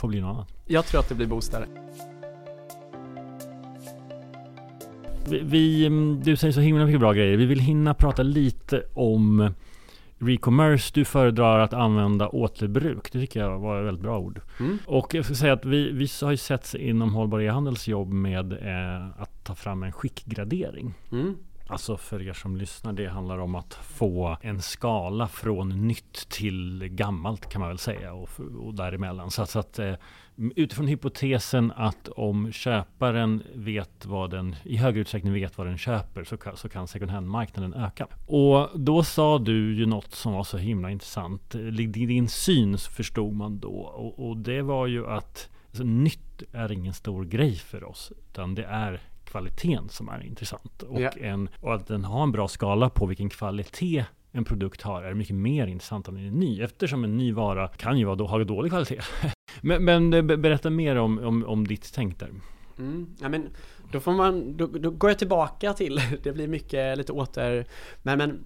får 0.00 0.08
bli 0.08 0.20
något 0.20 0.34
annat. 0.34 0.48
Jag 0.66 0.86
tror 0.86 1.00
att 1.00 1.08
det 1.08 1.14
blir 1.14 1.26
bostäder. 1.26 1.68
Vi, 5.28 5.38
vi, 5.38 5.88
du 6.24 6.36
säger 6.36 6.52
så 6.52 6.60
himla 6.60 6.84
mycket 6.84 7.00
bra 7.00 7.12
grejer. 7.12 7.36
Vi 7.36 7.46
vill 7.46 7.60
hinna 7.60 7.94
prata 7.94 8.22
lite 8.22 8.82
om 8.94 9.54
Recommerce, 10.18 10.90
du 10.94 11.04
föredrar 11.04 11.58
att 11.58 11.72
använda 11.72 12.28
återbruk. 12.28 13.12
Det 13.12 13.20
tycker 13.20 13.40
jag 13.40 13.58
var 13.58 13.80
ett 13.80 13.86
väldigt 13.86 14.02
bra 14.02 14.18
ord. 14.18 14.40
Mm. 14.60 14.78
Och 14.86 15.14
jag 15.14 15.24
ska 15.24 15.34
säga 15.34 15.52
att 15.52 15.64
vi, 15.64 15.92
vi 15.92 16.08
har 16.22 16.30
ju 16.30 16.36
sett 16.36 16.74
inom 16.74 17.14
hållbar 17.14 17.40
e-handels 17.40 17.88
jobb 17.88 18.12
med 18.12 18.52
eh, 18.52 19.22
att 19.22 19.44
ta 19.44 19.54
fram 19.54 19.82
en 19.82 19.92
skickgradering. 19.92 20.94
Mm. 21.12 21.36
Alltså 21.68 21.96
för 21.96 22.22
er 22.22 22.32
som 22.32 22.56
lyssnar, 22.56 22.92
det 22.92 23.06
handlar 23.06 23.38
om 23.38 23.54
att 23.54 23.74
få 23.74 24.36
en 24.40 24.62
skala 24.62 25.28
från 25.28 25.86
nytt 25.86 26.28
till 26.28 26.88
gammalt 26.90 27.48
kan 27.48 27.60
man 27.60 27.68
väl 27.68 27.78
säga 27.78 28.12
och, 28.12 28.28
och 28.60 28.74
däremellan. 28.74 29.30
Så, 29.30 29.46
så 29.46 29.58
att 29.58 29.78
eh, 29.78 29.94
utifrån 30.36 30.86
hypotesen 30.86 31.72
att 31.76 32.08
om 32.08 32.52
köparen 32.52 33.42
vet 33.54 34.06
vad 34.06 34.30
den 34.30 34.56
i 34.64 34.76
högre 34.76 35.00
utsträckning 35.00 35.32
vet 35.32 35.58
vad 35.58 35.66
den 35.66 35.78
köper 35.78 36.24
så 36.24 36.36
kan, 36.36 36.56
så 36.56 36.68
kan 36.68 36.88
second 36.88 37.10
hand-marknaden 37.10 37.74
öka. 37.74 38.06
Och 38.26 38.80
då 38.80 39.02
sa 39.02 39.38
du 39.38 39.74
ju 39.74 39.86
något 39.86 40.14
som 40.14 40.32
var 40.32 40.44
så 40.44 40.56
himla 40.56 40.90
intressant. 40.90 41.54
I 41.54 41.86
din 41.86 42.28
syn 42.28 42.78
förstod 42.78 43.34
man 43.34 43.58
då 43.58 43.78
och, 43.78 44.28
och 44.28 44.36
det 44.36 44.62
var 44.62 44.86
ju 44.86 45.06
att 45.06 45.50
alltså, 45.68 45.84
nytt 45.84 46.42
är 46.52 46.72
ingen 46.72 46.94
stor 46.94 47.24
grej 47.24 47.54
för 47.54 47.84
oss 47.84 48.12
utan 48.18 48.54
det 48.54 48.64
är 48.64 49.00
kvaliteten 49.24 49.88
som 49.88 50.08
är 50.08 50.26
intressant. 50.26 50.82
Och, 50.82 51.00
ja. 51.00 51.10
en, 51.10 51.48
och 51.60 51.74
att 51.74 51.86
den 51.86 52.04
har 52.04 52.22
en 52.22 52.32
bra 52.32 52.48
skala 52.48 52.90
på 52.90 53.06
vilken 53.06 53.28
kvalitet 53.28 54.04
en 54.32 54.44
produkt 54.44 54.82
har 54.82 55.02
är 55.02 55.14
mycket 55.14 55.36
mer 55.36 55.66
intressant 55.66 56.08
än 56.08 56.16
en 56.16 56.32
ny 56.32 56.62
eftersom 56.62 57.04
en 57.04 57.16
ny 57.16 57.32
vara 57.32 57.68
kan 57.68 57.98
ju 57.98 58.04
vara, 58.04 58.28
ha 58.28 58.44
dålig 58.44 58.72
kvalitet. 58.72 59.00
men, 59.60 59.84
men, 59.84 60.12
eh, 60.12 60.22
berätta 60.22 60.70
mer 60.70 60.96
om, 60.96 61.18
om, 61.18 61.44
om 61.44 61.66
ditt 61.66 61.92
tänk 61.94 62.18
där. 62.18 62.30
Mm, 62.78 63.14
ja, 63.20 63.28
men 63.28 63.48
då 63.92 64.00
får 64.00 64.12
man, 64.12 64.56
då, 64.56 64.66
då, 64.66 64.90
går 64.90 65.10
jag 65.10 65.18
tillbaka 65.18 65.72
till, 65.72 66.00
det 66.22 66.32
blir 66.32 66.48
mycket 66.48 66.98
lite 66.98 67.12
åter, 67.12 67.66
men, 68.02 68.18
men 68.18 68.44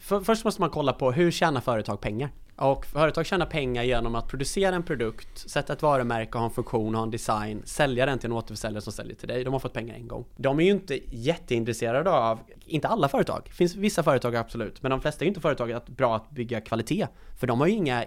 för, 0.00 0.20
först 0.20 0.44
måste 0.44 0.60
man 0.60 0.70
kolla 0.70 0.92
på 0.92 1.12
hur 1.12 1.30
tjänar 1.30 1.60
företag 1.60 2.00
pengar? 2.00 2.30
Och 2.56 2.86
företag 2.86 3.26
tjänar 3.26 3.46
pengar 3.46 3.82
genom 3.82 4.14
att 4.14 4.28
producera 4.28 4.76
en 4.76 4.82
produkt, 4.82 5.50
sätta 5.50 5.72
ett 5.72 5.82
varumärke, 5.82 6.38
ha 6.38 6.44
en 6.44 6.50
funktion, 6.50 6.94
ha 6.94 7.02
en 7.02 7.10
design, 7.10 7.62
sälja 7.64 8.06
den 8.06 8.18
till 8.18 8.30
en 8.30 8.36
återförsäljare 8.36 8.82
som 8.82 8.92
säljer 8.92 9.16
till 9.16 9.28
dig. 9.28 9.44
De 9.44 9.52
har 9.52 9.60
fått 9.60 9.72
pengar 9.72 9.94
en 9.94 10.08
gång. 10.08 10.24
De 10.36 10.60
är 10.60 10.64
ju 10.64 10.70
inte 10.70 11.00
jätteintresserade 11.16 12.10
av, 12.10 12.38
inte 12.66 12.88
alla 12.88 13.08
företag, 13.08 13.42
det 13.44 13.52
finns 13.52 13.74
vissa 13.74 14.02
företag 14.02 14.36
absolut, 14.36 14.82
men 14.82 14.90
de 14.90 15.00
flesta 15.00 15.22
är 15.22 15.26
ju 15.26 15.28
inte 15.28 15.40
företag 15.40 15.72
att 15.72 15.88
bra 15.88 16.16
att 16.16 16.30
bygga 16.30 16.60
kvalitet. 16.60 17.06
För 17.38 17.46
de 17.46 17.60
har 17.60 17.66
ju 17.66 17.72
inga 17.72 18.04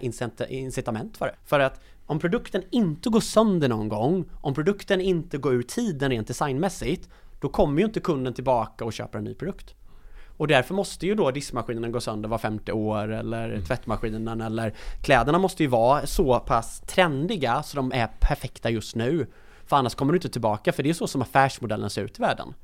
incitament 0.48 1.16
för 1.16 1.26
det. 1.26 1.34
För 1.44 1.60
att 1.60 1.80
om 2.10 2.18
produkten 2.18 2.62
inte 2.70 3.08
går 3.08 3.20
sönder 3.20 3.68
någon 3.68 3.88
gång, 3.88 4.24
om 4.40 4.54
produkten 4.54 5.00
inte 5.00 5.38
går 5.38 5.54
ur 5.54 5.62
tiden 5.62 6.10
rent 6.10 6.28
designmässigt, 6.28 7.08
då 7.40 7.48
kommer 7.48 7.80
ju 7.80 7.86
inte 7.86 8.00
kunden 8.00 8.34
tillbaka 8.34 8.84
och 8.84 8.92
köper 8.92 9.18
en 9.18 9.24
ny 9.24 9.34
produkt. 9.34 9.74
Och 10.36 10.48
därför 10.48 10.74
måste 10.74 11.06
ju 11.06 11.14
då 11.14 11.30
diskmaskinen 11.30 11.92
gå 11.92 12.00
sönder 12.00 12.28
var 12.28 12.38
femte 12.38 12.72
år 12.72 13.12
eller 13.12 13.48
mm. 13.48 13.64
tvättmaskinen 13.64 14.40
eller 14.40 14.74
kläderna 15.02 15.38
måste 15.38 15.62
ju 15.62 15.68
vara 15.68 16.06
så 16.06 16.40
pass 16.40 16.80
trendiga 16.80 17.62
så 17.62 17.76
de 17.76 17.92
är 17.92 18.06
perfekta 18.20 18.70
just 18.70 18.96
nu. 18.96 19.26
För 19.66 19.76
annars 19.76 19.94
kommer 19.94 20.12
du 20.12 20.16
inte 20.16 20.28
tillbaka, 20.28 20.72
för 20.72 20.82
det 20.82 20.90
är 20.90 20.94
så 20.94 21.06
som 21.06 21.22
affärsmodellen 21.22 21.90
ser 21.90 22.04
ut 22.04 22.18
i 22.18 22.22
världen. 22.22 22.54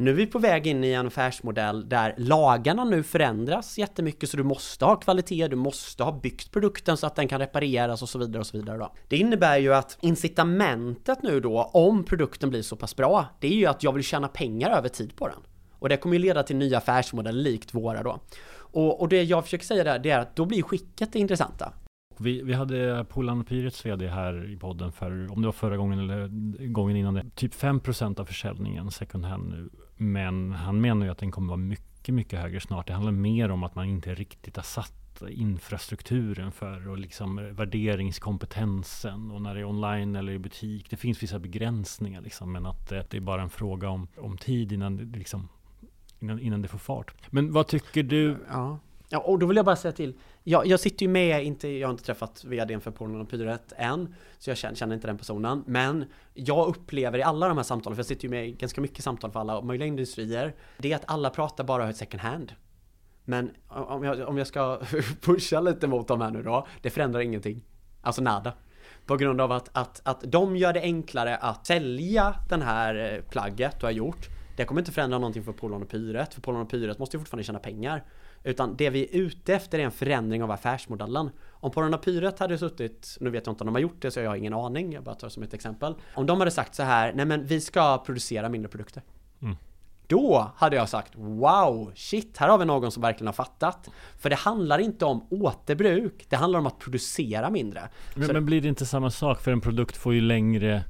Nu 0.00 0.10
är 0.10 0.14
vi 0.14 0.26
på 0.26 0.38
väg 0.38 0.66
in 0.66 0.84
i 0.84 0.92
en 0.92 1.06
affärsmodell 1.06 1.88
där 1.88 2.14
lagarna 2.16 2.84
nu 2.84 3.02
förändras 3.02 3.78
jättemycket 3.78 4.30
så 4.30 4.36
du 4.36 4.42
måste 4.42 4.84
ha 4.84 4.96
kvalitet, 4.96 5.48
du 5.48 5.56
måste 5.56 6.02
ha 6.02 6.12
byggt 6.12 6.52
produkten 6.52 6.96
så 6.96 7.06
att 7.06 7.16
den 7.16 7.28
kan 7.28 7.38
repareras 7.38 8.02
och 8.02 8.08
så 8.08 8.18
vidare 8.18 8.40
och 8.40 8.46
så 8.46 8.56
vidare 8.56 8.78
då. 8.78 8.92
Det 9.08 9.16
innebär 9.16 9.58
ju 9.58 9.74
att 9.74 9.98
incitamentet 10.00 11.22
nu 11.22 11.40
då, 11.40 11.62
om 11.62 12.04
produkten 12.04 12.50
blir 12.50 12.62
så 12.62 12.76
pass 12.76 12.96
bra, 12.96 13.26
det 13.40 13.46
är 13.46 13.56
ju 13.56 13.66
att 13.66 13.82
jag 13.82 13.92
vill 13.92 14.04
tjäna 14.04 14.28
pengar 14.28 14.70
över 14.70 14.88
tid 14.88 15.16
på 15.16 15.28
den. 15.28 15.38
Och 15.72 15.88
det 15.88 15.96
kommer 15.96 16.16
ju 16.16 16.22
leda 16.22 16.42
till 16.42 16.56
nya 16.56 16.78
affärsmodeller 16.78 17.42
likt 17.42 17.74
våra 17.74 18.02
då. 18.02 18.18
Och, 18.52 19.00
och 19.00 19.08
det 19.08 19.22
jag 19.22 19.44
försöker 19.44 19.64
säga 19.64 19.84
där, 19.84 19.98
det 19.98 20.10
är 20.10 20.18
att 20.18 20.36
då 20.36 20.44
blir 20.44 20.62
skicket 20.62 21.12
det 21.12 21.18
intressanta. 21.18 21.72
Vi, 22.18 22.42
vi 22.42 22.52
hade 22.52 23.04
Polan 23.08 23.44
Pyrets 23.44 23.86
VD 23.86 24.08
här 24.08 24.50
i 24.50 24.56
podden 24.56 24.92
för, 24.92 25.32
om 25.32 25.42
det 25.42 25.48
var 25.48 25.52
förra 25.52 25.76
gången 25.76 25.98
eller 25.98 26.28
gången 26.66 26.96
innan 26.96 27.14
det, 27.14 27.24
typ 27.34 27.54
5% 27.54 28.20
av 28.20 28.24
försäljningen 28.24 28.90
second 28.90 29.24
hand 29.24 29.48
nu. 29.48 29.70
Men 30.02 30.52
han 30.52 30.80
menar 30.80 31.06
ju 31.06 31.12
att 31.12 31.18
den 31.18 31.30
kommer 31.30 31.48
vara 31.48 31.56
mycket, 31.56 32.14
mycket 32.14 32.40
högre 32.40 32.60
snart. 32.60 32.86
Det 32.86 32.92
handlar 32.92 33.12
mer 33.12 33.50
om 33.50 33.62
att 33.62 33.74
man 33.74 33.86
inte 33.86 34.14
riktigt 34.14 34.56
har 34.56 34.62
satt 34.62 35.22
infrastrukturen 35.28 36.52
för 36.52 36.88
och 36.88 36.98
liksom 36.98 37.54
värderingskompetensen 37.54 39.30
och 39.30 39.42
när 39.42 39.54
det 39.54 39.60
är 39.60 39.64
online 39.64 40.16
eller 40.16 40.32
i 40.32 40.38
butik. 40.38 40.90
Det 40.90 40.96
finns 40.96 41.22
vissa 41.22 41.38
begränsningar 41.38 42.20
liksom, 42.20 42.52
men 42.52 42.66
att 42.66 42.88
det, 42.88 43.06
det 43.10 43.16
är 43.16 43.20
bara 43.20 43.42
en 43.42 43.50
fråga 43.50 43.88
om, 43.88 44.08
om 44.16 44.38
tid 44.38 44.72
innan 44.72 44.96
det 44.96 45.18
liksom 45.18 45.48
innan, 46.18 46.40
innan 46.40 46.62
det 46.62 46.68
får 46.68 46.78
fart. 46.78 47.14
Men 47.30 47.52
vad 47.52 47.66
tycker 47.66 48.02
du? 48.02 48.36
Ja. 48.50 48.78
Ja, 49.12 49.18
och 49.18 49.38
då 49.38 49.46
vill 49.46 49.56
jag 49.56 49.66
bara 49.66 49.76
säga 49.76 49.92
till. 49.92 50.18
Jag, 50.44 50.66
jag 50.66 50.80
sitter 50.80 51.06
ju 51.06 51.12
med, 51.12 51.44
inte, 51.44 51.68
jag 51.68 51.88
har 51.88 51.92
inte 51.92 52.04
träffat 52.04 52.44
vdn 52.44 52.80
för 52.80 52.90
Polen 52.90 53.20
och 53.20 53.30
Pyret 53.30 53.72
än, 53.76 54.14
så 54.38 54.50
jag 54.50 54.56
känner, 54.56 54.74
känner, 54.74 54.94
inte 54.94 55.06
den 55.06 55.18
personen. 55.18 55.64
Men 55.66 56.04
jag 56.34 56.68
upplever 56.68 57.18
i 57.18 57.22
alla 57.22 57.48
de 57.48 57.56
här 57.56 57.64
samtalen, 57.64 57.96
för 57.96 58.00
jag 58.00 58.06
sitter 58.06 58.24
ju 58.24 58.30
med 58.30 58.48
i 58.48 58.52
ganska 58.52 58.80
mycket 58.80 59.04
samtal 59.04 59.30
för 59.30 59.40
alla 59.40 59.60
möjliga 59.60 59.86
industrier, 59.86 60.54
det 60.78 60.92
är 60.92 60.96
att 60.96 61.04
alla 61.06 61.30
pratar 61.30 61.64
bara 61.64 61.92
second 61.92 62.20
hand. 62.20 62.52
Men 63.24 63.50
om 63.68 64.04
jag, 64.04 64.28
om 64.28 64.38
jag 64.38 64.46
ska 64.46 64.80
pusha 65.20 65.60
lite 65.60 65.86
mot 65.86 66.08
dem 66.08 66.20
här 66.20 66.30
nu 66.30 66.42
då, 66.42 66.66
det 66.82 66.90
förändrar 66.90 67.20
ingenting. 67.20 67.64
Alltså 68.02 68.22
nada. 68.22 68.52
På 69.06 69.16
grund 69.16 69.40
av 69.40 69.52
att, 69.52 69.70
att, 69.72 70.00
att 70.04 70.20
de 70.32 70.56
gör 70.56 70.72
det 70.72 70.80
enklare 70.80 71.36
att 71.36 71.66
sälja 71.66 72.34
den 72.48 72.62
här 72.62 73.14
eh, 73.14 73.30
plagget 73.30 73.80
du 73.80 73.86
har 73.86 73.92
gjort 73.92 74.28
det 74.60 74.64
kommer 74.64 74.80
inte 74.80 74.92
förändra 74.92 75.18
någonting 75.18 75.42
för 75.42 75.52
Polon 75.52 75.82
och 75.82 75.88
Pyret, 75.88 76.34
för 76.34 76.40
Polon 76.40 76.60
och 76.60 76.70
Pyret 76.70 76.98
måste 76.98 77.16
ju 77.16 77.18
fortfarande 77.18 77.44
tjäna 77.44 77.58
pengar. 77.58 78.04
Utan 78.44 78.76
det 78.76 78.90
vi 78.90 79.02
är 79.04 79.08
ute 79.20 79.54
efter 79.54 79.78
är 79.78 79.82
en 79.84 79.90
förändring 79.90 80.42
av 80.42 80.50
affärsmodellen. 80.50 81.30
Om 81.50 81.70
Pornopyret 81.70 82.38
hade 82.38 82.58
suttit, 82.58 83.16
nu 83.20 83.30
vet 83.30 83.46
jag 83.46 83.52
inte 83.52 83.64
om 83.64 83.66
de 83.66 83.74
har 83.74 83.82
gjort 83.82 84.02
det 84.02 84.10
så 84.10 84.20
jag 84.20 84.30
har 84.30 84.36
ingen 84.36 84.54
aning, 84.54 84.92
jag 84.92 85.02
bara 85.04 85.14
tar 85.14 85.26
det 85.26 85.32
som 85.34 85.42
ett 85.42 85.54
exempel. 85.54 85.94
Om 86.14 86.26
de 86.26 86.38
hade 86.38 86.50
sagt 86.50 86.74
så 86.74 86.82
här, 86.82 87.12
nej 87.12 87.24
men 87.26 87.46
vi 87.46 87.60
ska 87.60 87.98
producera 87.98 88.48
mindre 88.48 88.68
produkter. 88.68 89.02
Mm. 89.42 89.56
Då 90.06 90.50
hade 90.56 90.76
jag 90.76 90.88
sagt 90.88 91.12
wow, 91.16 91.92
shit, 91.94 92.36
här 92.38 92.48
har 92.48 92.58
vi 92.58 92.64
någon 92.64 92.90
som 92.92 93.02
verkligen 93.02 93.26
har 93.26 93.32
fattat. 93.32 93.88
För 94.18 94.30
det 94.30 94.36
handlar 94.36 94.78
inte 94.78 95.04
om 95.04 95.26
återbruk, 95.30 96.26
det 96.28 96.36
handlar 96.36 96.58
om 96.58 96.66
att 96.66 96.78
producera 96.78 97.50
mindre. 97.50 97.88
Men, 98.14 98.26
Så- 98.26 98.32
men 98.32 98.46
blir 98.46 98.60
det 98.60 98.68
inte 98.68 98.86
samma 98.86 99.10
sak? 99.10 99.40
För 99.40 99.52
en 99.52 99.60
produkt 99.60 99.96
får 99.96 100.14
ju 100.14 100.20
längre 100.20 100.84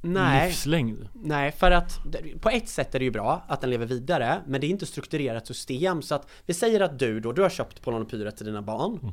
Nej, 0.00 0.48
livslängd. 0.48 1.08
nej, 1.12 1.52
för 1.52 1.70
att 1.70 2.00
på 2.40 2.50
ett 2.50 2.68
sätt 2.68 2.94
är 2.94 2.98
det 2.98 3.04
ju 3.04 3.10
bra 3.10 3.44
att 3.48 3.60
den 3.60 3.70
lever 3.70 3.86
vidare, 3.86 4.42
men 4.46 4.60
det 4.60 4.66
är 4.66 4.68
inte 4.68 4.86
strukturerat 4.86 5.46
system. 5.46 6.02
Så 6.02 6.14
att 6.14 6.28
vi 6.46 6.54
säger 6.54 6.80
att 6.80 6.98
du 6.98 7.20
då, 7.20 7.32
du 7.32 7.42
har 7.42 7.50
köpt 7.50 7.82
Polonopyret 7.82 8.36
till 8.36 8.46
dina 8.46 8.62
barn. 8.62 9.12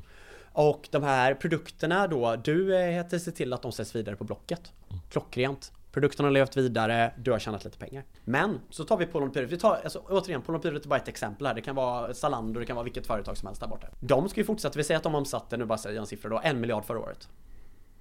Och 0.51 0.87
de 0.91 1.03
här 1.03 1.33
produkterna 1.33 2.07
då, 2.07 2.35
du 2.35 2.75
eh, 2.75 2.91
heter 2.91 3.19
se 3.19 3.31
till 3.31 3.53
att 3.53 3.61
de 3.61 3.71
säljs 3.71 3.95
vidare 3.95 4.15
på 4.15 4.23
Blocket. 4.23 4.71
Klockrent. 5.09 5.71
Produkten 5.91 6.25
har 6.25 6.31
levt 6.31 6.57
vidare, 6.57 7.13
du 7.17 7.31
har 7.31 7.39
tjänat 7.39 7.65
lite 7.65 7.77
pengar. 7.77 8.03
Men 8.23 8.59
så 8.69 8.83
tar 8.83 8.97
vi 8.97 9.05
Polonopyret, 9.05 9.51
vi 9.51 9.57
tar, 9.57 9.79
alltså, 9.83 9.99
återigen 10.09 10.41
Polonopyret 10.41 10.85
är 10.85 10.89
bara 10.89 10.99
ett 10.99 11.07
exempel 11.07 11.47
här. 11.47 11.53
Det 11.53 11.61
kan 11.61 11.75
vara 11.75 12.13
Zalando, 12.13 12.59
det 12.59 12.65
kan 12.65 12.75
vara 12.75 12.83
vilket 12.83 13.07
företag 13.07 13.37
som 13.37 13.47
helst 13.47 13.61
där 13.61 13.67
borta. 13.67 13.87
De 13.99 14.29
ska 14.29 14.39
ju 14.39 14.45
fortsätta, 14.45 14.77
vi 14.77 14.83
säger 14.83 14.97
att 14.97 15.03
de 15.03 15.15
omsatte, 15.15 15.57
nu 15.57 15.65
bara 15.65 15.77
säger 15.77 15.95
jag 15.95 16.01
en 16.01 16.07
siffra 16.07 16.29
då, 16.29 16.41
en 16.43 16.61
miljard 16.61 16.85
förra 16.85 16.99
året. 16.99 17.29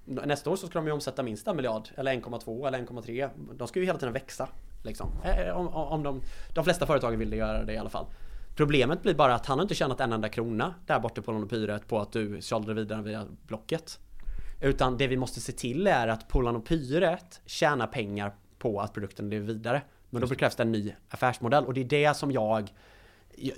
Nästa 0.05 0.49
år 0.49 0.55
så 0.55 0.67
ska 0.67 0.79
de 0.79 0.87
ju 0.87 0.93
omsätta 0.93 1.23
minst 1.23 1.47
en 1.47 1.55
miljard, 1.55 1.89
eller 1.95 2.13
1,2 2.13 2.67
eller 2.67 2.79
1,3. 2.79 3.29
De 3.53 3.67
ska 3.67 3.79
ju 3.79 3.85
hela 3.85 3.99
tiden 3.99 4.13
växa. 4.13 4.49
Liksom. 4.83 5.09
Eh, 5.23 5.57
Om, 5.57 5.67
om 5.67 6.03
de, 6.03 6.21
de 6.53 6.63
flesta 6.63 6.85
företagen 6.85 7.19
vill 7.19 7.33
göra 7.33 7.63
det 7.63 7.73
i 7.73 7.77
alla 7.77 7.89
fall. 7.89 8.05
Problemet 8.55 9.03
blir 9.03 9.13
bara 9.13 9.35
att 9.35 9.45
han 9.45 9.57
har 9.57 9.63
inte 9.63 9.75
tjänat 9.75 9.99
en 9.99 10.13
enda 10.13 10.29
krona 10.29 10.73
där 10.85 10.99
borta 10.99 11.15
på 11.15 11.25
Polonopyret 11.25 11.87
på 11.87 11.99
att 11.99 12.11
du 12.11 12.41
sålde 12.41 12.73
vidare 12.73 13.01
via 13.01 13.25
Blocket. 13.47 13.99
Utan 14.61 14.97
det 14.97 15.07
vi 15.07 15.17
måste 15.17 15.39
se 15.39 15.51
till 15.51 15.87
är 15.87 16.07
att 16.07 16.27
Polonopyret 16.27 17.41
tjänar 17.45 17.87
pengar 17.87 18.35
på 18.57 18.79
att 18.79 18.93
produkten 18.93 19.29
lever 19.29 19.47
vidare. 19.47 19.81
Men 20.09 20.21
då 20.21 20.27
krävs 20.27 20.55
det 20.55 20.63
en 20.63 20.71
ny 20.71 20.93
affärsmodell 21.09 21.65
och 21.65 21.73
det 21.73 21.81
är 21.81 21.85
det 21.85 22.17
som 22.17 22.31
jag 22.31 22.73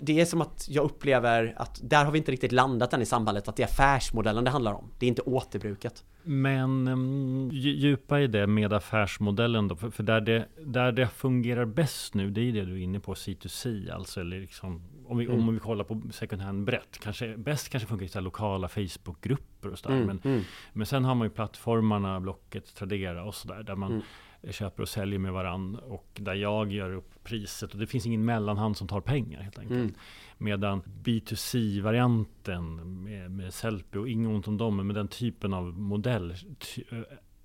det 0.01 0.19
är 0.19 0.25
som 0.25 0.41
att 0.41 0.65
jag 0.69 0.85
upplever 0.85 1.53
att 1.57 1.79
där 1.83 2.05
har 2.05 2.11
vi 2.11 2.17
inte 2.17 2.31
riktigt 2.31 2.51
landat 2.51 2.93
än 2.93 3.01
i 3.01 3.05
samhället 3.05 3.47
att 3.47 3.55
det 3.55 3.63
är 3.63 3.67
affärsmodellen 3.67 4.43
det 4.43 4.49
handlar 4.49 4.73
om. 4.73 4.91
Det 4.99 5.05
är 5.05 5.07
inte 5.07 5.21
återbruket. 5.21 6.03
Men 6.23 6.87
um, 6.87 7.49
djupa 7.53 8.19
i 8.19 8.27
det 8.27 8.47
med 8.47 8.73
affärsmodellen 8.73 9.67
då. 9.67 9.75
För, 9.75 9.89
för 9.89 10.03
där, 10.03 10.21
det, 10.21 10.47
där 10.65 10.91
det 10.91 11.07
fungerar 11.07 11.65
bäst 11.65 12.13
nu, 12.13 12.29
det 12.29 12.41
är 12.41 12.51
det 12.51 12.65
du 12.65 12.73
är 12.73 12.83
inne 12.83 12.99
på, 12.99 13.13
C2C. 13.13 13.93
Alltså, 13.93 14.21
eller 14.21 14.39
liksom, 14.39 14.81
om, 15.07 15.17
vi, 15.17 15.25
Mm. 15.25 15.39
om 15.39 15.53
vi 15.53 15.59
kollar 15.59 15.83
på 15.83 16.01
second 16.11 16.41
hand 16.41 16.63
brett. 16.65 16.99
Kanske, 17.03 17.37
bäst 17.37 17.69
kanske 17.69 17.87
funkar 17.89 18.05
i 18.05 18.09
så 18.09 18.19
lokala 18.19 18.67
Facebookgrupper 18.67 19.69
och 19.69 19.79
sådär. 19.79 19.95
Mm, 19.95 20.07
Men, 20.07 20.19
mm. 20.33 20.43
men 20.73 20.85
sen 20.85 21.05
har 21.05 21.15
man 21.15 21.27
ju 21.27 21.31
plattformarna, 21.33 22.19
Blocket, 22.19 22.75
Tradera 22.75 23.23
och 23.23 23.35
sådär. 23.35 23.63
Där 23.63 23.75
man 23.75 23.91
Mm. 23.91 24.03
Köper 24.52 24.82
och 24.82 24.89
säljer 24.89 25.19
med 25.19 25.34
varann. 25.34 25.76
Och 25.76 26.08
där 26.13 26.34
jag 26.34 26.71
gör 26.71 26.93
upp 26.93 27.23
priset. 27.23 27.73
Och 27.73 27.80
det 27.80 27.88
finns 27.88 28.06
ingen 28.06 28.26
mellanhand 28.26 28.78
som 28.78 28.88
tar 28.88 29.02
pengar 29.02 29.41
helt 29.41 29.60
enkelt. 29.60 29.80
Mm. 29.80 29.93
Medan 30.38 30.82
B2C-varianten 31.04 32.76
med, 33.04 33.32
med 33.32 33.54
Sellpy 33.54 34.00
och 34.00 34.10
inget 34.10 34.30
ont 34.30 34.47
om 34.47 34.58
dem, 34.58 34.76
men 34.76 34.88
med 34.88 34.95
den 34.95 35.08
typen 35.08 35.54
av 35.54 35.63
modell 35.63 36.36
ty, 36.60 36.84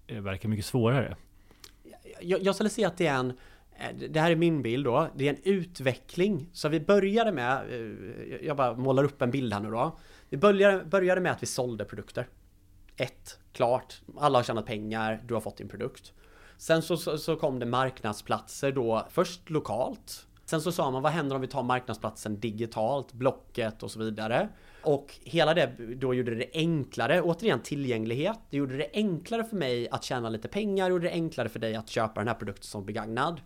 äh, 0.06 0.20
verkar 0.20 0.48
mycket 0.48 0.66
svårare. 0.66 1.16
jag, 2.20 2.42
jag 2.42 2.54
skulle 2.54 2.70
säga 2.70 2.88
att 2.88 2.98
det 2.98 3.06
är 3.06 3.18
en 3.18 3.30
eh, 3.30 4.08
det 4.10 4.20
här 4.20 4.30
är 4.30 4.36
min 4.36 4.62
bild 4.62 4.84
då. 4.84 5.08
Det 5.16 5.28
är 5.28 5.32
en 5.32 5.42
utveckling. 5.44 6.48
Så 6.52 6.68
vi 6.68 6.80
började 6.80 7.32
med, 7.32 7.62
jag 8.42 8.56
bara 8.56 8.74
målar 8.74 9.04
upp 9.04 9.22
en 9.22 9.30
bild 9.30 9.52
här 9.52 9.60
nu 9.60 9.70
då. 9.70 9.98
Vi 10.28 10.36
började, 10.36 10.84
började 10.84 11.20
med 11.20 11.32
att 11.32 11.42
vi 11.42 11.46
sålde 11.46 11.84
produkter. 11.84 12.28
Ett, 12.96 13.38
klart. 13.52 14.00
Alla 14.16 14.38
har 14.38 14.42
tjänat 14.42 14.66
pengar, 14.66 15.22
du 15.26 15.34
har 15.34 15.40
fått 15.40 15.56
din 15.56 15.68
produkt. 15.68 16.12
Sen 16.62 16.82
så, 16.82 16.96
så, 16.96 17.18
så 17.18 17.36
kom 17.36 17.58
det 17.58 17.66
marknadsplatser 17.66 18.72
då, 18.72 19.06
först 19.10 19.50
lokalt. 19.50 20.26
Sen 20.44 20.60
så 20.60 20.72
sa 20.72 20.90
man, 20.90 21.02
vad 21.02 21.12
händer 21.12 21.34
om 21.36 21.40
vi 21.40 21.48
tar 21.48 21.62
marknadsplatsen 21.62 22.40
digitalt, 22.40 23.12
Blocket 23.12 23.82
och 23.82 23.90
så 23.90 23.98
vidare. 23.98 24.48
Och 24.82 25.14
hela 25.24 25.54
det 25.54 25.72
då 25.96 26.14
gjorde 26.14 26.34
det 26.34 26.50
enklare, 26.52 27.22
återigen 27.22 27.60
tillgänglighet. 27.60 28.38
Det 28.50 28.56
gjorde 28.56 28.76
det 28.76 28.90
enklare 28.92 29.44
för 29.44 29.56
mig 29.56 29.88
att 29.88 30.04
tjäna 30.04 30.28
lite 30.28 30.48
pengar, 30.48 30.90
gjorde 30.90 31.06
det 31.06 31.12
enklare 31.12 31.48
för 31.48 31.58
dig 31.58 31.74
att 31.74 31.88
köpa 31.88 32.20
den 32.20 32.28
här 32.28 32.34
produkten 32.34 32.64
som 32.64 32.86
begagnad. 32.86 33.40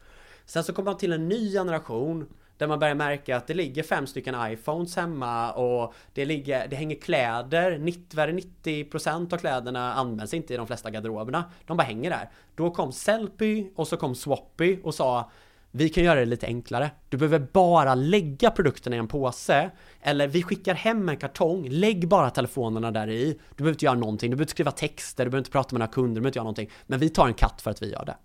Sen 0.47 0.65
så 0.65 0.73
kom 0.73 0.85
man 0.85 0.97
till 0.97 1.13
en 1.13 1.29
ny 1.29 1.53
generation 1.53 2.29
där 2.59 2.67
man 2.67 2.79
börjar 2.79 2.95
märka 2.95 3.37
att 3.37 3.47
det 3.47 3.55
ligger 3.55 3.83
fem 3.83 4.07
stycken 4.07 4.35
iPhones 4.53 4.97
hemma 4.97 5.53
och 5.53 5.95
det, 6.15 6.25
ligger, 6.25 6.69
det 6.69 6.77
hänger 6.77 6.97
kläder, 6.97 7.79
90, 7.79 8.17
90% 8.65 9.35
av 9.35 9.39
kläderna 9.39 9.95
används 9.95 10.35
inte 10.35 10.55
i 10.55 10.57
de 10.57 10.67
flesta 10.67 10.91
garderoberna. 10.91 11.45
De 11.67 11.77
bara 11.77 11.83
hänger 11.83 12.11
där. 12.11 12.31
Då 12.55 12.71
kom 12.71 12.93
Sellpy 12.93 13.67
och 13.77 13.89
så 13.89 13.97
kom 13.97 14.15
Swappy 14.15 14.79
och 14.83 14.95
sa 14.95 15.31
vi 15.71 15.89
kan 15.89 16.05
göra 16.05 16.21
det 16.21 16.27
lite 16.27 16.47
enklare. 16.47 16.91
Du 17.09 17.17
behöver 17.17 17.39
bara 17.39 17.95
lägga 17.95 18.51
produkterna 18.51 18.97
i 18.97 18.99
en 18.99 19.09
påse. 19.09 19.71
Eller 20.01 20.29
vi 20.29 20.43
skickar 20.43 20.75
hem 20.75 21.09
en 21.09 21.17
kartong. 21.17 21.69
Lägg 21.69 22.09
bara 22.09 22.31
telefonerna 22.31 22.91
där 22.91 23.09
i. 23.09 23.39
Du 23.49 23.55
behöver 23.57 23.73
inte 23.73 23.85
göra 23.85 23.95
någonting. 23.95 24.31
Du 24.31 24.37
behöver 24.37 24.45
inte 24.45 24.51
skriva 24.51 24.71
texter. 24.71 25.25
Du 25.25 25.31
behöver 25.31 25.41
inte 25.41 25.51
prata 25.51 25.75
med 25.75 25.79
några 25.79 25.93
kunder. 25.93 26.15
Du 26.15 26.15
behöver 26.15 26.29
inte 26.29 26.39
göra 26.39 26.45
någonting. 26.45 26.71
Men 26.87 26.99
vi 26.99 27.09
tar 27.09 27.27
en 27.27 27.35
katt 27.35 27.63
för 27.63 27.71
att 27.71 27.83
vi 27.83 27.93
gör 27.93 28.05
det. 28.05 28.17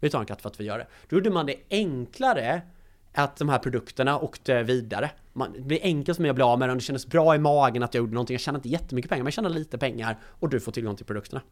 Vi 0.00 0.10
tar 0.10 0.20
en 0.20 0.26
katt 0.26 0.42
för 0.42 0.48
att 0.48 0.60
vi 0.60 0.64
gör 0.64 0.78
det. 0.78 0.86
Då 1.08 1.16
gjorde 1.16 1.30
man 1.30 1.46
det 1.46 1.56
enklare 1.70 2.62
att 3.14 3.36
de 3.36 3.48
här 3.48 3.58
produkterna 3.58 4.18
åkte 4.18 4.62
vidare. 4.62 5.10
Man, 5.32 5.52
det 5.52 5.60
blir 5.60 5.78
enkelt 5.82 6.16
för 6.16 6.22
mig 6.22 6.28
att 6.28 6.34
bli 6.34 6.44
av 6.44 6.58
med 6.58 6.68
dem. 6.68 6.78
Det 6.78 6.84
kändes 6.84 7.06
bra 7.06 7.34
i 7.34 7.38
magen 7.38 7.82
att 7.82 7.94
jag 7.94 8.00
gjorde 8.00 8.14
någonting. 8.14 8.34
Jag 8.34 8.40
tjänade 8.40 8.58
inte 8.58 8.68
jättemycket 8.68 9.08
pengar, 9.08 9.22
men 9.22 9.26
jag 9.26 9.34
tjänade 9.34 9.54
lite 9.54 9.78
pengar 9.78 10.18
och 10.24 10.48
du 10.48 10.60
får 10.60 10.72
tillgång 10.72 10.96
till 10.96 11.06
produkterna. 11.06 11.42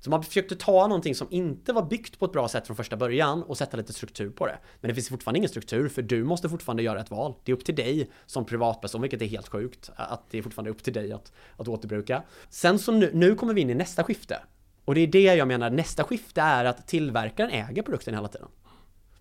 Så 0.00 0.10
man 0.10 0.22
försökte 0.22 0.56
ta 0.56 0.86
någonting 0.86 1.14
som 1.14 1.26
inte 1.30 1.72
var 1.72 1.82
byggt 1.82 2.18
på 2.18 2.24
ett 2.24 2.32
bra 2.32 2.48
sätt 2.48 2.66
från 2.66 2.76
första 2.76 2.96
början 2.96 3.42
och 3.42 3.58
sätta 3.58 3.76
lite 3.76 3.92
struktur 3.92 4.30
på 4.30 4.46
det. 4.46 4.58
Men 4.80 4.88
det 4.88 4.94
finns 4.94 5.08
fortfarande 5.08 5.38
ingen 5.38 5.48
struktur 5.48 5.88
för 5.88 6.02
du 6.02 6.24
måste 6.24 6.48
fortfarande 6.48 6.82
göra 6.82 7.00
ett 7.00 7.10
val. 7.10 7.34
Det 7.44 7.52
är 7.52 7.56
upp 7.56 7.64
till 7.64 7.74
dig 7.74 8.10
som 8.26 8.44
privatperson, 8.44 9.00
vilket 9.00 9.22
är 9.22 9.26
helt 9.26 9.48
sjukt. 9.48 9.90
Att 9.96 10.30
det 10.30 10.38
är 10.38 10.42
fortfarande 10.42 10.70
upp 10.70 10.82
till 10.82 10.92
dig 10.92 11.12
att, 11.12 11.32
att 11.56 11.68
återbruka. 11.68 12.22
Sen 12.50 12.78
så 12.78 12.92
nu, 12.92 13.10
nu 13.14 13.34
kommer 13.34 13.54
vi 13.54 13.60
in 13.60 13.70
i 13.70 13.74
nästa 13.74 14.04
skifte. 14.04 14.38
Och 14.84 14.94
det 14.94 15.00
är 15.00 15.06
det 15.06 15.22
jag 15.22 15.48
menar, 15.48 15.70
nästa 15.70 16.04
skifte 16.04 16.40
är 16.40 16.64
att 16.64 16.88
tillverkaren 16.88 17.50
äger 17.50 17.82
produkten 17.82 18.14
hela 18.14 18.28
tiden. 18.28 18.48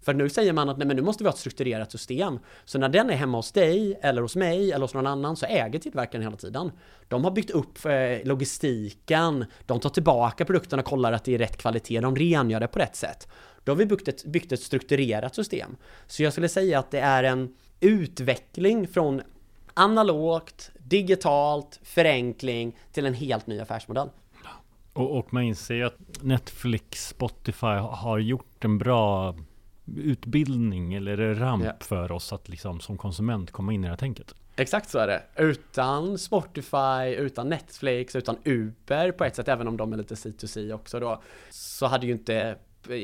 För 0.01 0.13
nu 0.13 0.29
säger 0.29 0.53
man 0.53 0.69
att 0.69 0.77
nej, 0.77 0.87
men 0.87 0.95
nu 0.95 1.01
måste 1.01 1.23
vi 1.23 1.27
ha 1.27 1.33
ett 1.33 1.39
strukturerat 1.39 1.91
system. 1.91 2.39
Så 2.65 2.79
när 2.79 2.89
den 2.89 3.09
är 3.09 3.15
hemma 3.15 3.37
hos 3.37 3.51
dig, 3.51 3.99
eller 4.01 4.21
hos 4.21 4.35
mig, 4.35 4.71
eller 4.71 4.81
hos 4.81 4.93
någon 4.93 5.07
annan 5.07 5.35
så 5.35 5.45
äger 5.45 5.79
tillverkaren 5.79 6.23
hela 6.23 6.37
tiden. 6.37 6.71
De 7.07 7.23
har 7.23 7.31
byggt 7.31 7.49
upp 7.49 7.85
eh, 7.85 7.91
logistiken, 8.27 9.45
de 9.65 9.79
tar 9.79 9.89
tillbaka 9.89 10.45
produkterna 10.45 10.81
och 10.81 10.87
kollar 10.87 11.13
att 11.13 11.23
det 11.23 11.35
är 11.35 11.37
rätt 11.37 11.57
kvalitet, 11.57 11.99
de 11.99 12.15
rengör 12.15 12.59
det 12.59 12.67
på 12.67 12.79
rätt 12.79 12.95
sätt. 12.95 13.27
Då 13.63 13.71
har 13.71 13.77
vi 13.77 13.85
byggt 13.85 14.07
ett, 14.07 14.25
byggt 14.25 14.51
ett 14.51 14.61
strukturerat 14.61 15.35
system. 15.35 15.75
Så 16.07 16.23
jag 16.23 16.33
skulle 16.33 16.49
säga 16.49 16.79
att 16.79 16.91
det 16.91 16.99
är 16.99 17.23
en 17.23 17.55
utveckling 17.79 18.87
från 18.87 19.21
analogt, 19.73 20.71
digitalt, 20.77 21.79
förenkling 21.83 22.77
till 22.91 23.05
en 23.05 23.13
helt 23.13 23.47
ny 23.47 23.59
affärsmodell. 23.59 24.09
Och, 24.93 25.17
och 25.17 25.33
man 25.33 25.43
inser 25.43 25.75
ju 25.75 25.83
att 25.83 25.97
Netflix, 26.21 27.07
Spotify 27.07 27.67
har 27.91 28.19
gjort 28.19 28.65
en 28.65 28.77
bra 28.77 29.35
utbildning 29.86 30.94
eller 30.94 31.36
ramp 31.36 31.63
Ja. 31.65 31.72
för 31.80 32.12
oss 32.12 32.34
att 32.34 32.50
liksom 32.50 32.80
som 32.80 32.98
konsument 32.98 33.52
komma 33.52 33.74
in 33.74 33.84
i 33.84 33.88
det 33.88 33.89
här 33.89 33.98
tänket. 33.98 34.36
Exakt 34.56 34.89
så 34.89 35.00
är 35.00 35.08
det. 35.08 35.24
Utan 35.36 36.17
Spotify, 36.17 37.15
utan 37.17 37.50
Netflix, 37.50 38.15
utan 38.15 38.38
Uber 38.44 39.12
på 39.12 39.24
ett 39.26 39.36
sätt, 39.36 39.48
även 39.48 39.67
om 39.67 39.78
de 39.78 39.94
är 39.94 39.98
lite 39.98 40.15
C2C 40.15 40.74
också 40.74 41.00
då, 41.00 41.22
så 41.50 41.86
hade 41.86 42.06
ju 42.06 42.12
inte 42.12 42.56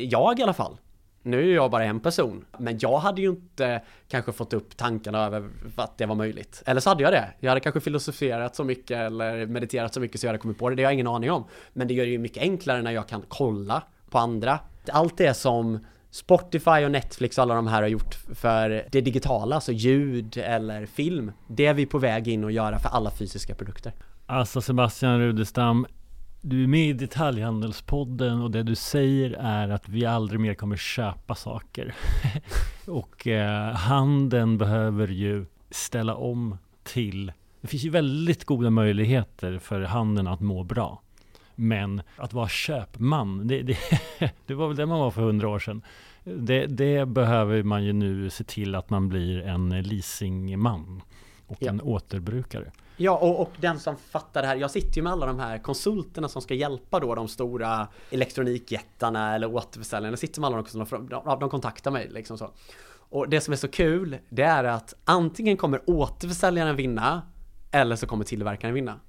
jag 0.10 0.40
i 0.40 0.44
alla 0.44 0.54
fall. 0.54 0.78
Nu 1.24 1.52
är 1.52 1.56
jag 1.56 1.72
bara 1.72 1.84
en 1.84 2.00
person, 2.00 2.46
men 2.58 2.78
jag 2.82 2.98
hade 2.98 3.22
ju 3.22 3.30
inte 3.30 3.82
kanske 4.08 4.32
fått 4.32 4.54
upp 4.54 4.78
tankarna 4.78 5.26
över 5.26 5.50
att 5.76 5.98
det 5.98 6.06
var 6.06 6.16
möjligt. 6.16 6.64
Eller 6.66 6.82
så 6.82 6.90
hade 6.90 7.04
jag 7.04 7.14
det. 7.14 7.34
Jag 7.40 7.50
hade 7.52 7.60
kanske 7.62 7.80
filosoferat 7.82 8.56
så 8.56 8.64
mycket 8.64 8.98
eller 8.98 9.46
mediterat 9.46 9.94
så 9.94 10.00
mycket 10.00 10.22
så 10.22 10.26
jag 10.26 10.30
hade 10.30 10.40
kommit 10.42 10.58
på 10.60 10.70
det. 10.70 10.76
Det 10.76 10.84
har 10.84 10.92
jag 10.92 10.94
ingen 10.94 11.08
aning 11.08 11.32
om. 11.32 11.44
Men 11.74 11.88
det 11.88 11.94
gör 11.94 12.06
det 12.06 12.12
ju 12.12 12.18
mycket 12.18 12.44
enklare 12.44 12.82
när 12.82 12.92
jag 12.92 13.08
kan 13.08 13.24
kolla 13.28 13.84
på 14.10 14.18
andra. 14.18 14.60
Allt 14.92 15.18
det 15.18 15.34
som 15.34 15.86
Spotify 16.12 16.86
och 16.86 16.92
Netflix 16.92 17.38
och 17.38 17.42
alla 17.42 17.56
de 17.56 17.68
här 17.68 17.82
har 17.82 17.90
gjort 17.90 18.16
för 18.36 18.86
det 18.92 19.02
digitala, 19.02 19.56
alltså 19.56 19.72
ljud 19.72 20.38
eller 20.38 20.86
film. 20.86 21.32
Det 21.48 21.66
är 21.66 21.74
vi 21.74 21.86
på 21.86 21.98
väg 21.98 22.28
in 22.28 22.44
och 22.44 22.52
göra 22.52 22.80
för 22.80 22.90
alla 22.90 23.12
fysiska 23.12 23.56
produkter. 23.56 23.94
Alltså 24.26 24.62
Sebastian 24.62 25.20
Rudestam, 25.20 25.86
du 26.42 26.64
är 26.64 26.68
med 26.68 26.90
i 26.90 26.94
Detaljhandelspodden 26.94 28.42
och 28.42 28.52
det 28.52 28.64
du 28.64 28.76
säger 28.76 29.32
är 29.40 29.70
att 29.70 29.90
vi 29.90 30.06
aldrig 30.06 30.40
mer 30.40 30.54
kommer 30.54 30.78
köpa 30.78 31.36
saker. 31.36 31.96
och 32.88 33.28
eh, 33.28 33.74
handeln 33.74 34.58
behöver 34.58 35.08
ju 35.08 35.46
ställa 35.72 36.16
om 36.16 36.58
till 36.84 37.32
det 37.62 37.68
finns 37.68 37.84
ju 37.84 37.90
väldigt 37.90 38.46
goda 38.46 38.70
möjligheter 38.70 39.60
för 39.60 39.82
handeln 39.82 40.28
att 40.28 40.40
må 40.40 40.64
bra. 40.64 41.02
Men 41.56 42.02
att 42.16 42.34
vara 42.34 42.48
köpman, 42.48 43.48
det, 43.48 43.62
det, 43.62 43.78
det 44.46 44.54
var 44.54 44.68
väl 44.68 44.78
det 44.78 44.86
man 44.86 45.00
var 45.00 45.12
för 45.12 45.22
hundra 45.22 45.50
år 45.50 45.60
sedan. 45.60 45.82
Det, 46.36 46.68
det 46.68 47.06
behöver 47.06 47.64
man 47.64 47.84
ju 47.84 47.94
nu 47.94 48.30
se 48.30 48.44
till 48.44 48.76
att 48.76 48.90
man 48.90 49.10
blir 49.10 49.42
en 49.42 49.70
leasingman. 49.70 51.02
och 51.48 51.58
Ja. 51.60 51.70
en 51.70 51.82
återbrukare. 51.82 52.72
Ja, 52.98 53.18
och, 53.18 53.42
och 53.42 53.52
den 53.58 53.80
som 53.80 53.98
fattar 53.98 54.42
det 54.42 54.48
här, 54.48 54.56
jag 54.56 54.72
sitter 54.72 54.98
ju 54.98 55.02
med 55.04 55.12
alla 55.12 55.26
de 55.26 55.40
här 55.40 55.58
konsulterna 55.58 56.28
som 56.28 56.42
ska 56.42 56.54
hjälpa 56.54 57.00
då 57.00 57.16
de 57.16 57.28
stora 57.28 57.88
elektronikjättarna 58.12 59.36
eller 59.36 59.56
återförsäljarna, 59.56 60.12
jag 60.12 60.20
sitter 60.20 60.42
med 60.42 60.48
alla 60.48 60.58
de, 60.62 60.86
som 60.86 61.08
de, 61.10 61.40
de 61.40 61.50
kontaktar 61.50 61.92
mig 61.92 62.10
liksom 62.12 62.38
så. 62.38 62.52
Och 63.10 63.30
det 63.30 63.42
som 63.42 63.52
är 63.52 63.58
så 63.58 63.68
kul, 63.68 64.18
det 64.30 64.44
är 64.44 64.64
att 64.64 64.94
antingen 65.06 65.58
kommer 65.58 65.82
återförsäljaren 65.90 66.76
vinna, 66.76 67.22
eller 67.72 67.96
så 67.96 68.08
kommer 68.08 68.24
tillverkaren 68.26 68.74
vinna. 68.74 69.00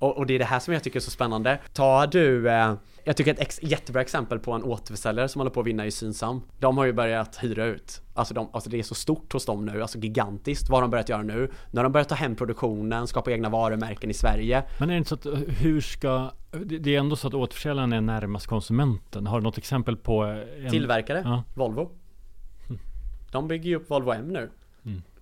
Och, 0.00 0.16
och 0.16 0.26
det 0.26 0.34
är 0.34 0.38
det 0.38 0.44
här 0.44 0.58
som 0.58 0.74
jag 0.74 0.82
tycker 0.82 0.98
är 0.98 1.00
så 1.00 1.10
spännande. 1.10 1.58
Tar 1.72 2.06
du, 2.06 2.50
eh, 2.50 2.74
jag 3.04 3.16
tycker 3.16 3.32
ett 3.32 3.40
ex, 3.40 3.62
jättebra 3.62 4.02
exempel 4.02 4.38
på 4.38 4.52
en 4.52 4.62
återförsäljare 4.62 5.28
som 5.28 5.40
håller 5.40 5.50
på 5.50 5.60
att 5.60 5.66
vinna 5.66 5.86
i 5.86 5.90
Synsam. 5.90 6.42
De 6.58 6.78
har 6.78 6.84
ju 6.84 6.92
börjat 6.92 7.38
hyra 7.42 7.64
ut. 7.64 8.02
Alltså, 8.14 8.34
de, 8.34 8.48
alltså 8.52 8.70
det 8.70 8.78
är 8.78 8.82
så 8.82 8.94
stort 8.94 9.32
hos 9.32 9.46
dem 9.46 9.66
nu, 9.66 9.82
alltså 9.82 9.98
gigantiskt 9.98 10.70
vad 10.70 10.82
de 10.82 10.90
börjat 10.90 11.08
göra 11.08 11.22
nu. 11.22 11.50
Nu 11.70 11.78
har 11.78 11.82
de 11.82 11.92
börjat 11.92 12.08
ta 12.08 12.14
hem 12.14 12.36
produktionen, 12.36 13.06
skapa 13.06 13.32
egna 13.32 13.48
varumärken 13.48 14.10
i 14.10 14.14
Sverige. 14.14 14.62
Men 14.78 14.90
är 14.90 14.94
det 14.94 14.98
inte 14.98 15.08
så 15.08 15.14
att 15.14 15.26
hur 15.48 15.80
ska 15.80 16.30
det 16.64 16.94
är 16.94 16.98
ändå 16.98 17.16
så 17.16 17.28
att 17.28 17.34
återförsäljaren 17.34 17.92
är 17.92 18.00
närmast 18.00 18.46
konsumenten. 18.46 19.26
Har 19.26 19.40
du 19.40 19.44
något 19.44 19.58
exempel 19.58 19.96
på 19.96 20.24
eh, 20.24 20.64
en, 20.64 20.70
Tillverkare, 20.70 21.22
Ja. 21.24 21.44
Volvo. 21.54 21.90
De 23.32 23.48
bygger 23.48 23.70
ju 23.70 23.76
upp 23.76 23.90
Volvo 23.90 24.12
M 24.12 24.28
nu. 24.28 24.50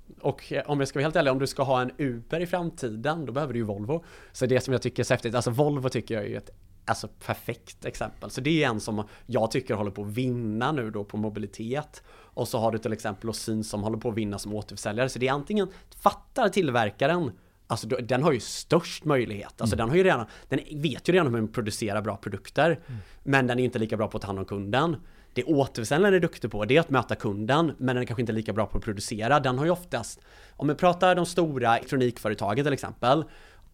Mm. 0.08 0.18
Och 0.20 0.52
eh, 0.52 0.62
om 0.66 0.78
jag 0.78 0.88
ska 0.88 0.98
vara 0.98 1.04
helt 1.04 1.16
ärlig, 1.16 1.32
om 1.32 1.38
du 1.38 1.46
ska 1.46 1.62
ha 1.62 1.82
en 1.82 1.90
Uber 1.98 2.40
i 2.40 2.46
framtiden, 2.46 3.26
då 3.26 3.32
behöver 3.32 3.52
du 3.52 3.58
ju 3.58 3.64
Volvo. 3.64 4.04
Så 4.32 4.46
det 4.46 4.60
som 4.60 4.72
jag 4.72 4.82
tycker 4.82 5.02
är 5.02 5.04
så 5.04 5.14
häftigt, 5.14 5.34
alltså 5.34 5.50
Volvo 5.50 5.88
tycker 5.88 6.14
jag 6.14 6.24
är 6.24 6.28
ju 6.28 6.36
ett 6.36 6.50
alltså 6.84 7.08
perfekt 7.08 7.84
exempel. 7.84 8.30
Så 8.30 8.40
det 8.40 8.64
är 8.64 8.68
en 8.68 8.80
som 8.80 9.04
jag 9.26 9.50
tycker 9.50 9.74
håller 9.74 9.90
på 9.90 10.02
att 10.02 10.08
vinna 10.08 10.72
nu 10.72 10.90
då 10.90 11.04
på 11.04 11.16
mobilitet. 11.16 12.02
Och 12.10 12.48
så 12.48 12.58
har 12.58 12.72
du 12.72 12.78
till 12.78 12.92
exempel 12.92 13.30
Osin 13.30 13.64
som 13.64 13.82
håller 13.82 13.98
på 13.98 14.08
att 14.08 14.14
vinna 14.14 14.38
som 14.38 14.54
återförsäljare. 14.54 15.08
Så 15.08 15.18
det 15.18 15.28
är 15.28 15.32
antingen, 15.32 15.68
fattar 16.02 16.48
tillverkaren 16.48 17.30
Alltså 17.70 17.86
den 17.86 18.22
har 18.22 18.32
ju 18.32 18.40
störst 18.40 19.04
möjlighet. 19.04 19.60
Alltså 19.60 19.76
den 19.76 19.88
har 19.88 19.96
ju 19.96 20.04
redan, 20.04 20.26
den 20.48 20.60
vet 20.82 21.08
ju 21.08 21.12
redan 21.12 21.26
hur 21.26 21.40
man 21.40 21.52
producerar 21.52 22.02
bra 22.02 22.16
produkter. 22.16 22.80
Men 23.22 23.46
den 23.46 23.58
är 23.58 23.64
inte 23.64 23.78
lika 23.78 23.96
bra 23.96 24.08
på 24.08 24.16
att 24.16 24.22
ta 24.22 24.26
hand 24.26 24.38
om 24.38 24.44
kunden. 24.44 24.96
Det 25.38 25.44
återförsäljaren 25.44 26.14
är 26.14 26.20
duktig 26.20 26.50
på, 26.50 26.64
det 26.64 26.76
är 26.76 26.80
att 26.80 26.90
möta 26.90 27.14
kunden, 27.14 27.66
men 27.78 27.86
den 27.86 28.02
är 28.02 28.04
kanske 28.04 28.20
inte 28.20 28.32
lika 28.32 28.52
bra 28.52 28.66
på 28.66 28.78
att 28.78 28.84
producera. 28.84 29.40
Den 29.40 29.58
har 29.58 29.64
ju 29.64 29.70
oftast, 29.70 30.20
om 30.56 30.68
vi 30.68 30.74
pratar 30.74 31.14
de 31.14 31.26
stora 31.26 31.76
elektronikföretagen 31.76 32.64
till 32.64 32.72
exempel, 32.72 33.24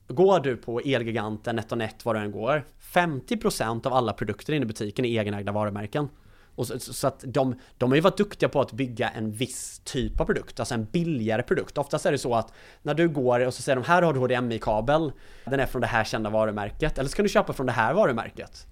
Går 0.09 0.41
du 0.41 0.57
på 0.57 0.81
Elgiganten, 0.81 1.57
NetOnNet, 1.57 2.05
var 2.05 2.15
du 2.15 2.21
än 2.21 2.33
går, 2.33 2.65
50% 2.95 3.87
av 3.87 3.93
alla 3.93 4.13
produkter 4.13 4.53
inne 4.53 4.63
i 4.63 4.67
butiken 4.67 5.05
är 5.05 5.09
egenägda 5.09 5.53
varumärken. 5.53 6.09
Och 6.55 6.67
så, 6.67 6.79
så 6.79 7.07
att 7.07 7.25
de, 7.27 7.61
de 7.79 7.91
har 7.91 7.97
ju 7.97 8.01
varit 8.01 8.17
duktiga 8.17 8.49
på 8.49 8.61
att 8.61 8.73
bygga 8.73 9.09
en 9.09 9.33
viss 9.33 9.81
typ 9.85 10.21
av 10.21 10.25
produkt, 10.25 10.61
alltså 10.61 10.75
en 10.75 10.85
billigare 10.85 11.43
produkt. 11.43 11.79
Oftast 11.79 12.07
är 12.07 12.13
det 12.13 12.19
så 12.19 12.35
att 12.35 12.53
när 12.83 12.95
du 12.95 13.09
går 13.09 13.47
och 13.47 13.55
så 13.55 13.63
säger 13.63 13.77
de 13.77 13.85
här 13.85 14.03
har 14.03 14.13
du 14.13 14.21
HDMI-kabel, 14.21 15.13
den 15.45 15.61
är 15.61 15.67
från 15.67 15.81
det 15.81 15.87
här 15.87 16.05
kända 16.05 16.31
varumärket, 16.31 16.99
eller 16.99 17.09
så 17.11 17.17
kan 17.17 17.23
du 17.23 17.29
köpa 17.29 17.53
från 17.53 17.67
det 17.67 17.73
här 17.73 17.95
varumärket. 17.95 18.67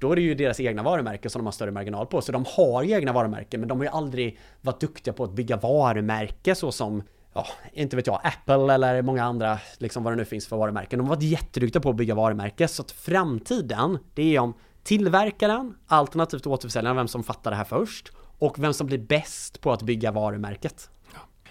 Då 0.00 0.12
är 0.12 0.16
det 0.16 0.22
ju 0.22 0.34
deras 0.34 0.60
egna 0.60 0.82
varumärken 0.82 1.30
som 1.30 1.38
de 1.38 1.44
har 1.46 1.52
större 1.52 1.70
marginal 1.70 2.06
på. 2.06 2.20
Så 2.20 2.32
de 2.32 2.44
har 2.56 2.82
ju 2.82 2.92
egna 2.92 3.12
varumärken, 3.12 3.60
men 3.60 3.68
de 3.68 3.78
har 3.78 3.84
ju 3.84 3.90
aldrig 3.90 4.38
varit 4.60 4.80
duktiga 4.80 5.14
på 5.14 5.24
att 5.24 5.32
bygga 5.32 5.56
varumärke 5.56 6.54
så 6.54 6.72
som 6.72 7.02
Ja, 7.34 7.46
inte 7.72 7.96
vet 7.96 8.06
jag, 8.06 8.20
Apple 8.24 8.74
eller 8.74 9.02
många 9.02 9.24
andra, 9.24 9.58
liksom 9.78 10.02
vad 10.04 10.12
det 10.12 10.16
nu 10.16 10.24
finns 10.24 10.46
för 10.46 10.56
varumärken. 10.56 10.98
De 10.98 11.08
har 11.08 11.14
varit 11.14 11.22
jätteduktiga 11.24 11.82
på 11.82 11.90
att 11.90 11.96
bygga 11.96 12.14
varumärke, 12.14 12.68
så 12.68 12.82
att 12.82 12.90
framtiden, 12.90 13.98
det 14.14 14.36
är 14.36 14.40
om 14.40 14.54
tillverkaren, 14.82 15.74
alternativt 15.86 16.46
återförsäljaren, 16.46 16.96
vem 16.96 17.08
som 17.08 17.24
fattar 17.24 17.50
det 17.50 17.56
här 17.56 17.64
först, 17.64 18.12
och 18.38 18.58
vem 18.58 18.72
som 18.72 18.86
blir 18.86 18.98
bäst 18.98 19.60
på 19.60 19.72
att 19.72 19.82
bygga 19.82 20.12
varumärket. 20.12 20.90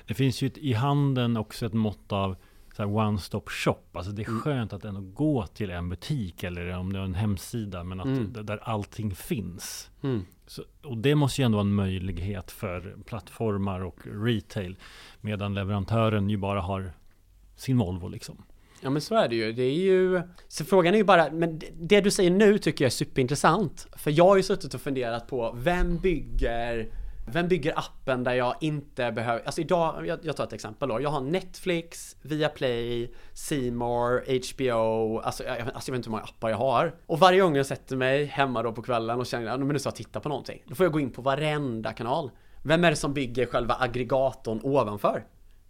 Det 0.07 0.13
finns 0.13 0.41
ju 0.41 0.47
ett- 0.47 0.57
i 0.57 0.73
handeln 0.73 1.37
också 1.37 1.65
ett 1.65 1.73
mått 1.73 2.11
av 2.11 2.35
så 2.77 2.85
one 2.85 3.19
stop 3.19 3.43
shop. 3.47 3.77
Alltså 3.93 4.11
det 4.11 4.21
är 4.21 4.27
Mm. 4.27 4.41
skönt 4.41 4.73
att 4.73 4.85
ändå 4.85 5.01
gå 5.01 5.45
till 5.47 5.69
en 5.69 5.89
butik 5.89 6.43
eller 6.43 6.69
om 6.77 6.93
det 6.93 6.99
är 6.99 7.03
en 7.03 7.13
hemsida 7.15 7.83
men 7.83 7.99
att 7.99 8.05
Mm. 8.05 8.33
där 8.45 8.57
allting 8.63 9.15
finns. 9.15 9.89
Mm. 10.03 10.25
Så, 10.47 10.63
och 10.83 10.97
det 10.97 11.15
måste 11.15 11.41
ju 11.41 11.45
ändå 11.45 11.55
vara 11.55 11.67
en 11.67 11.73
möjlighet 11.73 12.51
för 12.51 12.95
plattformar 13.05 13.81
och 13.81 13.99
retail. 14.25 14.75
Medan 15.21 15.53
leverantören 15.53 16.29
ju 16.29 16.37
bara 16.37 16.61
har 16.61 16.91
sin 17.55 17.77
Volvo 17.77 18.07
liksom. 18.07 18.43
Ja 18.81 18.89
men 18.89 19.01
så 19.01 19.15
är 19.15 19.27
det 19.29 19.35
ju. 19.35 19.53
Det 19.53 19.63
är 19.63 19.73
ju... 19.73 20.21
Så 20.47 20.65
frågan 20.65 20.93
är 20.93 20.97
ju 20.97 21.03
bara, 21.03 21.31
men 21.31 21.59
det- 21.59 21.69
det 21.75 22.01
du 22.01 22.11
säger 22.11 22.31
nu 22.31 22.57
tycker 22.57 22.85
jag 22.85 22.89
är 22.89 22.91
superintressant. 22.91 23.87
För 23.97 24.11
jag 24.11 24.25
har 24.27 24.37
ju 24.37 24.43
suttit 24.43 24.73
och 24.73 24.81
funderat 24.81 25.27
på, 25.27 25.55
vem 25.57 25.97
bygger 25.97 26.89
vem 27.31 27.47
bygger 27.47 27.73
appen 27.79 28.23
där 28.23 28.33
jag 28.33 28.55
inte 28.61 29.11
behöver, 29.11 29.41
alltså 29.45 29.61
idag, 29.61 30.07
jag, 30.07 30.19
jag 30.23 30.35
tar 30.35 30.43
ett 30.43 30.53
exempel 30.53 30.89
då. 30.89 31.01
Jag 31.01 31.09
har 31.09 31.21
Netflix, 31.21 32.15
Viaplay, 32.21 33.11
More, 33.71 34.39
HBO, 34.53 35.19
alltså 35.19 35.43
jag, 35.43 35.59
alltså 35.59 35.91
jag 35.91 35.93
vet 35.93 35.99
inte 35.99 36.07
hur 36.07 36.11
många 36.11 36.23
appar 36.23 36.49
jag 36.49 36.57
har. 36.57 36.95
Och 37.05 37.19
varje 37.19 37.41
gång 37.41 37.55
jag 37.55 37.65
sätter 37.65 37.95
mig 37.95 38.25
hemma 38.25 38.63
då 38.63 38.71
på 38.71 38.81
kvällen 38.81 39.19
och 39.19 39.25
känner, 39.25 39.57
men 39.57 39.67
nu 39.67 39.79
ska 39.79 39.87
jag 39.87 39.95
titta 39.95 40.19
på 40.19 40.29
någonting. 40.29 40.61
Då 40.65 40.75
får 40.75 40.85
jag 40.85 40.93
gå 40.93 40.99
in 40.99 41.11
på 41.11 41.21
varenda 41.21 41.93
kanal. 41.93 42.31
Vem 42.63 42.83
är 42.83 42.89
det 42.89 42.95
som 42.95 43.13
bygger 43.13 43.45
själva 43.45 43.75
aggregatorn 43.79 44.59
ovanför? 44.63 45.23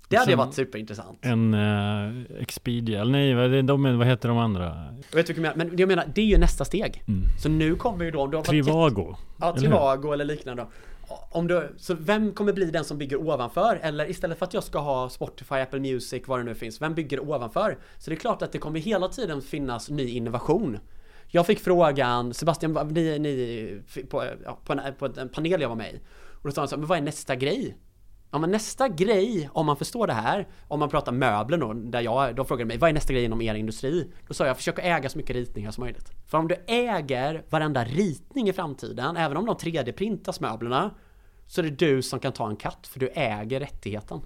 Det 0.10 0.18
hade 0.18 0.32
ju 0.32 0.38
varit 0.38 0.54
superintressant. 0.54 1.20
En 1.22 1.54
uh, 1.54 2.24
Expedia, 2.40 3.02
eller 3.02 3.12
nej, 3.12 3.34
vad, 3.34 3.54
är 3.54 3.62
de, 3.62 3.98
vad 3.98 4.08
heter 4.08 4.30
de 4.30 4.38
andra? 4.38 4.96
Jag 5.10 5.18
vet 5.18 5.38
menar? 5.38 5.56
Men 5.56 5.78
jag 5.78 5.88
menar, 5.88 6.06
det 6.16 6.22
är 6.22 6.26
ju 6.26 6.38
nästa 6.38 6.66
steg. 6.66 7.04
Mm. 7.08 7.24
Så 7.40 7.50
nu 7.50 7.76
kommer 7.76 8.06
ju 8.06 8.12
då, 8.12 8.44
Trivago. 8.44 9.16
Ja, 9.40 9.50
eller 9.50 9.60
Trivago 9.60 10.12
eller 10.14 10.26
liknande. 10.26 10.66
Om 11.10 11.48
du, 11.48 11.76
så 11.78 11.94
vem 11.94 12.34
kommer 12.34 12.54
bli 12.54 12.66
den 12.66 12.86
som 12.86 12.98
bygger 12.98 13.18
ovanför? 13.18 13.80
Eller 13.84 14.10
istället 14.10 14.38
för 14.38 14.46
att 14.46 14.54
jag 14.54 14.64
ska 14.64 14.80
ha 14.80 15.10
Spotify, 15.10 15.56
Apple 15.56 15.80
Music, 15.80 16.24
vad 16.28 16.40
det 16.40 16.44
nu 16.44 16.56
finns, 16.56 16.82
vem 16.82 16.94
bygger 16.94 17.20
ovanför? 17.20 17.78
Så 17.98 18.10
det 18.10 18.16
är 18.16 18.20
klart 18.20 18.42
att 18.42 18.52
det 18.52 18.58
kommer 18.58 18.80
hela 18.80 19.08
tiden 19.08 19.42
finnas 19.42 19.90
ny 19.90 20.10
innovation. 20.10 20.80
Jag 21.28 21.46
fick 21.46 21.60
frågan, 21.60 22.34
Sebastian, 22.34 22.88
ni, 22.92 23.20
ni 23.20 23.82
på, 24.10 24.24
ja, 24.44 24.60
på, 24.66 24.74
en, 24.74 24.96
på 24.96 25.06
en 25.06 25.30
panel 25.30 25.62
jag 25.62 25.70
var 25.70 25.76
med 25.76 25.94
i. 25.94 26.02
Och 26.42 26.44
då 26.44 26.52
sa 26.52 26.62
han 26.62 26.68
så 26.68 26.76
här, 26.76 26.80
men 26.80 26.88
vad 26.88 26.98
är 26.98 27.02
nästa 27.02 27.36
grej? 27.36 27.78
Ja 28.32 28.40
men 28.40 28.52
nästa 28.52 28.88
grej, 28.88 29.50
om 29.54 29.66
man 29.66 29.78
förstår 29.78 30.08
det 30.08 30.14
här, 30.14 30.48
om 30.68 30.80
man 30.80 30.90
pratar 30.90 31.12
möbler 31.12 31.58
då, 31.58 31.74
där 31.74 32.02
jag, 32.02 32.36
de 32.36 32.46
frågade 32.46 32.68
mig 32.68 32.78
vad 32.78 32.90
är 32.90 32.94
nästa 32.94 33.14
grej 33.14 33.24
inom 33.24 33.42
er 33.42 33.56
industri? 33.56 34.12
Då 34.28 34.34
sa 34.34 34.46
jag 34.46 34.58
försök 34.58 34.80
att 34.80 34.86
äga 34.86 35.10
så 35.10 35.18
mycket 35.18 35.36
ritningar 35.36 35.72
som 35.72 35.84
möjligt. 35.84 36.12
För 36.26 36.38
om 36.38 36.48
du 36.48 36.56
äger 36.68 37.44
varenda 37.50 37.84
ritning 37.86 38.50
i 38.50 38.54
framtiden, 38.54 39.18
även 39.18 39.38
om 39.38 39.46
de 39.46 39.56
3D-printas 39.56 40.42
möblerna, 40.42 40.92
så 41.48 41.62
är 41.62 41.66
det 41.66 41.86
du 41.86 42.02
som 42.02 42.20
kan 42.20 42.32
ta 42.32 42.50
en 42.50 42.56
katt, 42.56 42.88
för 42.88 43.00
du 43.00 43.08
äger 43.08 43.60
rättigheten. 43.60 44.22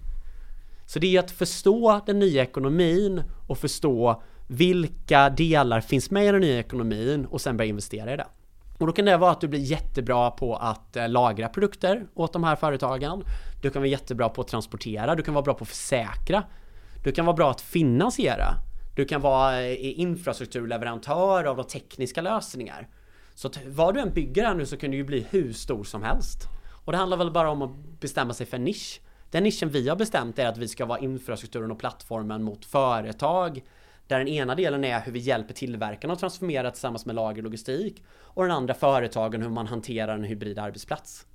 Så 0.85 0.99
det 0.99 1.15
är 1.15 1.19
att 1.19 1.31
förstå 1.31 2.01
den 2.05 2.19
nya 2.19 2.43
ekonomin 2.43 3.23
och 3.47 3.57
förstå 3.57 4.23
vilka 4.47 5.29
delar 5.29 5.81
finns 5.81 6.11
med 6.11 6.25
i 6.25 6.31
den 6.31 6.41
nya 6.41 6.59
ekonomin 6.59 7.25
och 7.25 7.41
sen 7.41 7.57
börja 7.57 7.69
investera 7.69 8.13
i 8.13 8.17
det. 8.17 8.27
Och 8.81 8.87
då 8.87 8.93
kan 8.93 9.05
det 9.05 9.17
vara 9.17 9.31
att 9.31 9.41
du 9.41 9.47
blir 9.47 9.59
jättebra 9.59 10.31
på 10.31 10.55
att 10.55 10.95
eh, 10.95 11.09
lagra 11.09 11.49
produkter 11.49 12.07
åt 12.13 12.33
de 12.33 12.43
här 12.43 12.55
företagen. 12.55 13.23
Du 13.61 13.69
kan 13.69 13.81
vara 13.81 13.89
jättebra 13.89 14.29
på 14.29 14.41
att 14.41 14.47
transportera, 14.47 15.15
du 15.15 15.23
kan 15.23 15.33
vara 15.33 15.43
bra 15.43 15.53
på 15.53 15.63
att 15.63 15.69
försäkra. 15.69 16.43
Du 17.03 17.11
kan 17.11 17.25
vara 17.25 17.35
bra 17.35 17.51
att 17.51 17.61
finansiera. 17.61 18.53
Du 18.95 19.05
kan 19.05 19.21
vara 19.21 19.61
eh, 19.61 19.99
infrastrukturleverantör 19.99 21.43
av 21.43 21.57
de 21.57 21.65
tekniska 21.65 22.21
lösningar. 22.21 22.87
Så 23.35 23.47
att 23.47 23.59
vad 23.65 23.93
du 23.93 23.99
än 23.99 24.13
bygger 24.13 24.45
här 24.45 24.53
nu 24.53 24.65
så 24.65 24.77
kan 24.77 24.91
du 24.91 24.97
ju 24.97 25.03
bli 25.03 25.25
hur 25.29 25.53
stor 25.53 25.83
som 25.83 26.03
helst. 26.03 26.47
Och 26.85 26.91
det 26.91 26.97
handlar 26.97 27.17
väl 27.17 27.31
bara 27.31 27.49
om 27.49 27.61
att 27.61 27.99
bestämma 27.99 28.33
sig 28.33 28.45
för 28.45 28.57
en 28.57 28.63
nisch. 28.63 29.01
Den 29.31 29.43
nischen 29.43 29.69
vi 29.69 29.89
har 29.89 29.95
bestämt 29.95 30.39
är 30.39 30.47
att 30.47 30.57
vi 30.57 30.67
ska 30.67 30.85
vara 30.85 30.99
infrastrukturen 30.99 31.71
och 31.71 31.79
plattformen 31.79 32.43
mot 32.43 32.65
företag. 32.65 33.61
Där 34.11 34.19
den 34.19 34.27
ena 34.27 34.55
delen 34.55 34.83
är 34.83 35.01
hur 35.01 35.11
vi 35.11 35.19
hjälper 35.19 35.53
tillverkarna 35.53 36.13
att 36.13 36.19
transformera 36.19 36.71
tillsammans 36.71 37.05
med 37.05 37.15
lager 37.15 37.37
och 37.37 37.43
logistik. 37.43 38.03
Och 38.21 38.43
den 38.43 38.51
andra 38.51 38.73
företagen 38.73 39.41
hur 39.41 39.49
man 39.49 39.67
hanterar 39.67 40.15
en 40.15 40.23
hybrid 40.23 40.59
arbetsplats. 40.59 41.25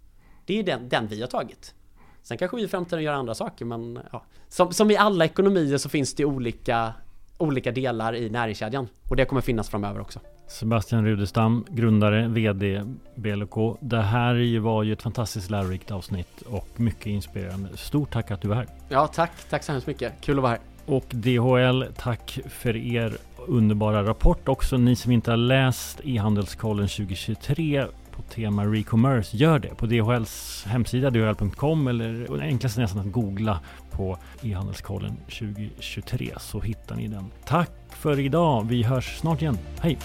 Det 0.45 0.59
är 0.59 0.63
den, 0.63 0.89
den 0.89 1.07
vi 1.07 1.21
har 1.21 1.29
tagit. 1.29 1.75
Sen 2.23 2.39
kanske 2.39 2.57
vi 2.57 2.63
i 2.63 2.69
framtiden 2.69 3.05
gör 3.05 3.13
andra 3.13 3.35
saker 3.35 3.65
men 3.65 3.99
ja. 4.13 4.25
Som, 4.49 4.73
som 4.73 4.91
i 4.91 4.97
alla 4.97 5.25
ekonomier 5.25 5.79
så 5.79 5.89
finns 5.89 6.15
det 6.15 6.25
olika, 6.25 6.93
olika 7.39 7.73
delar 7.73 8.15
i 8.15 8.31
näringskedjan. 8.31 8.89
Och 9.11 9.17
det 9.17 9.25
kommer 9.25 9.43
finnas 9.43 9.69
framöver 9.69 10.01
också. 10.01 10.21
Sebastian 10.47 11.05
Rudestam, 11.07 11.67
grundare, 11.69 12.29
VD 12.29 12.83
BLK. 13.15 13.55
Det 13.81 14.03
här 14.03 14.61
var 14.61 14.83
ju 14.83 14.93
ett 14.93 15.03
fantastiskt 15.03 15.51
lärorikt 15.51 15.91
avsnitt 15.91 16.43
och 16.43 16.81
mycket 16.81 17.07
inspirerande. 17.07 17.77
Stort 17.77 18.13
tack 18.13 18.31
att 18.31 18.43
du 18.43 18.49
var 18.49 18.57
här. 18.57 18.69
Ja 18.89 19.07
tack, 19.07 19.33
tack 19.51 19.63
så 19.63 19.73
hemskt 19.73 19.87
mycket. 19.87 20.13
Kul 20.21 20.39
att 20.39 20.43
vara 20.43 20.53
här. 20.53 20.76
Och 20.87 21.05
DHL, 21.09 21.85
tack 21.97 22.39
för 22.49 22.77
er 22.77 23.17
underbara 23.47 24.05
rapport 24.05 24.49
också. 24.49 24.77
Ni 24.77 24.97
som 24.97 25.13
inte 25.13 25.31
har 25.31 25.37
läst 25.37 26.01
e-handelskollen 26.05 26.89
2023 26.89 27.87
på 28.17 28.23
tema 28.23 28.65
Recommerce, 28.65 29.37
gör 29.37 29.59
det 29.59 29.69
på 29.69 29.87
DHLs 29.87 30.65
hemsida 30.67 31.11
dhl.com 31.11 31.89
eller 31.89 32.41
enklast 32.43 32.79
nästan 32.79 33.01
att 33.01 33.13
googla 33.13 33.61
på 33.91 34.19
e-handelskollen 34.43 35.17
2023 35.17 36.35
så 36.39 36.61
hittar 36.61 36.97
ni 36.97 37.09
den. 37.09 37.25
Tack 37.45 37.71
för 37.91 38.21
idag. 38.21 38.67
Vi 38.69 38.83
hörs 38.83 39.19
snart 39.19 39.43
igen. 39.43 39.59
Hej! 39.81 39.99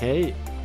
Hej! 0.00 0.57